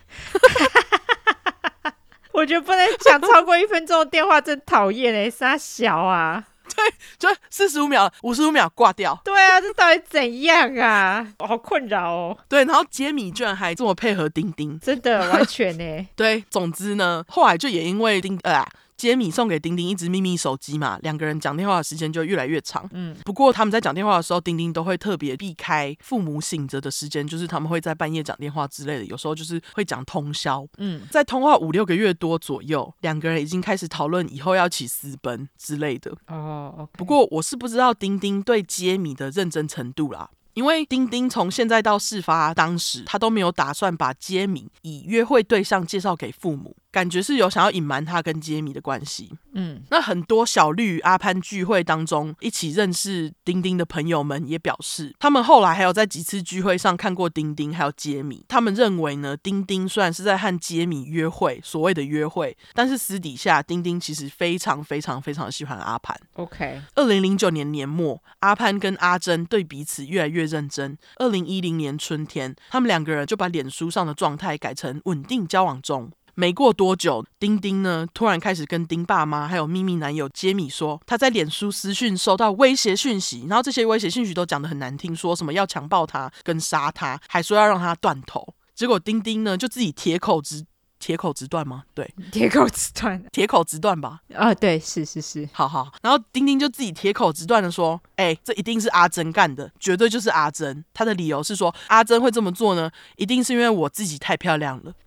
[2.33, 6.43] 我觉得不能讲超过一分钟的电话，真讨厌哎，傻小啊！
[6.75, 9.21] 对，就四十五秒、五十五秒挂掉。
[9.23, 11.35] 对啊，这到底怎样啊？
[11.41, 12.39] 好困扰哦。
[12.49, 16.07] 对，然后杰米居然还这么配合丁丁，真的完全呢。
[16.17, 18.67] 对，总之呢，后来就也因为丁呃。
[18.99, 22.87] 杰米送给丁丁一只秘密手机嘛，两个人讲电话的时间就越来越长。
[22.93, 30.67] 嗯，不过他们在讲电话的时候，丁丁都会特别避开父母醒着的时间，就是他们会在半夜讲电话之类的，有时候就是会讲通宵。
[30.79, 36.13] 嗯，在通话五六个月多左右，两个人已经开始讨论以后要起私奔之类的。
[36.27, 36.99] 哦，okay.
[36.99, 40.29] 不过我是不知道丁丁对杰米的认真程度啦。
[40.55, 49.31] 因为丁丁从现在到事发当时，他都没有打算把杰米以约会对象介绍给父母，感觉是有想要隐瞒他跟杰米的关系。
[49.53, 58.45] 嗯，那很多小绿阿潘聚会当中一起认识丁丁的朋友们也表示，他们后来还有在几次聚会上看过丁丁还有杰米。
[58.49, 66.19] 他们认为呢，丁丁虽然是在和杰米约会，所谓的约会，但是私底下丁丁其实非常非常非常喜欢阿潘。
[66.35, 70.99] OK，二零零九年年末，阿潘跟阿珍对彼此越来越认真。
[71.17, 76.11] 二零一零年春天，他们两个人就把脸书上的状态改成稳定交往中。
[76.39, 88.55] 没过多久，丁丁呢突然开始跟丁爸妈还有秘密男友杰米说，他在脸书私讯收到威胁讯息，然后这些威胁讯息都讲得很难听，说什么要强暴他跟杀他，还说要让他断头。
[88.73, 90.65] 结果丁丁呢就自己铁口直。
[91.01, 91.85] 铁口直断吗？
[91.95, 94.19] 对，铁口直断，铁口直断吧。
[94.35, 95.93] 啊，对，是是是，好好。
[96.03, 104.93] 然后丁丁就自己铁口直断的说：“哎、欸，这一定是阿珍干的，绝对就是阿珍。”他的理由是说，阿珍会这么做呢，一定是因为我自己太漂亮了。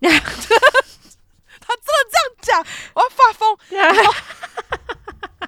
[1.72, 3.42] 他真的这样讲，我要发疯。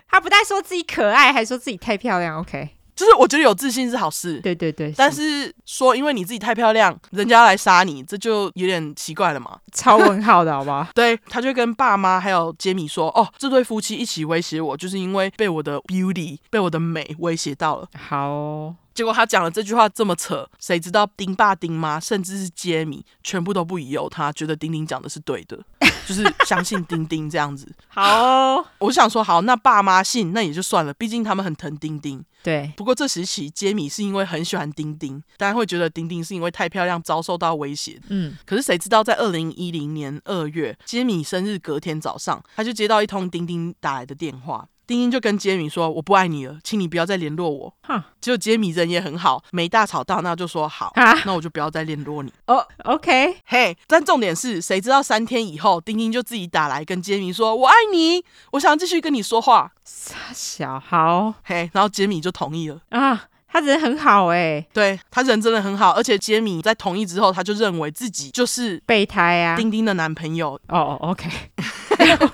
[0.09, 2.39] 他不但说自己可爱，还说自己太漂亮。
[2.41, 2.71] OK。
[2.95, 9.59] 就是我觉得有自信是好事，对对对，但是说因为你自己太漂亮，人家来杀你，这就有点奇怪了嘛。
[9.73, 10.87] 超问号的好不好？
[10.95, 17.89] 对，他就跟爸妈还有杰米说，哦，这对夫妻一起威胁我，就是因为被我的 beauty，被我的美威胁到了。
[17.99, 18.77] 好哦。
[18.95, 25.59] 结果他讲了这句话这么扯，谁知道丁爸丁妈甚至是杰米全部都不疑有他，觉得丁丁讲的是对的，
[26.07, 27.71] 就是相信丁丁这样子。
[27.89, 32.25] 好哦，我想说好，那爸妈信那也就算了，毕竟他们很疼丁丁。
[32.43, 37.99] 对，不过这时起杰米是因为很喜欢丁丁，当然会觉得丁丁是因为太漂亮遭受到威胁。
[38.09, 44.69] 嗯，可是谁知道在二零一零年二月，杰米生日隔天早上，他就接到一通丁丁打来的电话。
[44.87, 52.33] 丁丁就跟杰米说：“我不爱你了，请你不要再联络我。”哈，结果杰米人也很好，没大吵大闹就说好，啊、那我就不要再联络你。
[52.47, 63.25] 哦，OK，嘿，但重点是，谁知道三天以后，丁丁就自己打来跟杰米说：“我爱你，我想继续跟你说话。”傻小好，嘿，然后杰米就同意了啊。
[63.47, 70.59] 他人很好哎、欸，对，他人真的很好，而且杰米在同意之后，他就认为自己就是备胎啊，丁丁的男朋友。
[70.67, 71.31] 哦、oh,，OK，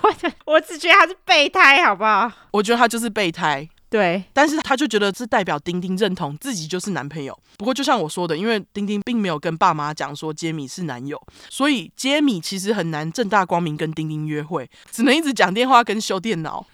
[0.01, 0.15] 我
[0.53, 2.31] 我只觉得他是备胎，好不好？
[2.51, 3.67] 我觉得他就是备胎。
[3.89, 7.37] 对，但是他就觉得这代表丁丁认同自己就是男朋友。
[7.57, 16.65] 不过就像我说的，因为丁丁并没有跟爸妈讲说杰米是男友，所以杰米其实很难正大光明跟丁丁约会，只能一直讲电话跟修电脑。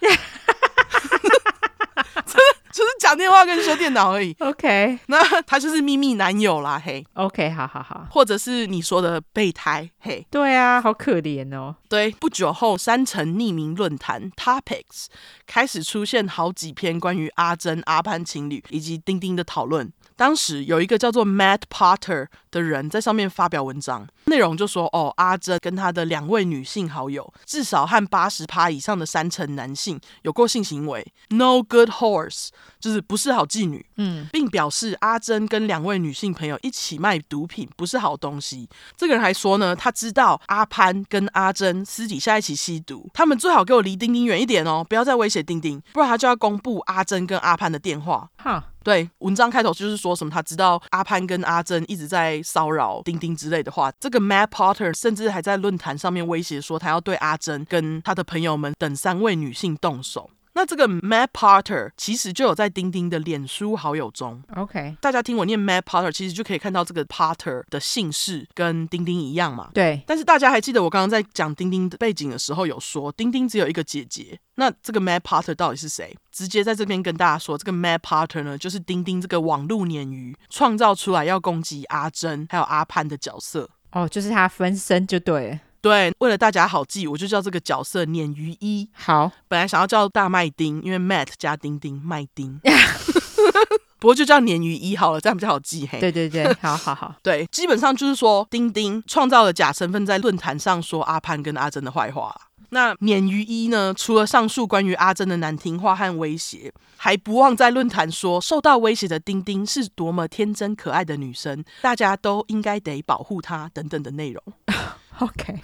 [2.71, 4.35] 就是讲电话跟修电脑而已。
[4.39, 7.05] OK，那他就是秘密男友啦，嘿。
[7.13, 8.07] OK，好好好。
[8.09, 10.25] 或者是你说的备胎，嘿。
[10.29, 11.75] 对啊，好可怜哦。
[11.89, 15.05] 对，不久后，山城匿名论坛 Topics
[15.45, 19.91] 开始出现好几篇关于阿珍、阿潘情侣以及丁丁的讨论。
[20.15, 32.49] 当时有一个叫做 Matt Potter 的人在上面发表文章，内容就说：哦，阿珍跟他的两位女性好友，至少和八十趴以上的三成男性有过性行为，No good horse，
[32.79, 33.85] 就是不是好妓女。
[33.95, 38.69] 嗯，并表示阿珍跟两位女性朋友一起卖毒品不是好东西。
[38.95, 48.29] 这个人还说呢，他知道阿潘跟阿珍私底下一起吸毒，他们最好给我离丁丁远一点哦，不要再威胁丁丁，不然他就要公布阿珍跟阿潘的电话。
[48.37, 48.65] 哈。
[48.87, 53.91] 对，文章开头就是说什么他知道阿潘跟阿珍一直在骚扰丁丁之类的话。
[53.99, 60.29] 这个 Matt Potter 甚至还在论坛上面威胁说他要对阿珍跟他的朋友们等三位女性动手。
[60.57, 64.41] 那这个 Matt Potter 其实就有在丁丁的脸书好友中。
[64.55, 69.69] OK，大家听我念 Matt Potter，其实就可以看到这个 Potter 的姓氏跟丁丁一样嘛。
[69.71, 70.01] 对。
[70.07, 74.39] 但是大家还记得我刚刚在讲丁丁的背景的时候，有说丁丁只有一个姐姐。
[74.55, 76.17] 那这个 Matt Potter 到底是谁？
[76.31, 83.69] 直接在这边跟大家说，这个 Matt Potter 呢，就是丁丁这个网络鲶鱼创造出来要攻击阿珍还有阿潘的角色。
[83.91, 85.59] 哦，就是他分身就对了。
[85.87, 88.89] 对，为了大家好记，我就叫这个角色鲶鱼一。
[88.91, 92.59] 好，本来想要叫大麦丁，因为 Matt 加丁丁麦丁，
[93.97, 95.87] 不过就叫鲶鱼一好了，这样比较好记。
[95.89, 97.15] 嘿，对对对，好好好。
[97.23, 102.35] 对，基本上就是说，丁丁创造了假身份，在论坛上说阿潘跟阿珍的坏话。
[102.71, 114.43] 那鲶鱼一呢，除了上述关于阿珍的难听话和威胁，还不忘在论坛说，受到威胁的丁丁是多么天真可爱的女生，大家都应该得保护她等等的内容。
[115.25, 115.59] OK，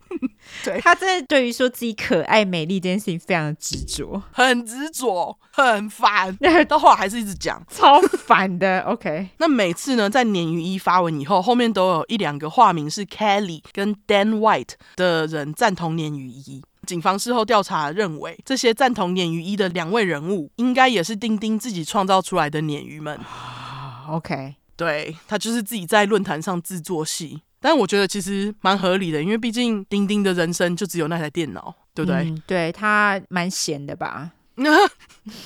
[0.64, 6.34] 对，他真的对于说自己可爱美丽这件事情非常的执着，很执着，很烦，
[6.66, 8.80] 到后来还是一直讲，超烦的。
[8.82, 16.62] OK，那每次呢，在鲶鱼一发文以后，后面都有一两个化名是 Kelly 跟 Dan White 的人赞同鲶鱼一。
[16.86, 23.18] 警方事后调查认为，这些赞同鲶鱼一的两位人物，应该也是丁丁自己创造出来的鲶鱼们。
[24.10, 27.42] OK，对，他就是自己在论坛上自作戏。
[27.64, 32.20] 但我觉得其实蛮合理的，因为毕竟丁丁的人生就只有那台电脑，对不对？
[32.20, 34.32] 嗯、对，他蛮闲的吧？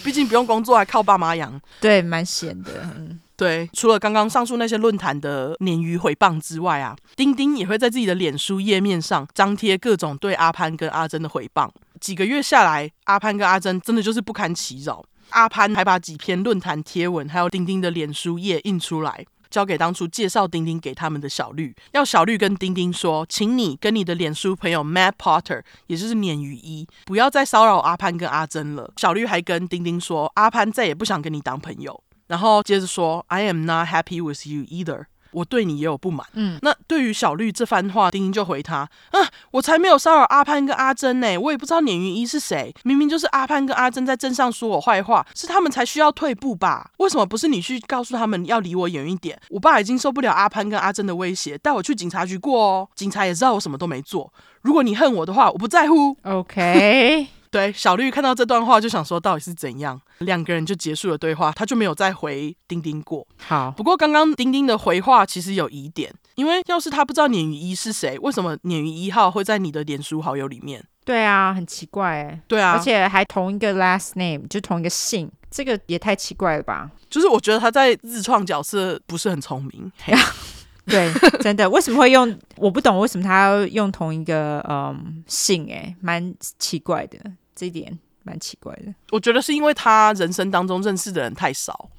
[0.02, 1.60] 毕竟不用工作，还靠爸妈养。
[1.80, 2.90] 对，蛮闲的。
[2.96, 3.70] 嗯，对。
[3.72, 11.70] 除了刚刚上述那些论坛的鲶鱼回谤之外啊，丁丁也会在自己的脸书页面上张贴各种对阿潘跟阿珍的回谤。
[12.00, 15.04] 几个月下来，阿潘跟阿珍真的就是不堪其扰。
[15.28, 19.24] 阿潘还把几篇论坛贴文还有丁丁的脸书页印出来。
[19.50, 28.92] 交给当初介绍丁丁给他们的小绿，要小绿跟丁丁说，请你跟你的脸书朋友 Matt Potter，也就是鲶鱼一，不要再骚扰阿潘跟阿珍了。
[28.96, 32.02] 小绿还跟丁丁说，阿潘再也不想跟你当朋友。
[32.26, 35.06] 然后接着说，I am not happy with you either。
[35.38, 36.26] 我对你也有不满。
[36.34, 38.78] 嗯，那对于小绿这番话，丁丁就回他：
[39.10, 39.18] 啊，
[39.52, 42.74] 我才没有骚扰阿潘跟阿珍呢，我也不知道鲶鱼一是谁。
[42.82, 46.90] 明明就是阿潘跟阿珍在镇上说我坏话，是他们才需要退步吧？
[46.98, 49.40] 为什么不是你去告诉他们要离我远一点？
[49.50, 52.88] 我爸已经受不了阿潘跟阿珍的威胁，带我去警察局过哦。
[52.94, 54.32] 警察也知道我什么都没做。
[54.62, 56.16] 如果你恨我的话，我不在乎。
[56.24, 57.28] OK。
[57.50, 60.00] 对，小绿看到这段话就想说，到底是怎样？
[60.18, 63.26] 两个人就结束了对话，他就没有再回丁丁过。
[63.46, 70.84] 好，不过刚刚丁丁的回话其实有疑点，因为要是他不知道鲶鱼一是谁，为什么鲶鱼一号会在你的脸书好友里面？
[71.04, 72.40] 对啊，很奇怪哎。
[72.46, 76.90] 对啊，而且还同一个 last name，就同一个姓，这个也太奇怪了吧？
[77.08, 79.90] 就是我觉得他在自创角色不是很聪明。
[80.90, 82.36] 对，真的，为什么会用？
[82.56, 87.18] 我不懂为什么他要用同一个嗯姓，哎，蛮奇怪的，
[87.54, 88.94] 这一点蛮奇怪的。
[89.10, 91.90] 我觉得是因为他人生当中认识的人太少。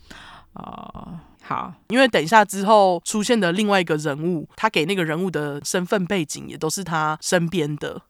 [0.53, 8.01] 哦，好，因为等一下之后出现的另外一个人物，他给那个人物的身份背景也都是他身边的。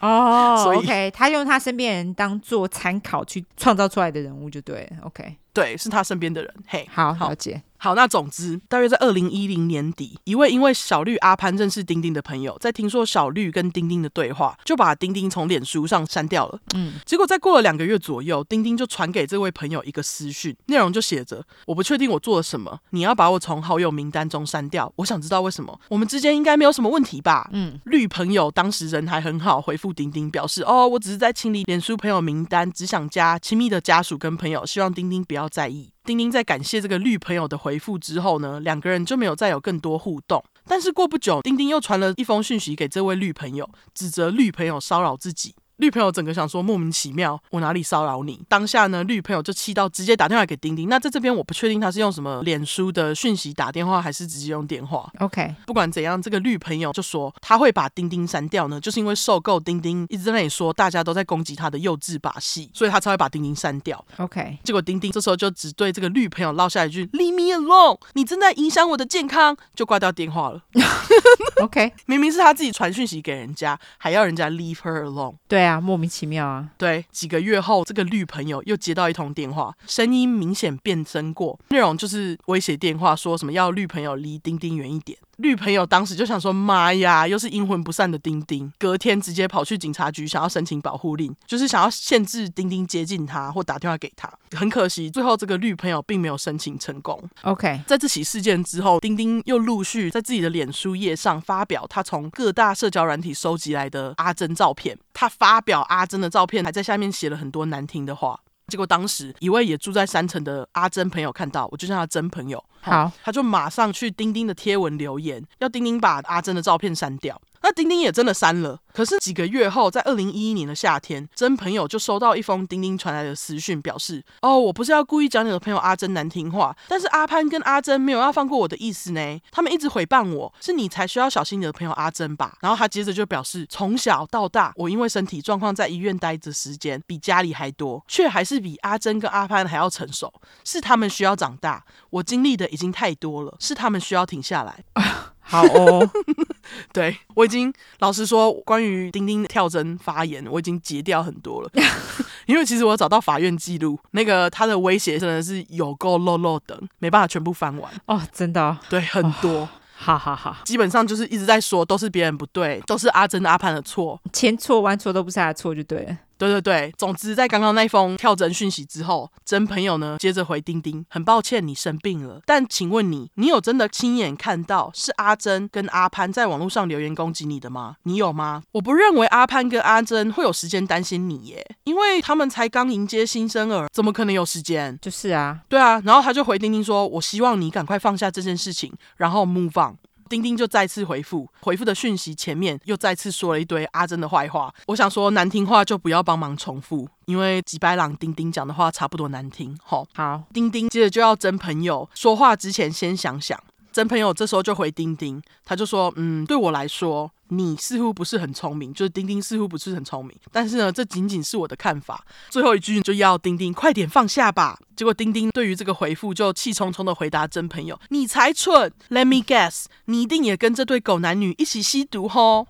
[0.00, 5.06] 哦， 所以，OK，他用他身边人当做参考去创造出来的人物就对了。
[5.06, 6.54] OK，对，是他身边的人。
[6.66, 7.62] 嘿，好，了解。
[7.78, 16.58] 好，那总之，大约在二零一零年底，一位因为小绿阿潘认识丁丁的朋友，在听说小绿跟丁丁的对话，就把丁丁从脸书上删掉了。
[16.74, 24.92] 嗯，结果再过了两个月左右，丁丁就传给这位朋友一个私讯，内容就写着：“我不确定我做了什么，你要把我从好友名单中删掉。
[24.96, 25.78] 我想知道为什么。
[25.88, 40.42] 我们之间应该没有什么问题吧？”嗯，绿朋友当时人还很好，回复丁丁表示：“哦，我只是在清理脸书朋友名单，只想加亲密的家属跟朋友，希望丁丁不要在意。”丁丁在感谢这个绿朋友的回复之后呢，两个人就没有再有更多互动。
[40.64, 45.56] 但是过不久，丁丁又传了一封讯息给这位绿朋友，指责绿朋友骚扰自己。
[45.78, 48.42] 绿朋友整个想说莫名其妙，我哪里骚扰你？
[48.48, 50.88] 当下呢，绿朋友就气到直接打电话给丁丁。
[50.88, 55.10] 那在这边我不确定他是用什么脸书的讯息打电话，还是直接用电话。
[55.18, 64.02] OK，不管怎样，这个绿朋友就说他会把丁丁删掉呢，就是因为受够丁丁一直在那里说大家都在攻击他的幼稚把戏，所以他才会把丁丁删掉。
[64.16, 70.62] OK，结果丁丁这时候就只对这个绿朋友落下一句 “Leave me alone”，你正在影响我的健康，就挂掉电话了。
[71.62, 75.34] OK，明明是他自己传讯息给人家，还要人家 leave her alone。
[75.48, 76.70] 对啊，莫名其妙啊。
[76.78, 85.18] 对，几个月后，这个绿朋友又接到一通电话，声音明显变声过，内容就是威胁电话，说什么要绿朋友离丁丁远一点。
[85.36, 94.32] 绿朋友当时就想说：“妈呀，又是阴魂不散的丁丁！”隔天直接跑去警察局，想要申请保护令，就是想要限制丁丁接近他或打电话给他。
[94.52, 97.22] 很可惜，最后这个绿朋友并没有申请成功。
[97.42, 104.98] OK，在这起事件之后，丁丁又陆续在自己的脸书页上发表他从各大社交软体收集来的阿珍照片。
[105.12, 108.40] 他发表阿珍的照片，还在下面写了很多难听的话。
[108.68, 112.62] 结果当时一位也住在山城的阿珍朋友看到，我就叫他真朋友。
[112.90, 117.40] 好，他就马上去钉钉的贴文留言，要钉钉把阿珍的照片删掉。
[117.66, 118.78] 那丁丁也真的删了。
[118.94, 129.40] 可是几个月后，在二零一一年的夏天，真朋友就收到一封丁丁传来的私讯，表示：“哦，我不是要故意讲你的朋友阿珍难听话，但是阿潘跟阿珍没有要放过我的意思呢。
[129.50, 140.32] 他们一直诽谤我，是你才需要小心你的朋友阿珍吧？”然后他接着就表示：“从小到大，我因为身体状况在医院待着时间比家里还多，却还是比阿珍跟阿潘还要成熟。
[140.62, 144.84] 是他们需要长大，我经历的已经太多了，是他们需要停下来。
[145.48, 146.10] ”好哦，
[146.92, 151.70] 对，我已经老实说，关于丁丁跳针发言，我已经截掉很多了，
[152.46, 157.92] 因为其实我找到法院记录，那个他的威胁真的是有够漏漏的，没办法全部翻完。
[158.06, 166.18] 哦，真的、哦，对，很多，哈哈哈，基本上就是一直在说都是别人不对，都是阿珍阿潘的错，千错万错都不是他的错就对了。
[166.38, 177.96] 对对对，总之在刚刚那封跳针讯息之后，真朋友呢接着回丁丁，很抱歉你生病了，但请问你，你有真的亲眼看到是阿珍跟阿潘在网络上留言攻击你的吗？
[178.02, 178.62] 你有吗？
[178.72, 184.98] 我不认为阿潘跟阿珍会有时间担心你耶，因为他们才刚迎接新生儿，怎么可能有时间？
[185.00, 189.96] 就是啊，对啊，然后他就回丁丁说，我希望你赶快放下这件事情，然后 move on。
[190.28, 194.72] 丁丁就再次回复，回复的讯息前面又再次说了一堆阿珍的坏话。
[194.86, 199.78] 我想说难听话就不要帮忙重复，因为几白朗丁丁讲的话差不多难听。
[199.82, 203.58] 好，好，丁丁接着就要真朋友说话之前先想想。
[203.92, 210.36] 真朋友这时候就回丁丁，他就说：“嗯，对我来说，你似乎不是很聪明，就是丁丁似乎不是很聪明。
[210.50, 214.78] 但是呢，这仅仅是我的看法。”最后一句就要丁丁快点放下吧。
[214.94, 222.66] 结果丁丁对于这个回复就气冲冲的回答真朋友：“你才蠢！Let me guess，你一定也跟这对狗男女一起吸毒吼。”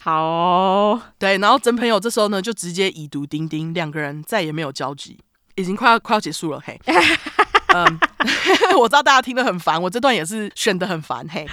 [0.00, 5.18] 好哦，对，然后真朋友这时候呢就直接已读丁丁，两个人再也没有交集，
[5.56, 6.80] 已经快要快要结束了，嘿。
[7.84, 8.00] 嗯，
[8.78, 11.26] 我知道大家听得很烦，我这段也是选得很烦。
[11.28, 11.46] 嘿，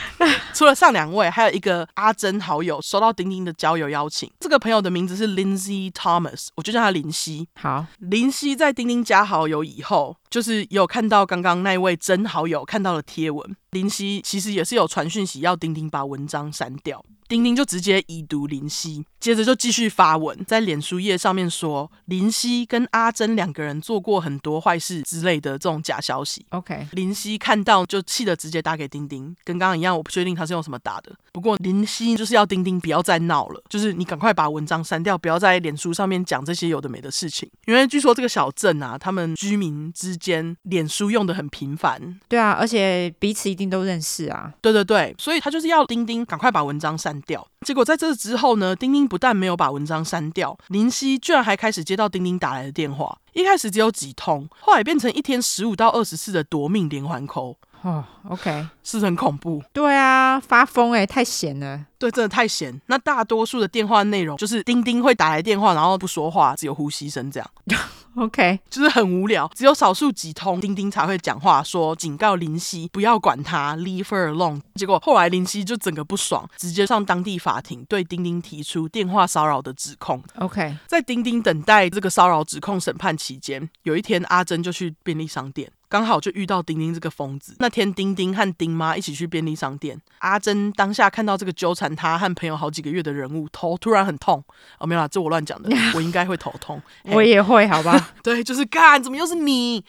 [0.53, 7.47] 除了上两位，还有一个阿珍好友收到丁丁的交友邀请，这个朋友的名字是 Lindsay Thomas，我就叫他林夕。
[7.59, 17.05] 好，林夕在丁丁加好友以后，就是有看到刚刚那位真好友看到了贴文，林夕其实也是有传讯息要丁丁把文章删掉。
[17.27, 26.45] 丁丁就直接已读林夕，接着就继续发文，在脸书页上面说林夕跟阿珍两个人做过很多坏事之类的这种假消息。
[26.49, 31.15] OK，林夕看到就气得直接打给丁丁，跟刚刚一样，我不确定他是用什么打的。
[31.31, 37.49] 不过林夕就是要丁丁不要再闹了，就是你赶快把文章删掉，不要在脸书上面讲这些有的没的事情。
[37.65, 42.19] 因为据说这个小镇啊，他们居民之间脸书用的很频繁。
[42.29, 44.53] 对啊，而且彼此一定都认识啊。
[44.61, 47.45] 对对对，所以他就是要丁丁赶快把文章删掉。
[47.65, 53.17] 结果在这之后呢，丁丁不但没有把文章删掉，林夕居然还开始接到丁丁打来的电话。
[53.33, 57.55] 一开始只有几通，后来变成一天十五到二十次的夺命连环 call。
[57.81, 59.61] 哦，OK，是很恐怖。
[59.73, 61.85] 对啊，发疯哎，太闲了。
[61.97, 62.79] 对，真的太闲。
[62.85, 67.49] 那大多数的电话内容就是丁丁会打来电话，然后不说话，只有呼吸声这样。
[68.15, 74.61] OK，就是很无聊，只有少数几通丁丁才会讲话，说警告林夕不要管他，leave her alone。
[74.76, 80.22] 结果后来林夕就整个不爽，直接上当地法庭对丁丁提出电话骚扰的指控。
[80.35, 85.72] OK，在丁丁等待这个骚扰指控审判期间，有一天阿珍就去便利商店。
[85.94, 87.56] 刚好就遇到丁丁这个疯子。
[87.60, 89.95] 那天，丁丁和丁妈一起去便利商店。
[90.18, 94.44] 阿珍当下看到这个纠缠他和朋友好几个月的人物，头突然很痛。
[94.80, 96.82] 哦，没有啦，这我乱讲的， 我应该会头痛。
[97.14, 98.10] 我也会，好吧？
[98.24, 99.86] 对，就是干，怎么又是你？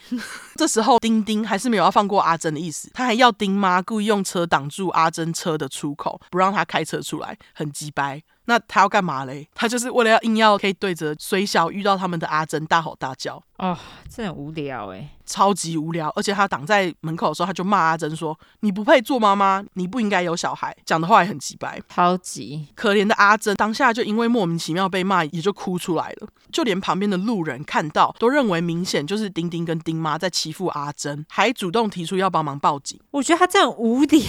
[0.56, 8.22] 这时候，丁丁还是没有要放过阿珍的意思，他还要丁妈故意用车挡住阿珍车的出口，不让他开车出来，很鸡掰。
[8.46, 9.48] 那他要干嘛嘞？
[9.54, 13.78] 他就是为了要硬要可以对着虽小遇到他们的阿珍大吼大叫哦，
[14.12, 16.12] 这很无聊哎，超级无聊。
[16.16, 26.28] 而且他挡在门口的时候，他就骂阿珍说：“你不配做妈妈，你不应该有小孩。”讲的话也很直白，超级可怜的阿珍当下就因为莫名其妙被骂，也就哭出来了。
[26.50, 33.00] 就连旁边的路人看到，都认为明显就是丁丁跟丁妈在欺负阿珍，还主动提出要帮忙报警。
[33.12, 34.20] 我觉得他这样无聊。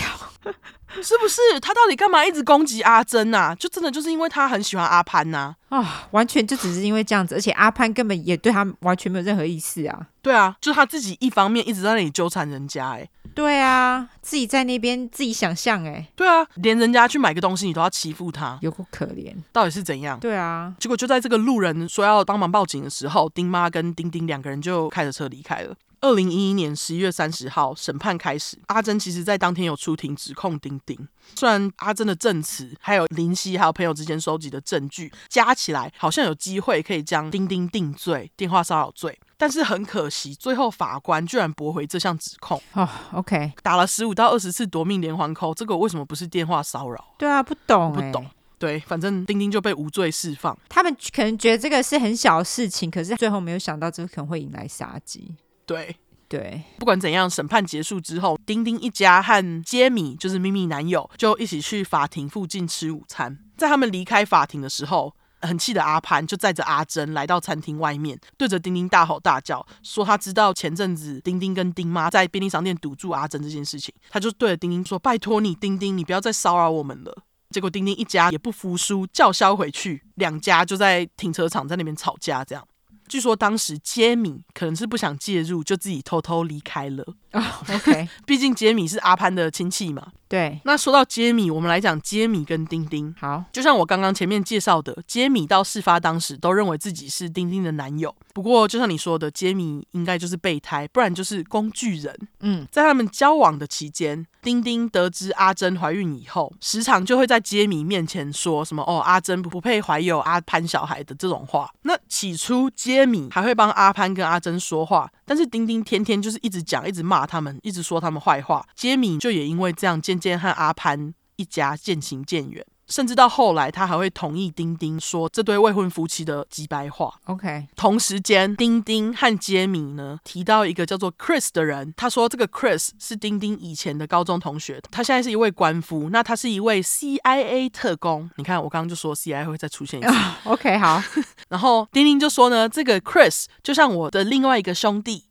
[1.02, 3.56] 是不是他到底干嘛一直攻击阿珍呐、啊？
[3.56, 10.08] 就真的就是因为他很喜欢阿潘呐啊、哦，完全就只是因为这样子，而且阿潘根本也对他完全没有任何意思啊。
[10.22, 20.20] 对啊，就是他自己一方面一直在那里纠缠人家，哎，对啊，自己在那边自己想象，哎，对啊，连人家去买个东西你都要欺负他，有够可怜，到底是怎样？
[20.20, 25.76] 对啊，结果就在这个路人说要帮忙报警的时候，丁妈跟丁丁两个人就开着车离开了。
[26.06, 28.56] 二零一一年十一月三十号，审判开始。
[28.68, 30.96] 阿珍其实在当天有出庭指控丁丁。
[31.34, 42.62] 虽然阿珍的证词还有林夕还有朋友之间收集的证据加起来，好像有机会可以将丁丁定罪电话骚扰罪，但是很可惜，最后法官居然驳回这项指控。
[42.74, 47.04] 哦，OK，打了十五到二十次夺命连环 call，这个为什么不是电话骚扰？
[47.18, 48.30] 对啊，不懂，不懂。
[48.60, 50.56] 对，反正丁丁就被无罪释放。
[50.70, 55.36] 他们可能觉得这个是很小的事情，可是最后没有想到这个可能会引来杀机。
[55.66, 55.96] 对
[56.28, 63.38] 对，不管怎样，审判结束之后，丁丁一家和杰米就是秘密男友就一起去法庭附近吃午餐。
[63.56, 77.16] 在他们离开法庭的时候，很气的阿潘就载着阿珍来到餐厅外面，对着丁丁大吼大叫，说他知道前阵子丁丁跟丁妈在便利商店堵住阿珍这件事情，他就对着丁丁说：“拜托你，丁丁，你不要再骚扰我们了。”
[77.52, 82.68] 结果丁丁一家也不服输，叫嚣回去，两家就在停车场在那边吵架，这样。
[83.08, 87.04] 据说当时杰米可能是不想介入，就自己偷偷离开了。
[87.34, 90.12] 哦、oh，OK， 毕竟杰米是阿潘的亲戚嘛。
[90.36, 93.16] 对，那说到杰米，我们来讲杰米跟丁丁。
[93.18, 98.14] 好，就像我刚刚前面介绍的，杰米到事发当时都认为自己是丁丁的男友。
[98.34, 102.14] 不过，就像你说的，杰米应该就是备胎，不然就是工具人。
[102.42, 111.72] 嗯，在他们交往的期间，丁丁得知阿珍怀孕以后，时常就会在杰米面前说什么“哦，阿珍不配怀有阿潘小孩”的这种话。
[111.84, 118.68] 那起初，杰米还会帮阿潘跟阿珍说话，但是丁丁天天就是一直讲，一直骂他们，一直说他们坏话。
[118.76, 122.66] 杰米就也因为这样，渐渐和阿潘一家渐行渐远。
[122.88, 127.12] 甚至到后来，他还会同意丁丁说这对未婚夫妻的机掰话。
[127.26, 138.30] OK，同时间，丁丁和杰米呢提到一个叫做 Chris 的人，他说这个 Chris 是丁丁以前的高中同学，他现在是一位官夫，那他是一位 CIA 特工。
[138.36, 140.10] 你看，我刚刚就说 CIA 会再出现一次。
[140.10, 141.02] Oh, OK，好。
[141.50, 145.24] 然后丁丁就说呢，这个 Chris 就像我的另外一个兄弟。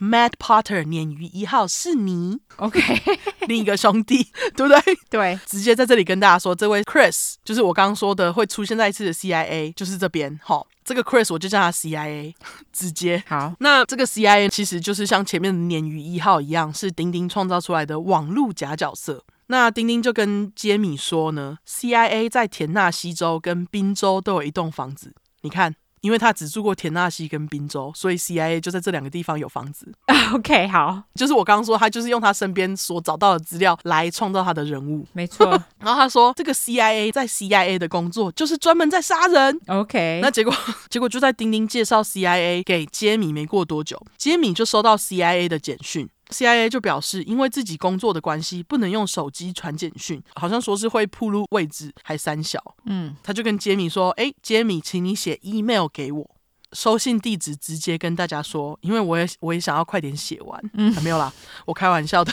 [0.00, 2.80] Matt Potter，鲶鱼一号是你，OK，
[3.48, 4.80] 另一个兄弟，对不对？
[5.10, 10.38] 对，直接在这里跟大家说，这位 Chris 就是我刚刚说的会出现在一次的 CIA，就是这边。
[10.42, 12.34] 好，这个 Chris 我就叫他 CIA，
[12.72, 13.54] 直接好。
[13.58, 19.24] 那这个 CIA 其实就是像前面的鲶鱼一号一样，是丁丁创造出来的网络假角色。
[19.48, 25.74] 那丁丁就跟杰米说呢，CIA 在田纳西州跟宾州都有一栋房子，你看。
[26.00, 29.92] 因为他只住过田纳西跟宾州，所以 CIA 就在这两个地方有房子。
[30.34, 35.06] OK，好，就是我刚刚说，他就是用他身边所找到的资料来创造他的人物。
[35.12, 35.46] 没错。
[35.80, 39.60] 然后他说，这个 CIA 在 CIA 的工作就是专门在杀人。
[39.66, 40.54] OK，那结果
[40.88, 46.08] 结果就在丁丁介绍 CIA 给杰米没过多久，杰米就收到 CIA 的简讯。
[46.30, 52.62] CIA 就表示，因为自己工作的关系，不能用手机传简讯，好像说是会暴露位置，还三小。
[52.84, 56.30] 嗯，他就跟杰米说：“哎，杰米，请你写 email 给我，
[56.72, 61.32] 收信地址直接跟大家说，因为我也我也想要快点写完。”嗯，还没有啦，
[61.66, 62.32] 我开玩笑的。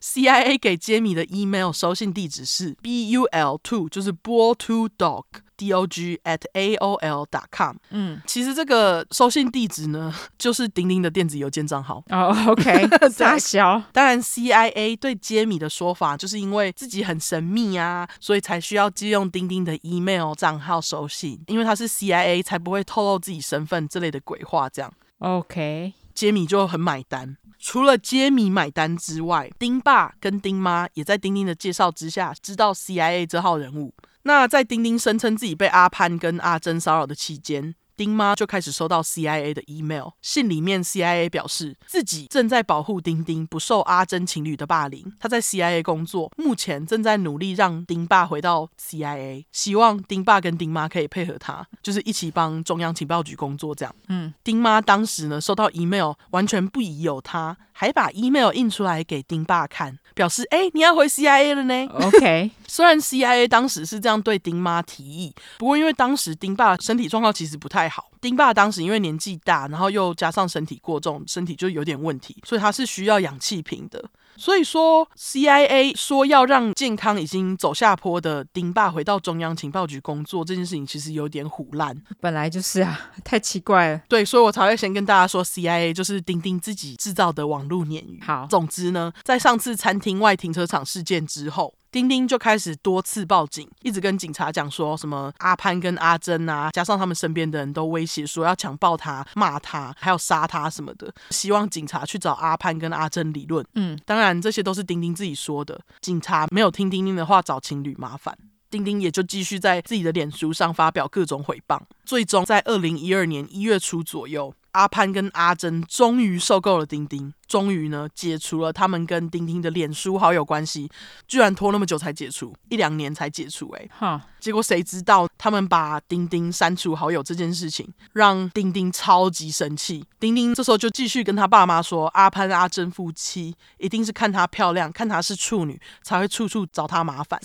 [0.00, 5.24] CIA 给杰米的 email 收信地址是 bul to 就是 bull two dog。
[5.58, 7.76] Dog at aol dot com。
[7.90, 12.02] 嗯，其实这个收信地址呢， 就是丁丁的电子邮件账号。
[12.10, 12.86] 哦，OK，
[13.18, 13.82] 大小。
[13.92, 24.68] 当然，CIA 对杰米的说法，就是因为自己很神秘啊，所以才需要借用丁丁的 email 账号收信，因为他是 CIA，才不会透露自己身份这类的鬼话。
[24.68, 24.92] 这样。
[25.18, 27.36] OK，杰米就很买单。
[27.60, 33.92] 除了杰米买单之外，丁爸跟丁妈也在丁丁的介绍之下知道 CIA 这号人物。
[34.28, 45.10] 那在丁丁声称自己被阿潘跟阿珍骚扰的期间，丁妈就开始收到 CIA 的 email，信里面 CIA 表示自己正在保护丁丁不受阿珍情侣的霸凌。
[45.18, 53.94] 他在 CIA 工作，目前正在努力让丁爸回到 CIA，希望丁爸跟丁妈可以配合他，就是一起帮中央情报局工作这样。
[54.08, 61.86] 嗯，丁妈当时呢收到 email，完全不疑有他，还把 email 印出来给丁爸看，表示哎，你要回 CIA 了呢。
[61.92, 67.88] OK， 虽然 CIA 当时是这样对丁妈提议，不过因为当时丁爸身体状况其实不太。
[67.88, 74.04] 好，丁爸当时因为年纪大，然后又加上身体过重，身体就有点问题，所以他是需要氧气瓶的。
[74.38, 81.94] 所以说，CIA 说要让健康已经走下坡的丁爸回到中央情报局工作，这件事情其实有点虎烂。
[82.20, 84.00] 本来就是啊， 太奇怪了。
[84.08, 88.20] 对，所以我才会先跟大家说，CIA 就是丁丁自己制造的网络鲶鱼。
[88.22, 91.74] 好，总之呢，在上次餐厅外停车场事件之后。
[91.90, 103.64] 丁丁就开始多次报警，一直跟警察讲说什么阿潘跟阿珍啊，加上他们身边的人都威胁说要强暴他、骂他，还要杀他什么的，希望警察去找阿潘跟阿珍理论。
[103.74, 108.36] 嗯，当然这些都是丁丁自己说的，警察没有听丁丁的话，找情侣麻烦。
[108.70, 114.52] 丁丁也就继续在自己的脸书上发表各种诽谤，最终在二零一二年一月初左右。
[114.72, 120.90] 阿潘跟阿珍终于受够了丁丁，终于呢解除了他们跟丁丁的脸书好友关系，
[121.26, 130.04] 居然拖那么久才解除，一两年才解除，欸，哎，结果谁知道他们把丁丁删除好友这件事情，让丁丁超级生气。
[130.20, 137.40] 丁丁这时候就继续跟他爸妈说，阿潘阿珍夫妻一定是看她漂亮，看她是处女，才会处处找她麻烦，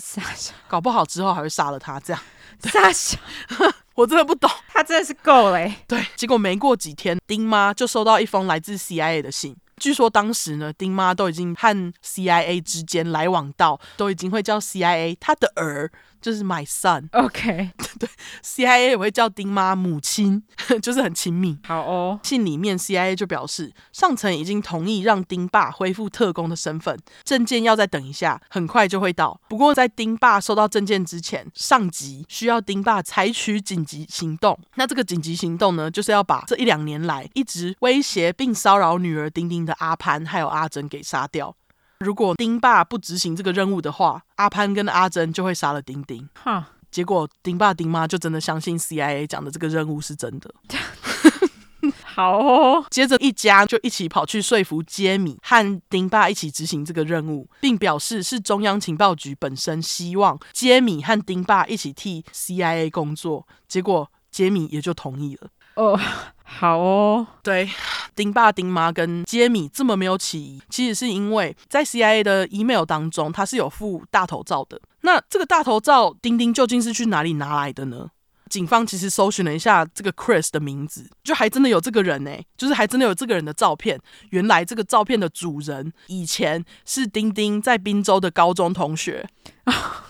[0.68, 2.22] 搞不好之后还会杀了她，这样。
[2.62, 3.18] 傻笑，
[3.96, 5.72] 我真的不懂，他真的是够了。
[5.88, 9.56] 对，结果没过几天，丁妈就收到一封来自 CIA 的信。
[9.78, 15.92] 据说当时呢，丁妈都已经和 CIA 之间来往到，都已经会叫 CIA 他的儿。
[16.24, 17.70] 就是 my son，OK，
[18.00, 18.10] 对
[18.42, 20.42] ，CIA 也会叫丁妈母亲，
[20.82, 21.60] 就是很亲密。
[21.68, 29.40] 好哦，信里面 CIA 就表示，上层已经同意让丁爸恢复特工的身份，证件要再等一下，很快就会到。
[29.50, 34.58] 不过在丁爸收到证件之前，上级需要丁爸采取紧急行动。
[34.76, 41.54] 那这个紧急行动呢，就是要把这一两年来一直威胁并骚扰女儿丁丁的阿潘还有阿珍给杀掉。
[42.00, 46.28] 如果丁爸不执行这个任务的话，阿潘跟阿珍就会杀了丁丁。
[46.36, 50.54] 哈，结果丁爸丁妈就真的相信 CIA 讲的这个任务是真的。
[52.04, 63.48] 好哦，接着一家就一起跑去说服杰米和丁爸一起执行这个任务，并表示是中央情报局本身希望杰米和丁爸一起替 CIA 工作。
[63.68, 65.50] 结果杰米也就同意了。
[65.76, 66.00] 哦，
[66.44, 67.70] 好哦，对，
[68.16, 74.80] 丁爸、丁妈跟杰米这么没有起疑，其实是因为在 CIA 的 email 当中，他是有附大头照的。
[75.02, 78.10] 那这个大头照，丁丁究竟是去哪里拿来的呢？
[78.50, 84.00] 警方其实搜寻了一下这个 Chris 的名字，就还真的有这个人呢，就是还真的有这个人的照片。
[84.30, 89.28] 原来这个照片的主人以前是丁丁在宾州的高中同学。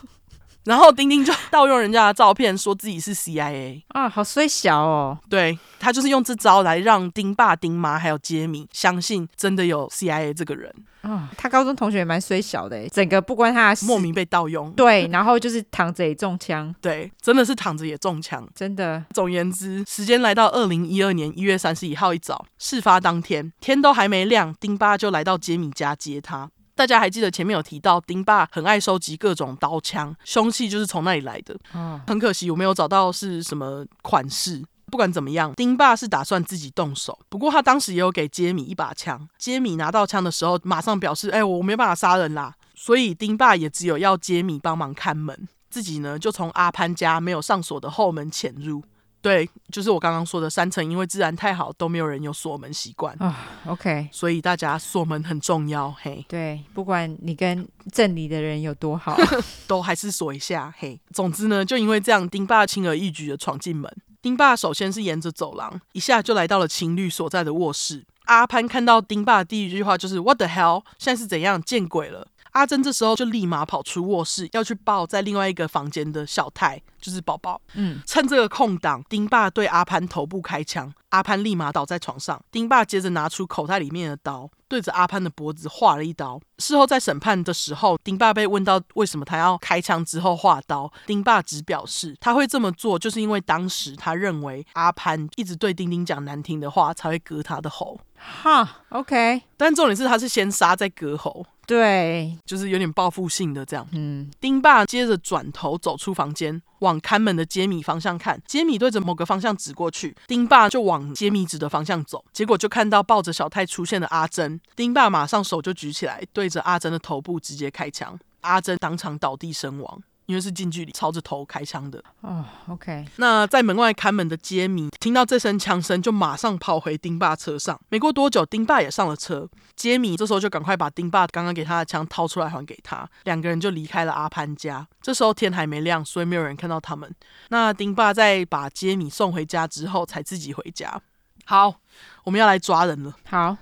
[0.66, 5.18] 然后丁丁就 盗用人家的照片，说自己是 CIA 啊，好衰小哦。
[5.30, 11.30] 对，他就是用这招来让丁爸、丁妈还有杰米相信真的有 CIA 这个人啊。
[11.38, 14.72] 他高中同学也蛮衰小的，整个不关他的事，莫名被盗用。
[14.72, 16.74] 对，然后就是躺着也中枪。
[16.80, 19.04] 对，真的是躺着也中枪，真的。
[19.12, 26.50] 总言之，时间来到二零一二年一月三十一号一早，事发当天天都还没亮，丁爸就来到杰米家接他。
[26.76, 31.56] 大家还记得前面有提到，丁爸很爱收集各种刀枪，凶器就是从那里来的。
[31.74, 34.64] 嗯很可惜我没有找到是什么款式。
[34.88, 37.18] 不管怎么样，丁爸是打算自己动手。
[37.28, 39.28] 不过他当时也有给杰米一把枪。
[39.40, 48.84] 杰米拿到枪的时候，马上表示：“哎，我没办法杀人啦。”所以丁爸也只有要杰米帮忙看门，自己呢就从阿潘家没有上锁的后门潜入。
[49.24, 53.34] 对，就是我刚刚说的三层，因为治安太好，都没有人有锁门习惯啊。
[53.66, 55.90] OK，所以大家锁门很重要。
[56.02, 59.18] 嘿，对，不管你跟镇里的人有多好，
[59.66, 60.76] 都还是锁一下。
[60.78, 63.90] 嘿，总之呢，就因为这样，丁爸轻而易举的闯进门。
[64.22, 68.04] 丁爸首先是沿着走廊，一下就来到了情侣所在的卧室。
[68.26, 71.62] 阿潘看到丁爸的第一句话就是 “What the hell？” 现在是怎样？
[71.62, 72.28] 见鬼了！
[72.54, 77.62] 阿珍这时候就立马跑出卧室，要去抱在另外一个房间的小泰，就是宝宝。
[77.74, 82.42] 嗯，趁这个空档，丁爸对阿潘头部开枪，阿潘立马倒在床上。
[82.52, 86.40] 丁爸接着拿出口袋里面的刀，对着阿潘的脖子划了一刀。
[86.60, 98.00] 事后在审判的时候，丁爸被问到为什么他要开枪之后划刀，丁爸只表示他会这么做，就是因为当时他认为阿潘一直对丁丁讲难听的话，才会割他的喉。
[98.16, 103.88] 哈，OK，但重点是他是先杀再割喉，对，就是有点报复性的这样。
[103.94, 120.02] 嗯，丁爸接着转头走出房间，往看门的杰米方向看，杰米对着某个方向指过去，丁爸就往杰米指的方向走，结果就看到抱着小泰出现的阿珍，丁爸马上手就举起来，对着阿珍的头部直接开枪，阿珍当场倒地身亡。
[120.26, 123.06] 因为是近距离朝着头开枪的哦、oh,，OK。
[123.18, 127.80] 那在门外看门的杰米听到这声枪声，就马上跑回丁爸车上。
[127.90, 129.50] 没过多久，丁爸也上了车。
[129.76, 134.88] 杰米这时候就赶快把丁爸刚刚给他的枪掏出来还给他，两个人就离开了阿潘家。
[135.02, 137.14] 这时候天还没亮，所以没有人看到他们。
[137.50, 141.02] 那丁爸在把杰米送回家之后，才自己回家。
[141.46, 141.76] 好，
[142.24, 143.14] 我们要来抓人了。
[143.26, 143.58] 好，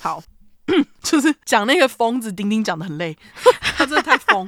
[0.00, 0.22] 好。
[1.02, 3.16] 就是讲那个疯子丁丁讲的很累，
[3.76, 4.46] 他真的太疯，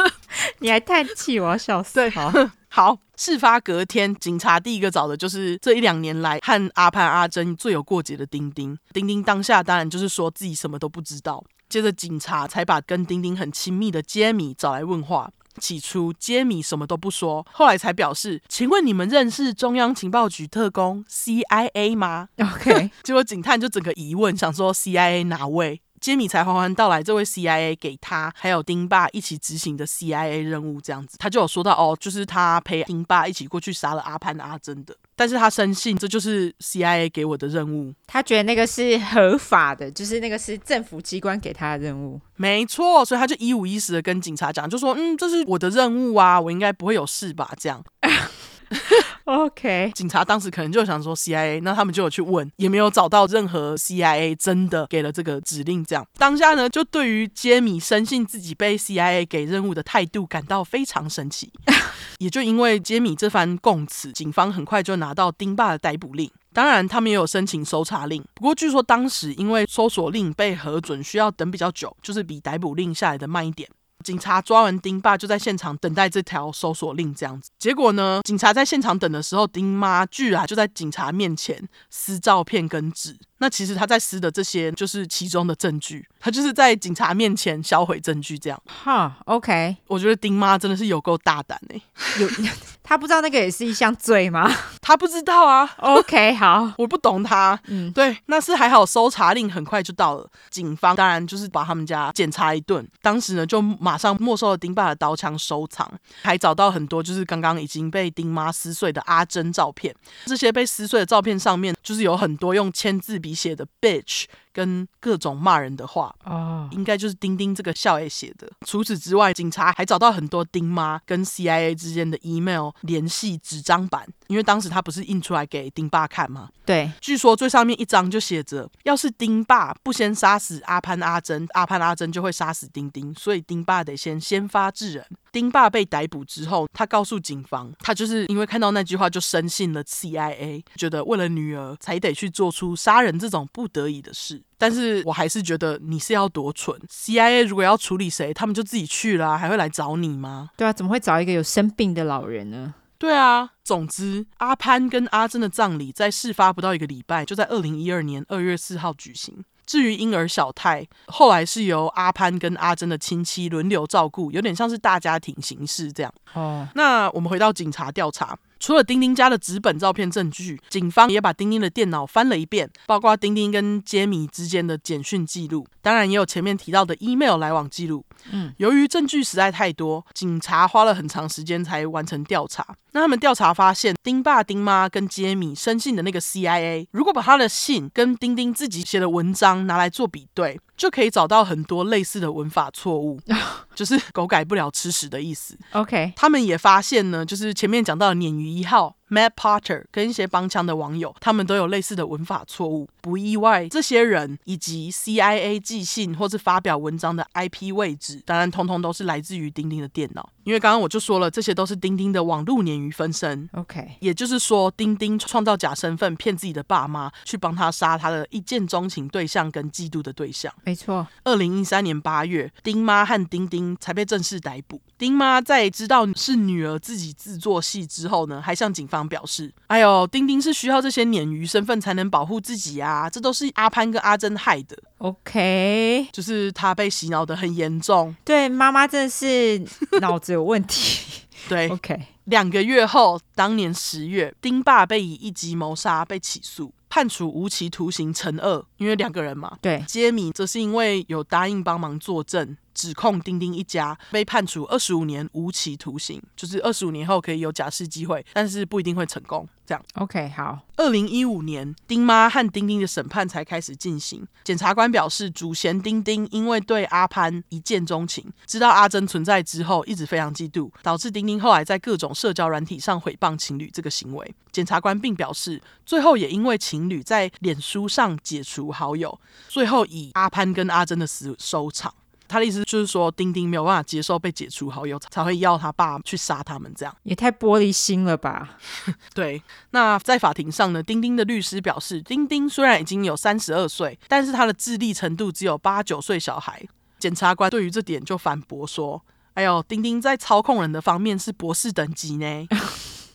[0.60, 1.94] 你还叹气，我要笑死。
[1.94, 2.32] 对，好，
[2.68, 8.76] 好，事发隔天，警察第一个找的就是这一两年来和阿潘阿珍最有过节的丁丁。
[8.92, 11.44] 丁丁当下当然就是说自己什么都不知道。
[11.68, 15.30] 接着警察才把跟丁丁很亲密的杰米找来问话。
[15.58, 25.80] 起初杰米什么都不说，后来才表示：“请问你们认识中央情报局特工 CIA 吗？”OK， 结果警探就整个疑问，想说 CIA 哪位？
[26.08, 47.84] 杰米才缓缓到来，这位 CIA 给他还有丁爸一起执行的 CIA 任务，这样子，他就有说到哦，就是他陪丁爸一起过去杀了阿潘阿珍的，但是他深信这就是 CIA 给我的任务，他觉得那个是合法的，就是那个是政府机关给他的任务，没错，所以他就一五一十的跟警察讲，就说嗯，这是我的任务啊，我应该不会有事吧，这样。
[49.28, 55.84] OK，警察当时可能就想说 CIA，那他们就有去问，也没有找到任何 CIA 真的给了这个指令。
[55.84, 61.52] 这样当下呢，就对于杰米深信自己被 CIA 给任务的态度感到非常神奇。
[62.20, 66.30] 也就因为杰米这番供词，警方很快就拿到丁爸的逮捕令。
[66.54, 68.24] 当然，他们也有申请搜查令。
[68.34, 73.68] 不过据说当时因为搜索令被核准，需要等比较久，就是比逮捕令下来的慢一点。
[74.08, 77.50] 警察抓完丁爸，就在现场等待这条搜索令，这样子。
[77.58, 83.18] 结果呢，警察在现场等的时候，丁妈居然就在警察面前撕照片跟纸。
[83.40, 86.08] 那其实他在撕的这些，就是其中的证据。
[86.18, 88.60] 他就是在警察面前销毁证据，这样。
[88.64, 89.76] 哈、huh,，OK。
[89.88, 92.28] 我觉得丁妈真的是有够大胆哎、欸，有
[92.88, 94.50] 他不知道那个也是一项罪吗？
[94.80, 95.68] 他不知道啊。
[95.76, 97.60] OK，好， 我不懂他。
[97.66, 100.26] 嗯，对，那是还好，搜查令很快就到了。
[100.48, 102.88] 警方当然就是把他们家检查一顿。
[103.02, 105.86] 当时呢，就马上没收了丁爸的刀枪收藏，
[106.22, 109.94] 还找到很多就是刚刚已经被丁妈撕碎的阿珍照片。
[110.24, 114.24] 这些被撕碎的照片上面，就是有很多用签字笔写的 bitch。
[114.58, 116.72] 跟各种骂人的话啊，oh.
[116.72, 118.50] 应该就是丁丁这个校爷写的。
[118.66, 126.48] 除此之外，警察还找到很多丁妈跟 CIA 之间的 email 联系纸张版，因为当时他不是印出来给丁爸看吗？
[126.64, 135.04] 对，据说最上面一张就写着：要是丁爸不先杀死阿潘阿珍，阿潘阿珍就会杀死丁丁，所以丁爸得先先发制人。
[135.30, 144.42] 丁爸被逮捕之后，他告诉警方，他就是因为看到那句话就深信了 CIA，觉得为了女儿才得去做出杀人这种不得已的事。
[144.58, 150.50] 但是我还是觉得你是要多蠢，CIA 如果要处理谁，他们就自己去了啊，还会来找你吗？
[150.56, 152.74] 对啊，怎么会找一个有生病的老人呢？
[152.98, 159.44] 对啊，总之阿潘跟阿珍的葬礼在事发不到一个礼拜，就在二零一二年二月四号举行。
[159.64, 166.12] 至于婴儿小泰，后来是由阿潘跟阿珍的亲戚轮流照顾，有点像是大家庭形式这样。
[166.32, 168.36] 哦，那我们回到警察调查。
[168.58, 178.04] 除了丁丁家的纸本照片证据，警方也把丁丁的电脑翻了一遍，包括丁丁跟杰米之间的简讯记录，当然也有前面提到的 email 来往记录。
[178.30, 182.76] 嗯，由于证据实在太多，警察花了很长时间才完成调查。
[182.92, 193.20] 那他们调查发现，丁爸、丁妈跟杰米深信的那个 CIA，如果把他的信跟丁丁自己写的文章拿来做比对，就可以找到很多类似的文法错误，
[193.74, 195.56] 就是狗改不了吃屎的意思。
[195.72, 198.97] OK，他们也发现呢，就是前面讲到的鲶鱼一号。
[199.10, 202.88] Matt Potter 跟一些帮腔的网友，他们都有类似的文法错误。
[203.00, 210.28] 不意外，这些人以及 CIA 寄信或是发表文章的 IP 位置，当然通通都是来自于钉钉的电脑。
[210.44, 213.48] 因为刚刚我就说了，这些都是钉钉的网络鲶鱼分身。
[213.52, 220.52] OK，也就是说，钉钉创造假身份，骗自己的爸妈去帮他杀他的一见钟情对象跟嫉妒的对象。
[220.64, 221.06] 没错。
[221.24, 224.80] 二零一三年八月，丁妈和丁丁才被正式逮捕。
[224.96, 238.16] 丁妈在知道是女儿自己自作戏之后呢，还向警方表示：“哎呦，丁丁是需要这些鲶鱼身份才能保护自己啊，这都是阿潘跟阿珍害的。” OK，就是他被洗脑的很严重。
[238.24, 239.62] 对，妈妈真的是
[240.00, 241.24] 脑子有问题。
[241.48, 242.00] 对，OK。
[242.24, 246.72] 两个月后，当年十月，丁爸被以一级谋杀被起诉。
[246.90, 249.58] 判处无期徒刑乘二，因为两个人嘛。
[249.60, 259.46] 对，杰米则是因为有答应帮忙作证，指控丁丁一家，被判处二十五年无期徒刑，就是二十五年后可以有假释机会，但是不一定会成功。
[259.66, 260.58] 这样，OK，好。
[260.76, 264.26] 二零一五年，丁妈和丁丁的审判才开始进行。
[264.42, 274.34] 检察官表示，主嫌丁丁因为对阿潘一见钟情，知道阿珍存在之后，一直非常嫉妒，导致丁丁后来在各种社交软体上诽谤情侣这个行为。
[274.50, 281.92] 检察官并表示，最后也因为情侣在脸书上解除好友，最后以阿潘跟阿珍的死收场。
[282.28, 288.58] 他的意思就是说，丁丁没有办法接受被解除好友，才会要他爸去杀他们，这样也太玻璃心了吧？
[289.14, 289.42] 对。
[289.70, 296.62] 那在法庭上呢，丁丁的律师表示，丁丁虽然已经有三十二岁，但是他的智力程度只有八九岁小孩。
[296.98, 299.02] 检察官对于这点就反驳说
[299.34, 302.46] ：“哎呦，丁丁在操控人的方面是博士等级呢，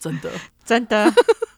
[0.00, 0.30] 真的，
[0.64, 1.12] 真的。”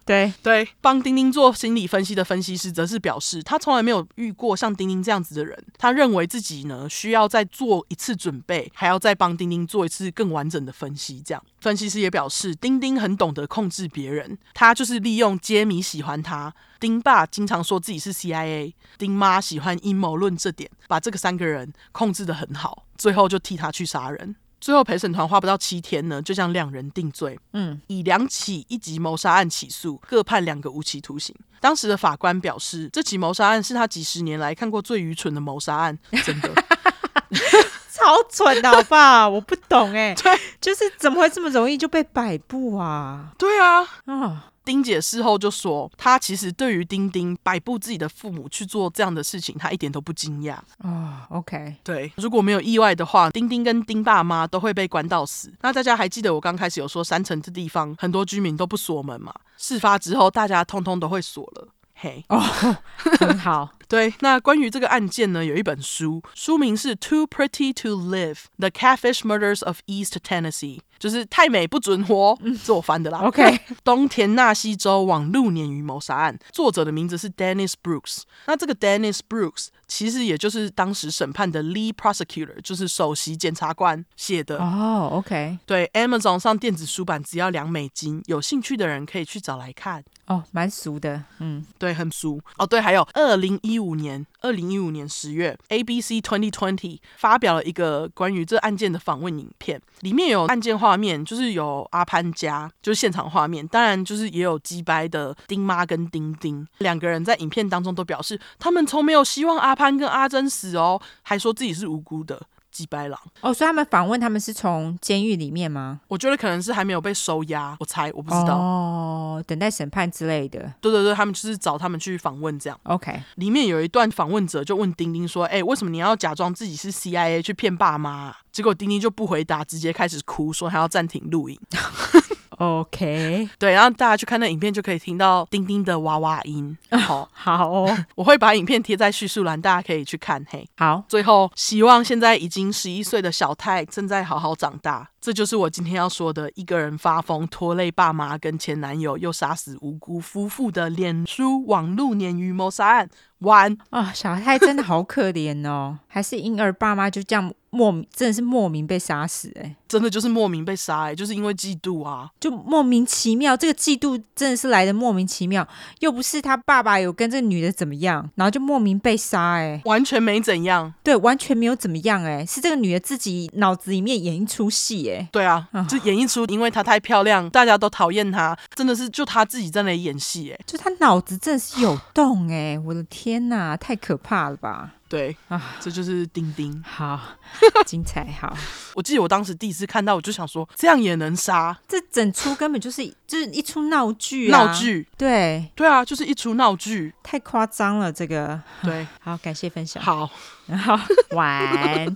[0.07, 5.61] 对对，帮丁丁做心理分析的分析师则是表示，他从来没有遇过像丁丁这样子的人。
[5.77, 11.21] 他认为自己呢需要再做一次准备，还要再帮丁丁做一次更完整的分析。
[11.21, 24.37] 这样，分析师也表示，丁丁很懂得控制别人，他就是利用杰米喜欢他，丁爸经常说自己是 CIA，丁妈喜欢阴谋论这点，把这个三个人控制得很好，最后就替他去杀人。
[24.67, 31.33] 最后陪审团花不到七天呢，就将两人定罪，嗯，以两起一级谋杀案起诉，各判两个无期徒刑。
[31.61, 36.51] 当时的法官表示，这起谋杀案是他几十年来看过最愚蠢的谋杀案， 真的
[37.95, 39.29] 超蠢的，好不好？
[39.31, 43.31] 我不懂哎，对，就是怎么会这么容易就被摆布啊？
[43.39, 44.39] 对啊，啊、哦。
[44.67, 50.59] 钉姐事后就说，她其实对于丁丁摆布自己的父母去做这样的事情，她一点都不惊讶。
[50.79, 55.51] 啊，OK，对，如果没有意外的话，丁丁跟丁爸妈都会被关到死。
[55.63, 59.33] 那大家还记得我刚开始有说山城这地方很多居民都不锁门嘛？
[59.57, 61.69] 事发之后，大家通通都会锁了。
[61.95, 62.39] 嘿，哦，
[63.19, 63.71] 很好。
[63.89, 73.21] 对，那关于这个案件呢，有一本书，书名是《Too Pretty to Live: The Catfish Murders of East Tennessee》，就是太美不准活，是我翻的啦。
[73.21, 78.23] OK， 东田纳西州网路鲶鱼谋杀案，作者的名字是 Dennis Brooks。
[78.47, 84.59] 那这个 Dennis Brooks 其实也就是当时审判的 Lead Prosecutor，就是首席检察官写的。
[84.59, 90.03] 哦、oh，OK，对，Amazon 上电子书版只要两美金，有兴趣的人可以去找来看。
[90.27, 92.41] 哦，蛮俗的，嗯，对，很俗。
[92.59, 112.41] 哦，对，还有二零一一五年，二零一五年十月，ABC Twenty Twenty 发表了一个关于这案件的访问影片，里面有案件画面，就是有阿潘家，就是现场画面，当然就是也有击掰的丁妈跟丁丁两个人在影片当中都表示，他们从没有希望阿潘跟阿珍死哦，还说自己是无辜的。
[112.77, 116.01] 鸡掰狼哦，所以他们访问他们是从监狱里面吗？
[116.09, 120.75] 我觉得可能是还没有被收押，我猜我不知道哦，等待审判之类的。
[120.83, 122.79] 对对对，他们就是找他们去访问这样。
[122.83, 131.59] OK，里面有一段访问者就问丁丁说：“哎、欸，为什么你要假装自己是 CIA 去骗爸妈？”结果丁丁就不回答，直接开始哭，说他要暂停录影。
[132.59, 136.77] OK， 对，然后大家去看那影片，就可以听到丁丁的娃娃音。
[136.91, 140.45] 好， 好哦， 我会把影片贴在叙述栏，大家可以去看。
[140.49, 145.11] 嘿，好，最后希望现在已经十一岁的小泰正在好好长大。
[145.21, 153.11] 这就是我今天要说的，一个人发疯拖累爸妈跟前男友，又杀死无辜夫妇的脸书网路鲶鱼谋杀案。
[153.41, 165.67] 完啊，小泰真的好可怜哦， 还是婴儿爸妈就这样莫名，真的是莫名被杀死哎，真的就是莫名被杀哎，就是因为嫉妒啊，就莫名其妙，这个嫉妒真的是来的莫名其妙，
[165.99, 183.36] 又不是他爸爸有跟这个女的怎么样，然后就莫名被杀哎，完全没怎样，对，完全没有怎么样哎，是这个女的自己脑子里面演一出戏哎，对啊，就演一出，因为她太漂亮，大家都讨厌她，真的是就她自己在那里演戏哎，就她脑子真的是有洞哎，我的天。
[183.37, 184.93] 天呐，太可怕了吧！
[185.11, 186.83] 对啊，这就是丁丁。
[186.83, 187.21] 好
[187.85, 188.57] 精彩，好。
[188.95, 191.77] 我记得我当时第一次看到，我就想说，这样也能杀？
[191.87, 194.65] 这整出根本就是 就是一出闹剧啊！
[194.65, 198.11] 闹剧，对对啊，就是一出闹剧，太夸张了。
[198.11, 200.03] 这个对， 好，感谢分享。
[200.03, 200.31] 好，
[200.67, 200.99] 然后
[201.33, 202.15] 晚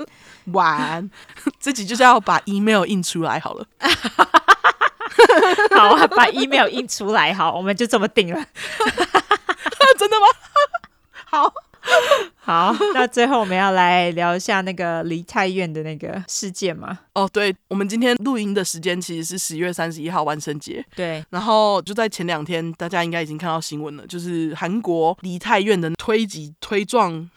[0.52, 1.10] 晚，
[1.60, 3.66] 这集就是要把 email 印出来好了。
[5.76, 8.42] 好啊，把 email 印出来，好，我们就这么定了。
[9.98, 10.26] 真的吗？
[11.30, 11.52] 好。
[12.36, 16.98] 好，那最后我们要来聊一下那个梨泰院的那个事件嘛。
[17.14, 20.84] 哦，对，我们今天录音的时间其实是十月三十一号万圣节。
[20.94, 27.30] 对，然后就在前两天，大家应该已经看到新闻了，就是韩国梨泰院的推挤推撞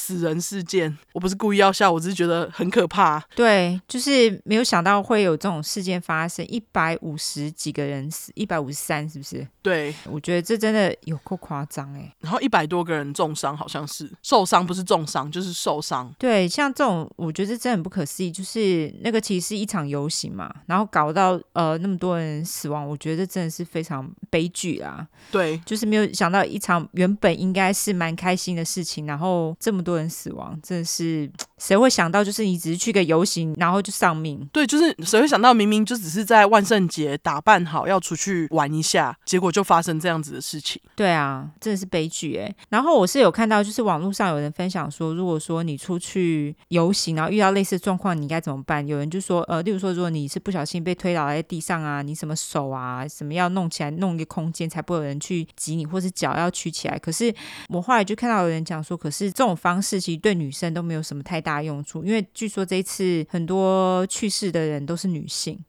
[0.00, 0.96] 死人事件。
[1.12, 3.22] 我不是故意要笑，我只是觉得很可怕。
[3.36, 9.46] 对，就是没有想到会有这种事件发生，一百五十几个人死，一百五十三是不是？
[9.60, 12.10] 对，我觉得这真的有够夸张哎。
[12.20, 16.10] 然后一百多个人重伤，好像是受伤，不是重伤就是受伤。
[16.18, 25.06] 对，像这种，我觉得真的很不可思议，就是那个其实是一场游行嘛，然后搞到呃那么多人死亡，我觉得这真的是非常悲剧啊。
[25.30, 32.22] 对，就是没有想到一场原本应该是蛮开心的事情，然后这么多人死亡，真的是谁会想到？
[32.22, 34.48] 就是你只是去个游行，然后就丧命。
[34.52, 40.80] 对，就是谁会想到明明就只是在万圣节打扮好要出去玩一下，结果就发生这样子的事情。
[40.94, 42.54] 对啊，真的是悲剧哎。
[42.68, 48.84] 然后我是有看到，就是网络上有人分享说，如果说你出去游行，然后遇到类似状况，你应该怎么办？
[48.86, 56.98] 有人就说，呃，例如说，如果你是不小心被推倒在地上啊，你什么手啊，什么要弄起来，弄一个空间，才不会有人去挤你，或是脚要曲起来。
[56.98, 57.32] 可是
[57.68, 65.62] 我后来就看到有人讲说，可是这种方式其实对女生都没有什么太大用处，因为据说这一次很多去世的人都是女性，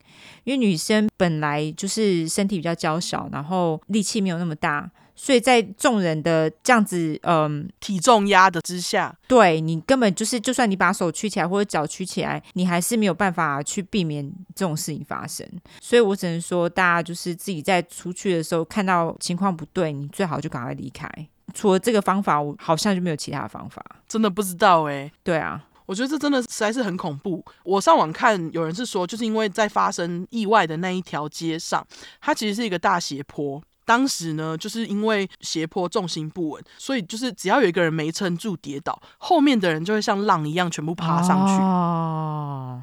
[0.45, 4.90] 因为女生本来就是身体比较娇小，然后力气没有那么大。
[5.14, 14.26] 所以在众人的这样子，嗯，体重压的之下，对你根本就是，就算你把手屈起来或者脚屈起来，你还是没有办法去避免
[14.56, 15.48] 这种事情发生。
[15.80, 21.07] 所以我只能说，大家就是自己在出去的时候看到情况不对，你最好就赶快离开。
[21.53, 23.84] 除了这个方法，我好像就没有其他方法。
[24.07, 25.11] 真的不知道哎、欸。
[25.23, 27.44] 对啊，我觉得这真的实在是很恐怖。
[27.64, 31.86] 我上网看，有人是说，就是因为在发生意外的那一条街上，
[32.19, 33.61] 它其实是一个大斜坡。
[33.84, 41.53] 当时呢，就是因为斜坡重心不稳，所以就是只要有一个人没撑住跌倒，后面的人就会像浪一样全部爬上去。
[41.61, 42.82] 哦，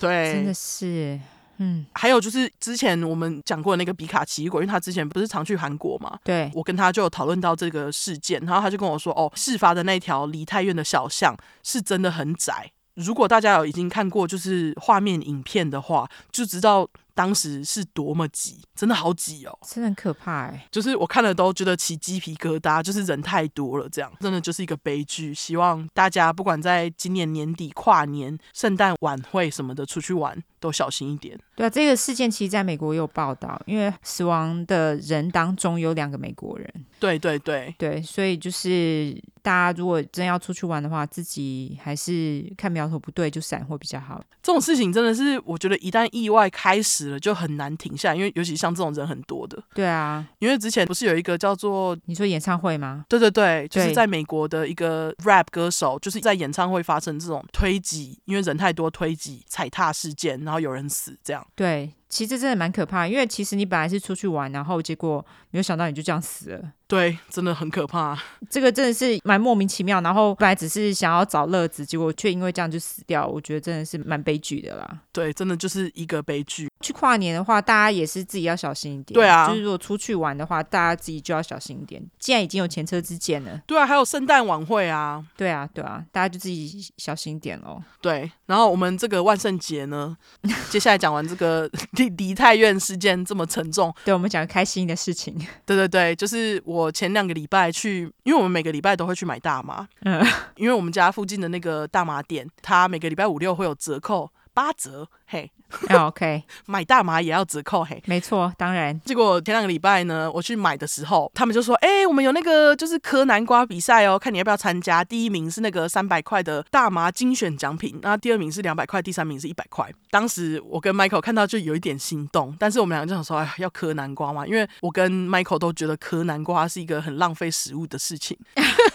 [0.00, 1.20] 对，真的是，
[1.58, 1.84] 嗯。
[1.92, 12.70] 还有就是之前我们讲过的那个比卡奇异果，因为他之前不是常去韩国嘛，对，我跟他就有讨论到这个事件，然后他就跟我说，哦，事发的那条梨泰院的小巷是真的很窄。
[12.94, 16.88] 如果大家有已经看过就是画面影片的话，就知道。
[17.16, 20.66] 当时是多么挤，真的好挤哦，真的很可怕哎！
[20.68, 25.32] 就是我看了都觉得起鸡皮疙瘩，就是人太多了，这样真的就是一个悲剧。
[25.32, 31.38] 希望大家不管在今年年底跨年、圣诞晚会什么的出去玩，都小心一点。
[31.54, 36.66] 对啊，这个事件其实在美国也有报道，因为死亡的人当中有两个美国人。
[36.98, 44.24] 对对对对，所以就是大家如果真要出去玩的话，自己还是看苗头不对就闪会比较好。
[44.42, 46.94] 这种事情真的是，我觉得一旦意外开始。
[47.10, 49.62] 了就很难停下来，因为尤其像这种人很多的。
[49.74, 53.04] 对啊，因为之前不是有一个叫做你说演唱会吗？
[53.08, 61.44] 对对对，就是在美国的一个 rap 歌手，就是在演唱会发生这种推挤，因为人太多推挤踩踏事件，然后然后有人死这样。
[61.56, 66.72] 对，其实真的蛮可怕，因为其实你本来是出去玩，然后结果没有想到你就这样死了。
[66.86, 68.16] 对，真的很可怕。
[68.50, 73.26] 这个真的是蛮莫名其妙，然后本来只是想要找乐子，结果却因为这样就死掉。
[73.26, 75.00] 我觉得真的是蛮悲剧的啦。
[75.10, 76.68] 对，真的就是一个悲剧。
[76.80, 79.14] 去跨年的话，大家也是自己要小心一点。
[79.14, 82.02] 对啊，就是如果出去玩的话，大家自己就要小心一点。
[82.18, 85.24] 既然已经有前车之鉴了，对啊，还有圣诞晚会啊。
[85.36, 87.82] 对啊，对啊，大家就自己小心一点喽。
[88.02, 90.14] 对，然后我们这个万圣节呢，
[90.68, 95.34] 接下来讲完这个 梨梨泰院事件这么沉重，对，我们讲个开心的事情。
[95.64, 96.83] 对对对，就是我。
[96.84, 100.22] 我前两个礼拜去，因为我们每个礼拜都会去买大麻，嗯，
[100.56, 105.50] 因为我们家附近的那个大麻店，它每个礼拜五六会有折扣，八折，嘿。
[105.90, 108.98] Oh, OK， 买大麻也要折扣嘿，没错，当然。
[109.00, 115.02] 结果前两个礼拜呢，我去买的时候，他们就说：“哎、欸，我们有那个就是磕南瓜比赛哦，看你要不要参加。
[115.02, 128.38] 第一名是那个三百块的大麻精选奖品，那第二名是两百块，第三名是一百块。”当时我跟 Michael 看到就有一点心动，但是我们两个就想说：“哎，要磕南瓜嘛？”因为我跟 Michael 都觉得磕南瓜是一个很浪费食物的事情。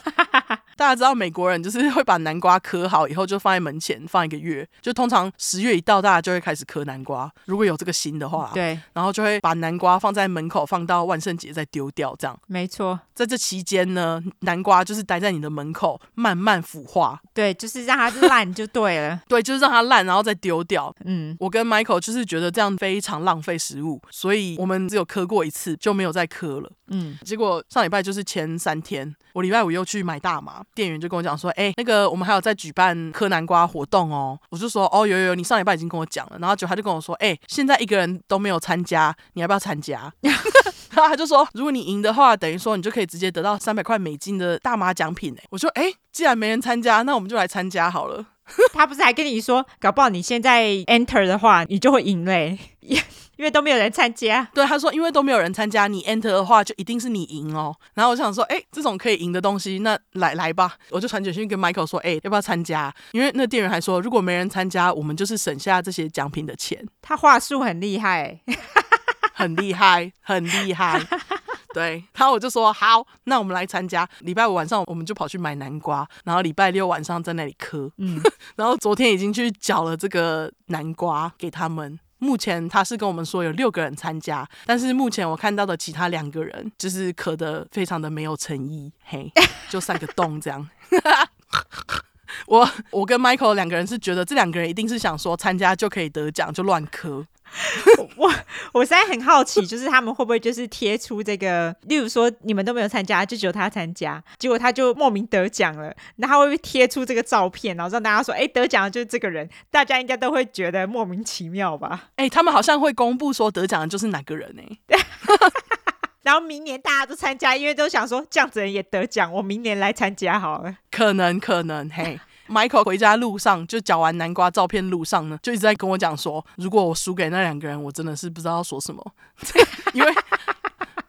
[0.79, 7.29] 大家知道美国人就是会把南瓜磕好以后就放在门前放一个月，就通常十月一到，大家就会开始磕南瓜。
[7.43, 12.39] 如果有这个心的话，对，然后就会把南瓜放在门口，放到万圣节再丢掉，这样。
[12.47, 20.95] 没错，在这期间呢，南瓜就是待在你的门口慢慢腐化，对，就是让它烂就对了， 对，就是让它烂，然后再丢掉。
[21.03, 26.71] 嗯，我跟 Michael 就是觉得这样非常浪费食物，所以我们只有磕过一次就没有再磕了。
[26.91, 34.39] 嗯，结果上礼拜就是前三天，我礼拜五又去买大麻，店员就跟我讲说，哎、那个我们还有在举办嗑南瓜活动哦。
[34.49, 36.37] 我就说，哦，有有有，你上礼拜已经跟我讲了。
[36.39, 40.11] 然后就他就跟我说，哎、欸，现在一个人都没有参加，你要不要参加？
[40.21, 45.35] 然后他就说，如果你赢的话，等于说你就可以直接得到三百块美金的大麻奖品。
[45.37, 48.25] 哎，我说，哎、既然没人参加，那我们就来参加好了。
[48.73, 52.57] 他不是还跟你说，搞不好你现在 enter 的话，你就会赢嘞。
[53.39, 57.73] 因为都没有人参加，对他说，因为都没有人参加，你 enter 的话就一定是你赢哦。
[57.93, 62.93] 然后我想说，哎，这种可以赢的东西，那来来吧，我就传简讯跟 Michael 说，哎，要不要参加？
[63.13, 66.85] 因为那店员还说，如果没人参加，我们就是省下这些奖品的钱。
[67.01, 68.41] 他话术很厉害，
[69.33, 71.01] 很厉害，很厉害。
[71.73, 74.05] 对，然后我就说好，那我们来参加。
[74.19, 77.89] 礼拜五晚上我们就跑去买南瓜，然后礼拜六晚上在那里嗑。
[77.99, 78.21] 嗯，
[78.57, 81.97] 然后昨天已经去搅了这个南瓜给他们。
[82.19, 89.31] 目前他是跟我们说有六个人参加，但是目前我看到的其他两个人就是咳得非常的没有诚意，嘿，
[89.69, 90.69] 就三个洞这样。
[92.45, 97.25] 我我跟 Michael 两个人是觉得这两个人一定是想说参加就可以得奖，就乱咳。
[98.15, 98.31] 我
[98.73, 112.09] 我现在很好奇，就是他们会不会就是贴出这个，例如说你们都没有参加，就只有他参加，结果他就莫名得奖了，那他会不会贴出这个照片，然后让大家说，哎，得奖的就是这个人，大家应该都会觉得莫名其妙吧？
[112.15, 114.63] 哎，他们好像会公布说得奖的就是哪个人呢？
[116.21, 120.75] 然后明年大家都参加，因为都想说这样子人也得奖，我明年来参加好了。
[120.91, 122.19] 可能可能嘿。
[122.49, 129.13] Michael 回家路上就搅完南瓜照片路上呢，就一直在跟我讲说，如果我输给那两个人，我真的是不知道要说什么，
[129.93, 130.11] 因为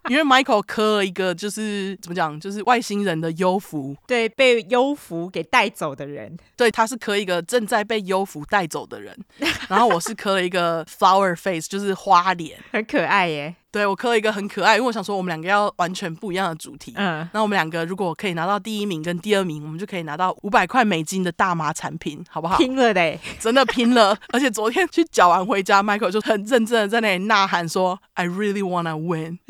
[0.08, 9.16] 因为 Michael 磕了一个就是怎么讲，就是外星人的幽浮，对，被幽浮给带走的人，对，他是磕一个正在被幽浮带走的人，
[9.68, 13.54] 然后我是磕了一个 flower face，就是花脸， 很可爱耶。
[13.72, 16.92] 对，我磕了一个很可爱，因为我想说我们两个要完全不一样的主题。
[16.96, 22.56] 嗯，那我们两个如果可以拿到第一名跟第二名，我们就可以拿到五百块美金的大麻产品，好不好？
[22.58, 24.16] 拼了嘞， 真的拼了！
[24.32, 29.38] 而且昨天去搅完回家，Michael 就很认真的在那里呐喊说：“I really wanna win。”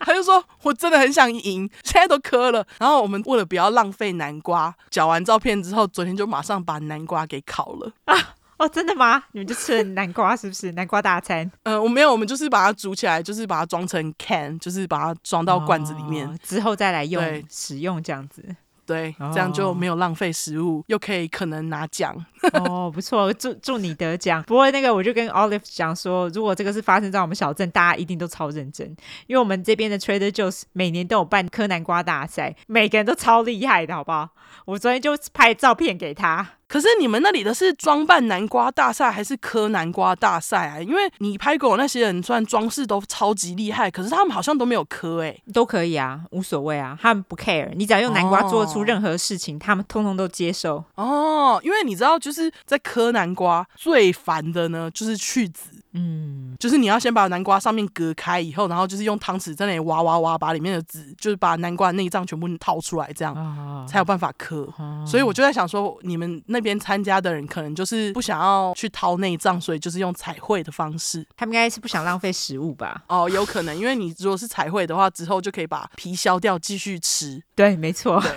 [0.00, 8.16] 他就说：“我真的很想赢，现在都磕了。”然后我们为了不要浪费南瓜，搅完照片之后，昨天就马上把南瓜给烤了啊。
[8.58, 9.22] 哦，真的吗？
[9.32, 10.72] 你们就吃了南瓜是不是？
[10.72, 11.50] 南瓜大餐？
[11.62, 18.44] 呃，我没有，我们就是把它煮起来，就是把它装成 can，就是把它装到罐子里面，哦，之后再来用对使用这样子。
[18.84, 22.16] 对，这样就没有浪费食物，又可以可能拿奖。
[22.64, 24.42] 哦，不错，祝祝你得奖。
[24.44, 28.86] 不过那个，我就跟 Olive 讲说，如果这个是发生在我们小镇，大家一定都超认真，
[29.26, 34.30] 因为我们这边的 Trader Joe's 每年都有办柯南瓜大赛，每个人都超厉害的，好不好？
[34.64, 36.46] 我昨天就拍照片给他。
[36.66, 40.78] 可是你们那里的是装扮南瓜大赛还是磕南瓜大赛啊？
[40.78, 51.58] 因为你拍给我那些人，虽然装饰都超级厉害，可是他们好像都没有磕哎，都可以啊，无所谓啊，他们不 care，你只要用南瓜做出任何事情，哦、他们通通都接受哦。
[51.64, 55.70] 因为你知道，就是在磕南瓜最烦的呢，就是去籽。
[55.94, 64.70] 嗯，就是你要先把南瓜上面割开以后，然后就是用汤匙在那里挖挖挖，把里面的籽，就是把南瓜内脏全部掏出来，这样、哦、才有办法嗑。
[64.76, 71.26] 哦、所以我就在想说，你们那边参加的人可能就是不想要去掏内脏，所以就是用彩绘的方式。
[71.36, 73.02] 他们应该是不想浪费食物吧？
[73.08, 77.42] 哦，有可能，因为你如果是彩绘的话，之后就可以把皮削掉继续吃。
[77.56, 78.20] 对，没错。
[78.20, 78.30] 对。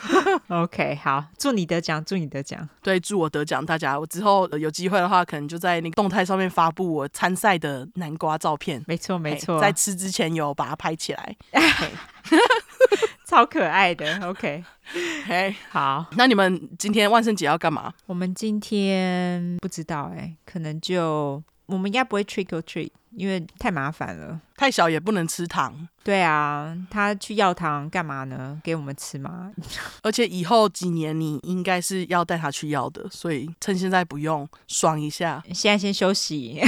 [0.48, 2.68] OK，好，祝你得奖，祝你得奖。
[2.82, 3.98] 对，祝我得奖，大家。
[3.98, 8.82] 我之后有机会的话，可能就在那个动态上面发布我参赛的南瓜照片。
[8.86, 11.36] 没错，没错，在吃之前有把它拍起来，
[13.26, 14.20] 超可爱的。
[14.28, 14.62] OK，
[15.26, 16.06] 嘿，好。
[16.12, 17.92] 那你们今天万圣节要干嘛？
[18.06, 22.90] 我们今天不知道哎、欸，可能就我们应该不会 trick or treat。
[23.12, 25.88] 因为太麻烦了，太小也不能吃糖。
[26.04, 28.60] 对啊，他去要糖干嘛呢？
[28.62, 29.50] 给我们吃吗？
[30.04, 35.42] 而且以后几年你应该是要带他去要的，所以趁现在不用，爽一下。
[35.54, 36.60] 现在先休息，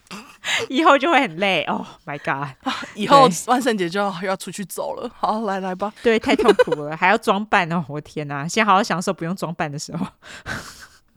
[0.68, 1.62] 以后就会很累。
[1.62, 2.54] Oh my god！
[2.94, 5.10] 以后万圣节就要要出去走了。
[5.16, 5.90] 好，来来吧。
[6.02, 7.82] 对，太痛苦了，还要装扮哦！
[7.88, 10.06] 我天哪，先好好享受不用装扮的时候。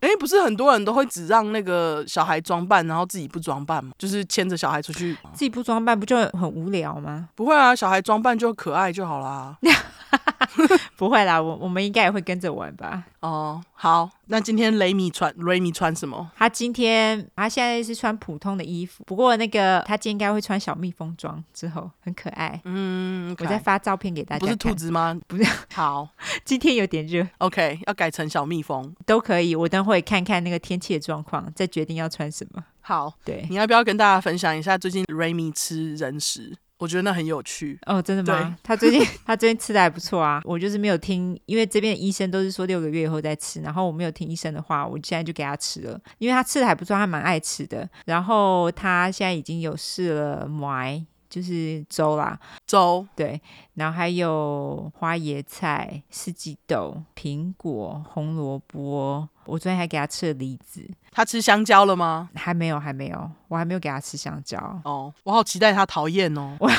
[0.03, 3.93] 哎，不是很多人都会只让那个小孩装扮，然后自己不装扮吗？
[3.97, 7.29] 就是牵着小孩出去，自己不装扮不就很无聊吗？
[7.35, 9.57] 不会啊，小孩装扮就可爱就好啦。
[10.97, 13.03] 不会啦，我我们应该也会跟着玩吧。
[13.21, 16.31] 哦，好，那今天雷米穿雷米穿什么？
[16.35, 22.59] 他今天他现在是穿普通的衣服，不过那个他今天应该会穿小蜜蜂装，之后很可爱。
[22.65, 24.39] 嗯，我再发照片给大家。
[24.39, 25.15] 不是兔子吗？
[25.29, 25.45] 不是。
[25.71, 26.09] 好，
[26.43, 27.27] 今天有点热。
[27.37, 29.55] OK，要改成小蜜蜂都可以。
[29.55, 32.63] 我等会看看那个天气的状况，再决定要穿什么。
[32.81, 36.57] 好，对，你要不要跟大家分享一下最近雷米吃人食？
[36.79, 38.57] 我觉得那很有趣哦，真的吗？
[38.61, 47.89] 他最近 他最近吃的还不错啊，我就是没有听，因为这边的医生都是说六个月以后再吃，然后我没有听医生的话，我现在就给他吃了，因为他吃的还不错，他蛮爱吃的。
[48.05, 53.41] 然后他现在已经有试了麦，就是粥啦，粥对，
[53.73, 59.27] 然后还有花椰菜、四季豆、苹果、红萝卜。
[59.45, 60.87] 我昨天还给他吃了梨子。
[61.09, 62.29] 他吃香蕉了吗？
[62.35, 64.59] 还没有，还没有，我还没有给他吃香蕉。
[64.85, 66.55] 哦，我好期待他讨厌哦。
[66.59, 66.69] 我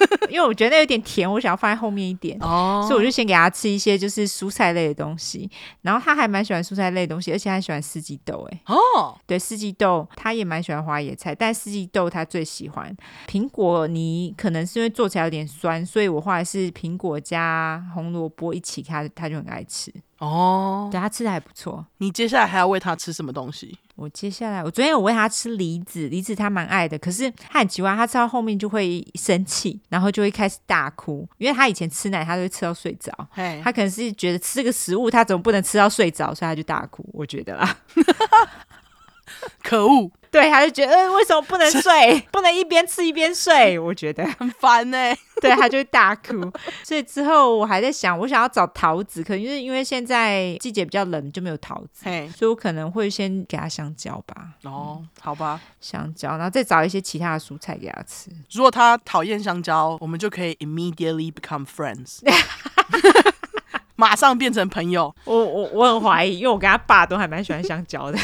[0.30, 2.36] 因为我觉得那有点甜，我想要放在后面一点。
[2.40, 5.50] 哦，所以我就先给他吃一些就是蔬菜类的东西。
[5.82, 8.48] 然后他还蛮喜欢蔬菜类的东西，而且他喜欢四季豆。
[8.50, 12.94] 哎，哦，对，四季豆他也蛮喜欢花椰菜，但四季豆他最喜欢。
[13.26, 19.92] 苹果泥可能是因为做起来有点酸，所以我后来是苹果加红萝卜一起，他他就很爱吃。
[20.18, 21.84] 哦，对，他吃的还不错。
[21.98, 23.78] 你接下来还要喂他吃什么东西？
[23.94, 26.98] 我接下来，我昨天有喂他吃梨子，梨子他蛮爱的。
[26.98, 31.28] 可是他很奇怪，他吃到后面就会生气，然后就会开始大哭。
[31.38, 33.12] 因为他以前吃奶，他都会吃到睡着。
[33.30, 37.04] 嘿他可能是觉得吃这个食物，他怎么不能吃到睡着，所以他就大哭。
[37.12, 37.76] 我觉得啦，
[39.62, 40.10] 可恶。
[40.30, 42.20] 对，他就觉得，呃，为什么不能睡？
[42.30, 43.78] 不能一边吃一边睡？
[43.78, 45.18] 我觉得很烦呢、欸。
[45.40, 46.52] 对，他就会大哭。
[46.82, 52.02] 所以之后我还在想，我想要找桃子，可能就是因为现在季节比较冷，就没有桃子。
[52.02, 54.48] 嘿，所以我可能会先给他香蕉吧。
[54.64, 58.30] 哦，好吧，香蕉，然后再找一些其他的蔬菜给他吃。
[58.52, 62.18] 如果他讨厌香蕉，我们就可以 immediately become friends，
[63.96, 65.14] 马上变成朋友。
[65.24, 68.18] 我我我很怀疑，因为我跟他爸都还蛮喜欢香蕉的。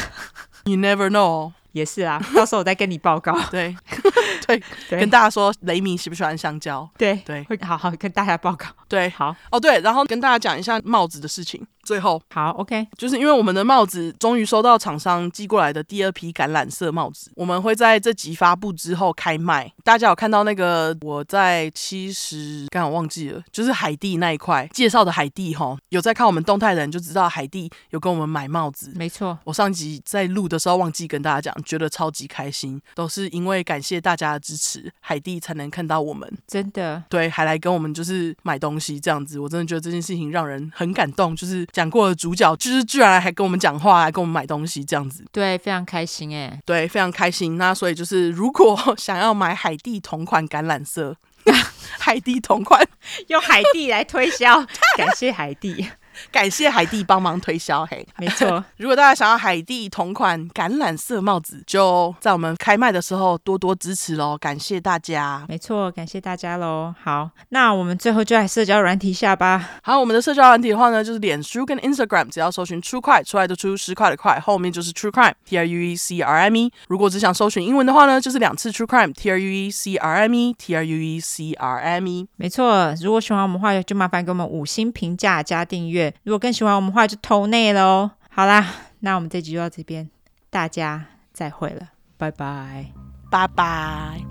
[0.65, 1.53] You never know。
[1.73, 3.37] 也是啊，到时候我再跟你报告。
[3.51, 3.75] 对
[4.47, 6.89] 对，对，跟大家说雷米喜不喜欢香蕉？
[6.97, 8.65] 对对，会好好跟大家报告。
[8.87, 11.65] 对，好哦对，然后跟大家讲一下帽子的事情。
[11.83, 19.71] 最后，好，OK，就是因为我们的帽子终于收到厂商寄过来的第二批橄榄色帽子，我们会在这集发布之后开卖。
[19.83, 28.91] 大家有看到那个我在七十，刚好忘记了，就是海蒂那一块介绍的海蒂哈，有在看我们动态的人就知道海蒂有跟我们买帽子。
[28.95, 36.27] 没错，我上集在录的时候忘记跟大家讲，觉得超级开心，都是因为感谢大家的支持，海蒂才能看到我们。
[36.47, 42.55] 真的，对，还来跟我们就是买东西这样子，我真的觉得这件事情让人很感动，就是讲过的主角。
[42.57, 47.57] 就是居然还跟我们讲话，还跟我们买东西，这样子，对，非常开心哎，对，非常开心。
[47.57, 51.15] 那所以就是，如果 想要买海蒂同款橄榄色，
[51.99, 52.87] 海蒂同款，
[53.27, 54.65] 用海蒂来推销，
[54.97, 55.87] 感谢海地。
[56.31, 58.63] 感谢海蒂帮忙推销，嘿，没错。
[58.77, 65.45] 如果大家想要海蒂同款橄榄色帽子，就在我们开卖的时候多多支持喽，感谢大家。
[65.47, 66.93] 没错，感谢大家喽。
[67.01, 69.69] 好，那我们最后就来社交软体下吧。
[69.83, 76.71] 好，我们的社交软体的话呢，就是脸书跟 Instagram，只要搜寻 True Crime 出来的出十块的块，后面就是 True Crime，T R U E C R M E。
[76.87, 82.07] 如果只想搜寻英文的话呢，就是两次 True Crime，T R U E C R M E，T R U E C R M
[82.07, 82.27] E。
[82.35, 86.04] 没错，如果喜欢我们的话，就麻烦给我们五星评价加订阅。
[86.23, 88.11] 如果更喜欢我们的话，就投内喽。
[88.29, 88.65] 好啦，
[88.99, 90.09] 那我们这集就到这边，
[90.49, 92.87] 大家再会了，拜拜，
[93.29, 94.21] 拜拜。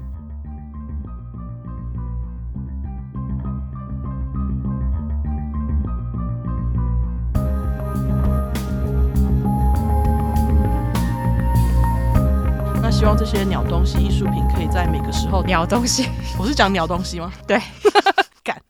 [12.83, 17.33] 那希望这些鸟东西艺术品可以在每个时候鸟东西，我是讲鸟东西吗？
[17.47, 17.59] 对。